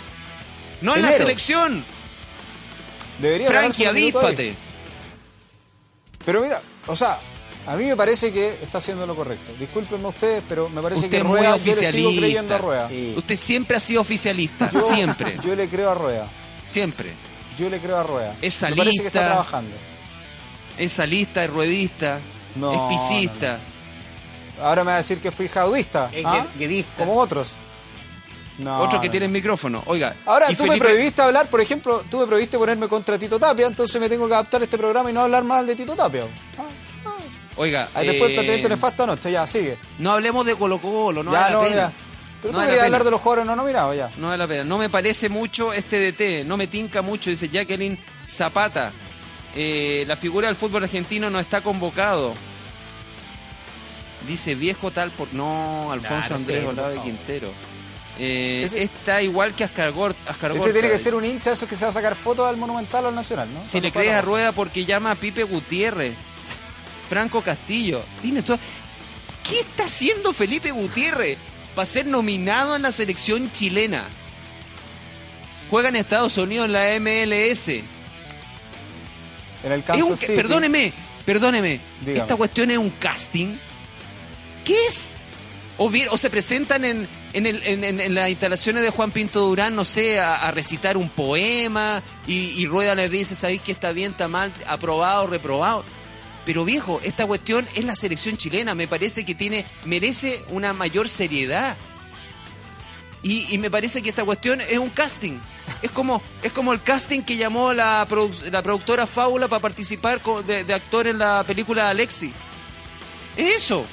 No 0.80 0.94
en 0.94 1.02
la 1.02 1.08
Primero. 1.08 1.16
selección. 1.16 1.93
Debería 3.24 3.46
Frankie, 3.48 3.86
avíspate. 3.86 4.54
Pero 6.24 6.42
mira, 6.42 6.60
o 6.86 6.94
sea, 6.94 7.18
a 7.66 7.76
mí 7.76 7.84
me 7.84 7.96
parece 7.96 8.32
que 8.32 8.48
está 8.62 8.78
haciendo 8.78 9.06
lo 9.06 9.16
correcto. 9.16 9.52
Discúlpenme 9.58 10.08
ustedes, 10.08 10.42
pero 10.48 10.68
me 10.68 10.82
parece 10.82 11.00
Usted 11.06 11.10
que 11.10 11.16
es 11.18 11.24
muy 11.24 11.38
Rueda, 11.38 11.56
yo 11.56 11.74
le 11.74 11.90
sigo 11.92 12.10
creyendo 12.16 12.54
a 12.54 12.58
oficialista. 12.58 12.58
Rueda. 12.58 12.88
Sí. 12.88 13.14
Usted 13.16 13.36
siempre 13.36 13.76
ha 13.76 13.80
sido 13.80 14.00
oficialista, 14.02 14.70
Yo- 14.70 14.80
siempre, 14.94 15.38
Yo 15.44 15.54
le 15.56 15.68
creo 15.68 15.90
a 15.90 15.94
Rueda. 15.94 16.28
siempre. 16.66 17.12
Yo 17.58 17.70
le 17.70 17.78
creo 17.78 17.96
a 17.98 18.02
Rueda. 18.02 18.36
Es 18.42 18.60
Me 18.62 18.68
parece 18.70 18.84
que 18.84 18.96
salista. 18.96 19.06
está 19.06 19.26
trabajando. 19.26 19.76
Es 20.76 20.92
salista, 20.92 21.44
es 21.44 21.50
ruedista, 21.50 22.18
No, 22.56 22.90
es 22.90 22.98
pisista. 22.98 23.60
Ahora 24.60 24.82
me 24.84 24.88
va 24.90 24.94
a 24.96 24.98
decir 24.98 25.18
que 25.18 25.30
fui 25.30 25.48
jauista. 25.48 26.10
Es 26.12 26.26
¿ah? 26.26 26.46
Como 26.98 27.16
otros. 27.16 27.52
No, 28.58 28.78
Otro 28.80 29.00
que 29.00 29.06
no. 29.08 29.10
tiene 29.10 29.26
el 29.26 29.32
micrófono. 29.32 29.82
Oiga. 29.86 30.14
Ahora, 30.26 30.46
tú 30.56 30.64
me 30.66 30.78
prohibiste 30.78 31.20
hablar, 31.22 31.48
por 31.48 31.60
ejemplo, 31.60 32.04
tú 32.08 32.18
me 32.20 32.26
prohibiste 32.26 32.56
ponerme 32.56 32.88
contra 32.88 33.18
Tito 33.18 33.38
Tapia, 33.38 33.66
entonces 33.66 34.00
me 34.00 34.08
tengo 34.08 34.28
que 34.28 34.34
adaptar 34.34 34.60
a 34.60 34.64
este 34.64 34.78
programa 34.78 35.10
y 35.10 35.12
no 35.12 35.22
hablar 35.22 35.42
mal 35.44 35.66
de 35.66 35.74
Tito 35.74 35.96
Tapia. 35.96 36.24
Ah, 36.58 36.62
Oiga. 37.56 37.88
Ahí 37.94 38.06
después 38.06 38.28
eh, 38.28 38.32
el 38.32 38.34
planteamiento 38.34 38.68
nefasto 38.68 39.02
anoche, 39.04 39.30
ya, 39.32 39.46
sigue. 39.46 39.76
No 39.98 40.12
hablemos 40.12 40.44
de 40.46 40.54
Colo 40.56 40.78
Colo, 40.80 41.22
no 41.22 41.32
ya, 41.32 41.50
no, 41.50 41.62
pena. 41.62 41.76
ya. 41.76 41.92
Pero 42.42 42.52
No 42.52 42.60
tú 42.60 42.66
querías 42.66 42.84
hablar 42.84 43.04
de 43.04 43.10
los 43.10 43.20
jugadores 43.20 43.46
no 43.46 43.56
nominados, 43.56 43.96
ya. 43.96 44.10
No 44.18 44.26
vale 44.28 44.38
la 44.38 44.46
pena. 44.46 44.64
No 44.64 44.78
me 44.78 44.88
parece 44.90 45.28
mucho 45.28 45.72
este 45.72 45.98
DT, 46.12 46.44
no 46.46 46.56
me 46.56 46.66
tinca 46.66 47.00
mucho, 47.02 47.30
dice 47.30 47.48
Jacqueline 47.48 47.98
Zapata. 48.28 48.92
Eh, 49.56 50.04
la 50.06 50.16
figura 50.16 50.48
del 50.48 50.56
fútbol 50.56 50.82
argentino 50.84 51.30
no 51.30 51.40
está 51.40 51.60
convocado. 51.60 52.34
Dice 54.28 54.54
viejo 54.54 54.90
tal 54.90 55.10
por. 55.10 55.32
No, 55.34 55.90
Alfonso 55.92 56.16
Claro, 56.18 56.34
Andrés 56.36 56.66
Olave. 56.66 57.00
Quintero. 57.02 57.50
Eh, 58.18 58.62
Ese- 58.64 58.82
está 58.82 59.22
igual 59.22 59.54
que 59.56 59.64
Ascargor, 59.64 60.14
Ascargorta, 60.28 60.64
Ese 60.64 60.72
tiene 60.72 60.88
que 60.88 60.92
dice. 60.94 61.04
ser 61.04 61.14
un 61.16 61.24
hincha, 61.24 61.52
eso 61.52 61.66
que 61.66 61.74
se 61.76 61.84
va 61.84 61.90
a 61.90 61.94
sacar 61.94 62.14
fotos 62.14 62.48
al 62.48 62.56
Monumental 62.56 63.04
o 63.06 63.08
al 63.08 63.14
Nacional, 63.14 63.52
¿no? 63.52 63.64
Si 63.64 63.80
le 63.80 63.90
crees 63.90 64.12
a 64.12 64.22
Rueda 64.22 64.52
porque 64.52 64.84
llama 64.84 65.10
a 65.10 65.14
Pipe 65.16 65.42
Gutiérrez, 65.42 66.14
Franco 67.08 67.42
Castillo, 67.42 68.04
tiene 68.22 68.42
todo. 68.42 68.58
¿Qué 69.48 69.60
está 69.60 69.84
haciendo 69.86 70.32
Felipe 70.32 70.70
Gutiérrez 70.70 71.38
para 71.74 71.86
ser 71.86 72.06
nominado 72.06 72.76
en 72.76 72.82
la 72.82 72.92
selección 72.92 73.50
chilena? 73.50 74.04
Juega 75.70 75.88
en 75.88 75.96
Estados 75.96 76.38
Unidos 76.38 76.66
en 76.66 76.72
la 76.72 76.94
MLS. 77.00 77.82
En 79.64 79.72
el 79.72 79.82
Kansas 79.82 80.08
un- 80.08 80.16
City. 80.16 80.34
perdóneme, 80.36 80.92
perdóneme. 81.26 81.80
Dígame. 82.00 82.20
Esta 82.20 82.36
cuestión 82.36 82.70
es 82.70 82.78
un 82.78 82.90
casting. 82.90 83.56
¿Qué 84.64 84.74
es? 84.86 85.16
O, 85.78 85.90
bien- 85.90 86.08
o 86.10 86.16
se 86.18 86.30
presentan 86.30 86.84
en, 86.84 87.08
en, 87.34 87.46
el- 87.46 87.62
en- 87.84 88.14
las 88.14 88.30
instalaciones 88.30 88.82
de 88.82 88.90
Juan 88.90 89.10
Pinto 89.10 89.40
Durán, 89.40 89.74
no 89.74 89.84
sé, 89.84 90.20
a, 90.20 90.36
a 90.46 90.50
recitar 90.52 90.96
un 90.96 91.08
poema 91.10 92.02
y, 92.26 92.66
Rueda 92.66 92.94
les 92.94 93.10
dice, 93.10 93.34
¿sabéis 93.34 93.60
que 93.60 93.72
está 93.72 93.92
bien, 93.92 94.12
está 94.12 94.28
mal, 94.28 94.52
aprobado, 94.66 95.26
reprobado? 95.26 95.84
Pero 96.46 96.64
viejo, 96.64 97.00
esta 97.02 97.26
cuestión 97.26 97.66
es 97.74 97.84
la 97.84 97.96
selección 97.96 98.36
chilena, 98.36 98.74
me 98.74 98.86
parece 98.86 99.24
que 99.24 99.34
tiene, 99.34 99.64
merece 99.84 100.40
una 100.48 100.72
mayor 100.72 101.08
seriedad. 101.08 101.76
Y, 103.22 103.56
me 103.56 103.70
parece 103.70 104.02
que 104.02 104.10
esta 104.10 104.22
cuestión 104.22 104.60
es 104.60 104.78
un 104.78 104.90
casting. 104.90 105.38
Es 105.80 105.90
como, 105.90 106.20
es 106.42 106.52
como 106.52 106.74
el 106.74 106.82
casting 106.82 107.22
que 107.22 107.38
llamó 107.38 107.72
la, 107.72 108.06
la 108.50 108.62
productora 108.62 109.06
Fábula 109.06 109.48
para 109.48 109.62
participar 109.62 110.22
de, 110.46 110.62
de 110.64 110.74
actor 110.74 111.06
en 111.06 111.18
la 111.18 111.42
película 111.42 111.88
Alexi. 111.88 112.30
Es 113.34 113.56
eso. 113.56 113.86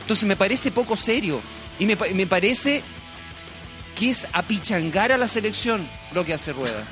Entonces 0.00 0.24
me 0.26 0.36
parece 0.36 0.70
poco 0.70 0.96
serio. 0.96 1.42
Y 1.80 1.86
me, 1.86 1.96
pa- 1.96 2.06
me 2.14 2.26
parece 2.26 2.82
que 3.98 4.10
es 4.10 4.28
apichangar 4.32 5.10
a 5.12 5.18
la 5.18 5.26
selección 5.26 5.86
lo 6.12 6.24
que 6.24 6.34
hace 6.34 6.52
Rueda. 6.52 6.84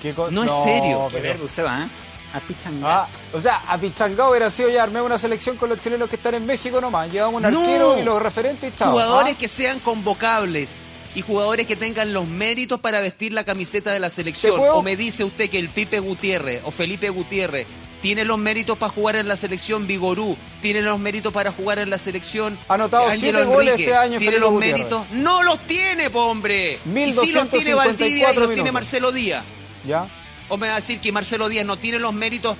¿Qué 0.00 0.14
co- 0.14 0.30
No 0.30 0.44
es 0.44 0.52
serio. 0.64 1.08
Qué 1.10 1.62
va, 1.62 1.82
¿eh? 1.82 1.88
A 2.34 2.40
pichangar. 2.40 2.90
Ah, 2.90 3.08
o 3.32 3.40
sea, 3.40 3.62
a 3.66 3.78
Pichangao 3.78 4.30
hubiera 4.30 4.50
sido 4.50 4.68
ya 4.68 4.82
armé 4.82 5.00
una 5.00 5.16
selección 5.18 5.56
con 5.56 5.70
los 5.70 5.80
chilenos 5.80 6.10
que 6.10 6.16
están 6.16 6.34
en 6.34 6.44
México 6.44 6.78
nomás. 6.80 7.10
Llevamos 7.10 7.42
un 7.42 7.50
No. 7.50 7.60
arquero 7.60 7.98
y 7.98 8.02
los 8.04 8.20
referentes 8.22 8.70
y 8.70 8.76
chao. 8.76 8.90
Jugadores 8.92 9.34
¿ah? 9.34 9.38
que 9.38 9.48
sean 9.48 9.80
convocables 9.80 10.76
y 11.14 11.22
jugadores 11.22 11.66
que 11.66 11.74
tengan 11.74 12.12
los 12.12 12.26
méritos 12.26 12.80
para 12.80 13.00
vestir 13.00 13.32
la 13.32 13.44
camiseta 13.44 13.92
de 13.92 14.00
la 14.00 14.10
selección. 14.10 14.60
O 14.72 14.82
me 14.82 14.94
dice 14.94 15.24
usted 15.24 15.48
que 15.48 15.58
el 15.58 15.70
Pipe 15.70 16.00
Gutiérrez 16.00 16.60
o 16.64 16.70
Felipe 16.70 17.08
Gutiérrez 17.08 17.66
tiene 18.00 18.24
los 18.24 18.38
méritos 18.38 18.78
para 18.78 18.92
jugar 18.92 19.16
en 19.16 19.26
la 19.28 19.36
selección 19.36 19.86
Vigorú, 19.86 20.36
tiene 20.62 20.82
los 20.82 20.98
méritos 21.00 21.32
para 21.32 21.50
jugar 21.52 21.78
en 21.80 21.90
la 21.90 21.98
selección 21.98 22.58
Ha 22.68 22.74
anotado 22.74 23.10
siete 23.10 23.42
goles 23.44 23.70
Enrique, 23.70 23.90
este 23.90 23.96
año 23.96 24.18
tiene 24.18 24.38
los 24.38 24.50
Gutiérrez. 24.52 24.76
méritos. 24.78 25.06
No 25.12 25.42
los 25.42 25.58
tiene, 25.66 26.08
po, 26.10 26.22
hombre. 26.26 26.74
Y 26.84 27.12
si 27.12 27.32
los 27.32 27.48
tiene 27.50 27.74
1254 27.74 27.76
Valdivia 27.76 28.32
y 28.32 28.36
los 28.36 28.54
tiene. 28.54 28.72
Marcelo 28.72 29.10
Díaz. 29.12 29.44
¿Ya? 29.86 30.06
O 30.48 30.56
me 30.56 30.68
va 30.68 30.74
a 30.74 30.76
decir 30.76 31.00
que 31.00 31.10
Marcelo 31.12 31.48
Díaz 31.48 31.66
no 31.66 31.76
tiene 31.76 31.98
los 31.98 32.12
méritos 32.14 32.56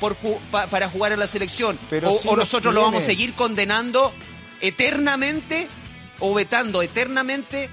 por 0.00 0.16
ju- 0.20 0.38
pa- 0.50 0.66
para 0.66 0.88
jugar 0.88 1.12
en 1.12 1.18
la 1.20 1.26
selección. 1.26 1.78
Pero 1.88 2.10
o 2.12 2.18
sí 2.18 2.28
nosotros 2.34 2.74
lo 2.74 2.82
vamos 2.82 3.02
a 3.02 3.06
seguir 3.06 3.34
condenando 3.34 4.12
eternamente 4.60 5.68
o 6.18 6.34
vetando 6.34 6.82
eternamente 6.82 7.68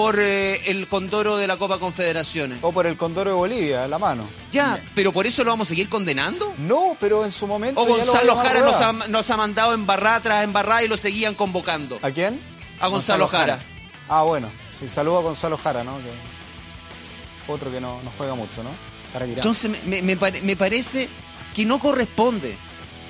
por 0.00 0.18
eh, 0.18 0.62
el 0.70 0.88
condoro 0.88 1.36
de 1.36 1.46
la 1.46 1.56
Copa 1.58 1.78
Confederaciones. 1.78 2.58
O 2.62 2.72
por 2.72 2.86
el 2.86 2.96
Condoro 2.96 3.30
de 3.30 3.36
Bolivia, 3.36 3.86
la 3.86 3.98
mano. 3.98 4.24
Ya, 4.50 4.82
pero 4.94 5.12
por 5.12 5.26
eso 5.26 5.44
lo 5.44 5.50
vamos 5.50 5.68
a 5.68 5.70
seguir 5.70 5.88
condenando. 5.90 6.54
No, 6.58 6.96
pero 6.98 7.24
en 7.24 7.30
su 7.32 7.46
momento. 7.46 7.80
O 7.82 7.86
ya 7.86 8.04
Gonzalo 8.04 8.36
Jara 8.36 8.60
nos 8.62 8.80
ha, 8.80 8.92
nos 9.08 9.30
ha 9.30 9.36
mandado 9.36 9.74
embarrada 9.74 10.20
tras 10.20 10.44
embarrada 10.44 10.82
y 10.82 10.88
lo 10.88 10.96
seguían 10.96 11.34
convocando. 11.34 11.98
¿A 12.02 12.10
quién? 12.10 12.40
A 12.80 12.88
Gonzalo, 12.88 13.28
Jara. 13.28 13.60
Ah, 14.08 14.22
bueno. 14.22 14.48
Sí, 14.78 14.88
saludo 14.88 15.18
a 15.18 15.22
Gonzalo 15.22 15.58
Jara, 15.58 15.84
¿no? 15.84 15.98
Que- 15.98 17.52
Otro 17.52 17.70
que 17.70 17.80
no, 17.80 18.00
no 18.02 18.10
juega 18.16 18.34
mucho, 18.34 18.62
¿no? 18.62 18.70
Está. 19.12 19.24
Entonces 19.24 19.70
me, 19.70 19.78
me- 19.84 20.02
me 20.02 20.16
pare- 20.16 20.40
me 20.40 20.56
parece 20.56 21.08
que 21.54 21.64
no 21.64 21.78
corresponde. 21.78 22.56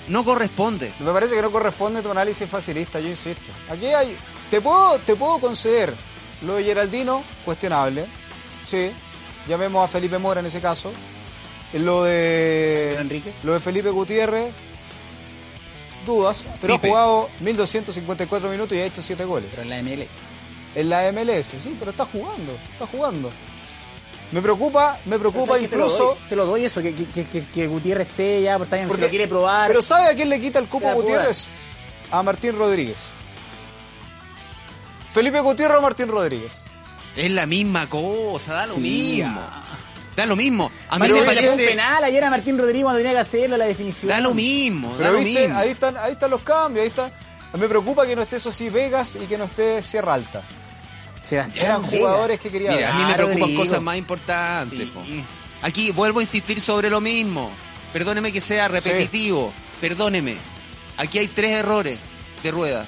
No 0.08 0.24
corresponde. 0.24 0.92
Me 0.98 1.12
parece 1.12 1.36
que 1.36 1.42
no 1.42 1.52
corresponde 1.52 2.02
tu 2.02 2.10
análisis 2.10 2.48
facilista, 2.50 2.98
yo 2.98 3.08
insisto. 3.08 3.52
Aquí 3.70 3.86
hay. 3.86 4.16
Te 4.50 4.60
puedo, 4.60 4.98
te 4.98 5.14
puedo 5.14 5.38
conceder 5.38 5.94
lo 6.42 6.54
de 6.56 6.64
Geraldino, 6.64 7.22
cuestionable. 7.44 8.06
Sí. 8.66 8.92
Llamemos 9.48 9.84
a 9.84 9.88
Felipe 9.90 10.18
Mora 10.18 10.40
en 10.40 10.46
ese 10.46 10.60
caso. 10.60 10.92
Lo 11.72 12.04
de. 12.04 12.96
Enríquez. 12.98 13.34
Lo 13.44 13.52
de 13.54 13.60
Felipe 13.60 13.90
Gutiérrez. 13.90 14.52
Dudas. 16.06 16.46
Pero 16.60 16.74
Pipe. 16.74 16.88
ha 16.88 16.90
jugado 16.90 17.30
1254 17.40 18.48
minutos 18.48 18.76
y 18.76 18.80
ha 18.80 18.86
hecho 18.86 19.02
7 19.02 19.24
goles. 19.24 19.50
Pero 19.50 19.62
en 19.62 19.68
la 19.70 19.82
MLS. 19.82 20.10
En 20.74 20.88
la 20.88 21.12
MLS, 21.12 21.46
sí, 21.60 21.76
pero 21.78 21.90
está 21.90 22.06
jugando. 22.06 22.52
Está 22.72 22.86
jugando. 22.86 23.30
Me 24.32 24.40
preocupa, 24.40 24.98
me 25.06 25.18
preocupa 25.18 25.58
incluso. 25.58 26.04
doy, 26.04 26.28
Te 26.28 26.36
lo 26.36 26.46
doy 26.46 26.64
eso, 26.64 26.80
que, 26.80 26.94
que, 26.94 27.24
que, 27.26 27.44
que 27.44 27.66
Gutiérrez 27.66 28.08
esté 28.08 28.42
ya, 28.42 28.56
porque 28.56 28.70
también 28.70 28.88
si 28.88 28.90
Porque- 28.90 29.02
lo 29.06 29.10
quiere 29.10 29.26
probar. 29.28 29.66
Pero 29.68 29.82
¿sabe 29.82 30.06
a 30.06 30.14
quién 30.14 30.28
le 30.28 30.40
quita 30.40 30.60
el 30.60 30.66
cupo 30.68 30.86
Queda 30.86 30.94
Gutiérrez? 30.94 31.48
A 32.12 32.22
Martín 32.22 32.56
Rodríguez. 32.56 33.08
Felipe 35.12 35.40
Gutiérrez 35.40 35.78
o 35.78 35.82
Martín 35.82 36.08
Rodríguez. 36.08 36.62
Es 37.16 37.30
la 37.30 37.46
misma 37.46 37.88
cosa, 37.88 38.54
da 38.54 38.66
lo 38.66 38.74
Sí, 38.74 38.80
mismo. 38.80 39.40
ya. 39.40 39.62
Da 40.16 40.26
lo 40.26 40.36
mismo. 40.36 40.70
A 40.88 40.94
mí 40.98 41.00
Martín 41.00 41.16
me 41.20 41.24
parece. 41.24 41.66
penal 41.68 42.04
ayer 42.04 42.24
a 42.24 42.30
Martín 42.30 42.58
Rodríguez 42.58 42.82
cuando 42.84 42.98
tenía 42.98 43.12
que 43.12 43.18
hacerlo 43.20 43.56
la 43.56 43.66
definición. 43.66 44.08
Da 44.08 44.20
lo 44.20 44.34
mismo, 44.34 44.90
da 44.92 44.98
Pero 44.98 45.12
lo 45.12 45.18
viste, 45.20 45.40
mismo. 45.42 45.58
ahí 45.58 45.70
están, 45.70 45.96
ahí 45.96 46.12
están 46.12 46.30
los 46.30 46.42
cambios, 46.42 46.82
ahí 46.82 46.88
está. 46.88 47.10
Me 47.58 47.68
preocupa 47.68 48.06
que 48.06 48.14
no 48.14 48.22
esté 48.22 48.36
eso 48.36 48.52
sí 48.52 48.68
Vegas 48.68 49.16
y 49.20 49.26
que 49.26 49.36
no 49.38 49.44
esté 49.44 49.82
Sierra 49.82 50.14
Alta. 50.14 50.42
Sebastián 51.20 51.52
Eran 51.66 51.82
Vegas. 51.82 51.98
jugadores 51.98 52.40
que 52.40 52.50
quería 52.50 52.70
Mira, 52.72 52.90
a 52.94 52.98
mí 52.98 53.04
me 53.04 53.14
preocupan 53.14 53.40
Rodrigo. 53.42 53.60
cosas 53.62 53.82
más 53.82 53.96
importantes. 53.96 54.78
Sí. 54.78 54.86
po. 54.86 55.02
Aquí 55.62 55.90
vuelvo 55.90 56.20
a 56.20 56.22
insistir 56.22 56.60
sobre 56.60 56.88
lo 56.90 57.00
mismo. 57.00 57.50
Perdóneme 57.92 58.30
que 58.32 58.40
sea 58.40 58.68
repetitivo. 58.68 59.52
Perdóneme. 59.80 60.36
Aquí 60.96 61.18
hay 61.18 61.26
tres 61.28 61.50
errores 61.52 61.98
de 62.42 62.50
rueda. 62.50 62.86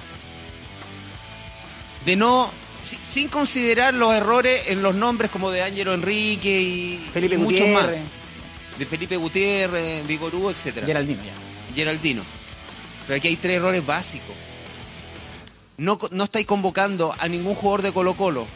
De 2.05 2.17
no. 2.17 2.51
si- 2.83 2.97
sin 3.03 3.29
considerar 3.29 3.95
los 3.95 4.13
errores 4.15 4.65
en 4.69 4.83
los 4.83 4.95
nombres 4.95 5.31
como 5.31 5.51
de 5.51 5.63
Ángelo 5.63 5.95
Enrique 5.95 6.61
y, 6.61 7.11
Felipe 7.13 7.37
y 7.37 7.39
muchos 7.39 7.69
más. 7.69 7.89
De 8.79 8.87
Felipe 8.87 9.17
Gutiérrez, 9.17 10.05
Vigorú, 10.07 10.51
etcétera. 10.51 10.87
Geraldino 10.87 11.23
ya. 11.25 11.75
Geraldino. 11.75 12.23
Pero 13.07 13.19
aquí 13.19 13.29
hay 13.29 13.37
tres 13.37 13.59
errores 13.59 13.85
básicos. 13.87 14.35
No, 15.77 15.99
no 16.11 16.25
estáis 16.25 16.47
convocando 16.47 17.15
a 17.19 17.29
ningún 17.29 17.55
jugador 17.55 17.83
de 17.83 17.93
Colo 17.93 18.15
Colo. 18.15 18.47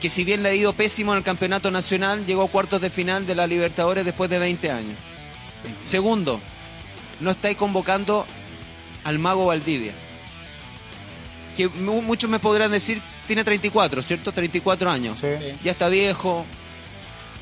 que 0.00 0.10
si 0.10 0.22
bien 0.22 0.42
le 0.42 0.50
ha 0.50 0.54
ido 0.54 0.74
pésimo 0.74 1.12
en 1.12 1.18
el 1.18 1.24
campeonato 1.24 1.70
nacional, 1.70 2.26
llegó 2.26 2.42
a 2.42 2.48
cuartos 2.48 2.78
de 2.82 2.90
final 2.90 3.26
de 3.26 3.34
la 3.34 3.46
Libertadores 3.46 4.04
después 4.04 4.28
de 4.28 4.38
20 4.38 4.70
años. 4.70 4.98
Segundo, 5.80 6.40
no 7.20 7.30
estáis 7.30 7.56
convocando 7.56 8.26
al 9.04 9.18
mago 9.18 9.46
Valdivia. 9.46 9.92
Que 11.56 11.68
mu- 11.68 12.02
muchos 12.02 12.28
me 12.30 12.38
podrán 12.38 12.70
decir, 12.72 13.00
tiene 13.26 13.44
34, 13.44 14.02
¿cierto? 14.02 14.32
34 14.32 14.90
años. 14.90 15.20
Sí. 15.20 15.28
Ya 15.62 15.72
está 15.72 15.88
viejo, 15.88 16.44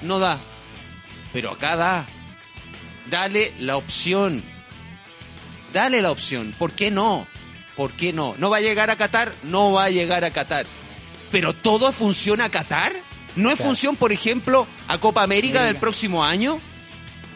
no 0.03 0.19
da. 0.19 0.39
Pero 1.33 1.53
acá 1.53 1.77
da. 1.77 2.07
Dale 3.11 3.53
la 3.59 3.77
opción. 3.77 4.43
Dale 5.73 6.03
la 6.03 6.11
opción. 6.11 6.55
¿Por 6.59 6.73
qué 6.73 6.91
no? 6.91 7.27
¿Por 7.77 7.93
qué 7.93 8.13
no? 8.13 8.35
¿No 8.39 8.51
va 8.51 8.59
a 8.59 8.61
llegar 8.61 8.91
a 8.91 8.97
Qatar? 8.97 9.33
No 9.45 9.73
va 9.73 9.85
a 9.85 9.91
llegar 9.91 10.25
a 10.25 10.31
Qatar. 10.31 10.67
Pero 11.31 11.55
todo 11.55 11.93
funciona 11.93 12.45
a 12.45 12.49
Qatar. 12.51 12.93
¿No 13.35 13.51
es 13.51 13.59
función, 13.59 13.97
por 13.97 14.13
ejemplo, 14.13 14.67
a 14.89 14.99
Copa 14.99 15.23
América 15.23 15.65
del 15.65 15.77
próximo 15.77 16.23
año? 16.23 16.61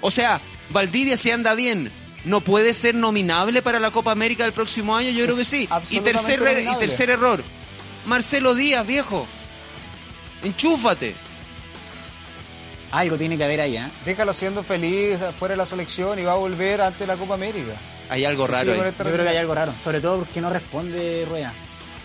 O 0.03 0.11
sea, 0.11 0.43
Valdivia 0.69 1.17
si 1.17 1.31
anda 1.31 1.55
bien, 1.55 1.91
¿no 2.27 2.43
puede 2.43 2.75
ser 2.75 2.95
nominable 2.95 3.63
para 3.63 3.81
la 3.81 3.91
Copa 3.91 4.13
América 4.13 4.45
del 4.45 4.53
próximo 4.53 4.95
año? 4.95 5.09
Yo 5.11 5.25
creo 5.25 5.37
que 5.37 5.45
sí. 5.47 5.67
Y 5.91 6.01
tercer, 6.01 6.41
er- 6.43 6.71
y 6.71 6.79
tercer 6.79 7.09
error, 7.09 7.43
Marcelo 8.05 8.55
Díaz, 8.55 8.87
viejo. 8.87 9.27
Enchúfate. 10.45 11.15
Algo 12.93 13.17
tiene 13.17 13.37
que 13.37 13.45
haber 13.45 13.61
ahí, 13.61 13.77
¿eh? 13.77 13.89
Déjalo 14.05 14.33
siendo 14.33 14.63
feliz 14.63 15.19
fuera 15.39 15.53
de 15.55 15.57
la 15.59 15.67
selección 15.67 16.19
y 16.19 16.23
va 16.23 16.33
a 16.33 16.37
volver 16.37 16.81
ante 16.81 17.07
la 17.07 17.17
Copa 17.17 17.35
América. 17.35 17.73
Hay 18.09 18.25
algo 18.25 18.47
Sí, 18.47 18.53
raro 18.53 18.65
sí, 18.75 18.81
ahí. 18.81 18.93
Yo 18.99 19.05
creo 19.13 19.17
que 19.25 19.29
hay 19.29 19.37
algo 19.37 19.55
raro, 19.55 19.73
sobre 19.83 20.01
todo 20.01 20.19
porque 20.19 20.41
no 20.41 20.51
responde 20.51 21.27
Rueda. 21.29 21.53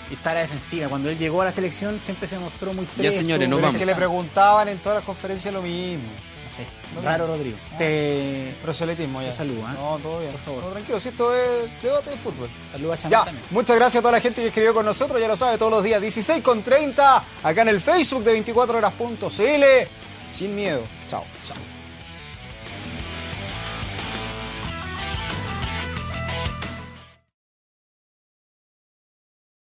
Y 0.10 0.16
está 0.16 0.32
a 0.32 0.34
la 0.34 0.40
defensiva. 0.42 0.90
Cuando 0.90 1.10
él 1.10 1.18
llegó 1.18 1.42
a 1.42 1.46
la 1.46 1.52
selección 1.52 2.02
siempre 2.02 2.28
se 2.28 2.38
mostró 2.40 2.74
muy 2.74 2.86
presto. 2.86 3.18
señores, 3.20 3.48
nos 3.48 3.58
Pero 3.58 3.68
vamos. 3.68 3.76
es 3.76 3.80
que 3.80 3.86
le 3.86 3.96
preguntaban 3.96 4.68
en 4.70 4.80
todas 4.80 4.98
las 4.98 5.06
conferencias 5.06 5.54
lo 5.54 5.62
mismo. 5.62 6.10
Sé, 6.56 6.66
raro 7.02 7.28
Rodrigo. 7.28 7.58
Te 7.78 8.54
Proselitismo 8.62 9.22
ya. 9.22 9.30
Te 9.30 9.36
saludo, 9.38 9.62
¿eh? 9.62 9.74
No, 9.74 9.98
todo 10.04 10.20
bien. 10.20 10.32
Por 10.34 10.42
favor. 10.42 10.64
No, 10.66 10.70
tranquilo, 10.72 11.00
si 11.00 11.10
esto 11.10 11.34
es 11.34 11.82
debate 11.82 12.10
de 12.10 12.18
fútbol. 12.18 12.50
saludo 12.72 12.94
a 12.94 12.98
Ya, 12.98 13.24
también. 13.26 13.46
muchas 13.52 13.76
gracias 13.78 14.00
a 14.00 14.02
toda 14.02 14.12
la 14.14 14.22
gente 14.22 14.42
que 14.42 14.48
escribió 14.48 14.74
con 14.74 14.86
nosotros, 14.86 15.20
ya 15.22 15.28
lo 15.30 15.38
sabe, 15.38 15.58
todos 15.58 15.72
los 15.72 15.84
días 15.84 16.02
16 16.02 16.44
con 16.44 16.62
30, 16.62 17.24
acá 17.44 17.62
en 17.62 17.68
el 17.70 17.80
Facebook 17.80 18.24
de 18.24 18.34
24horas.cl. 18.44 19.88
Sin 20.30 20.56
miedo. 20.56 20.82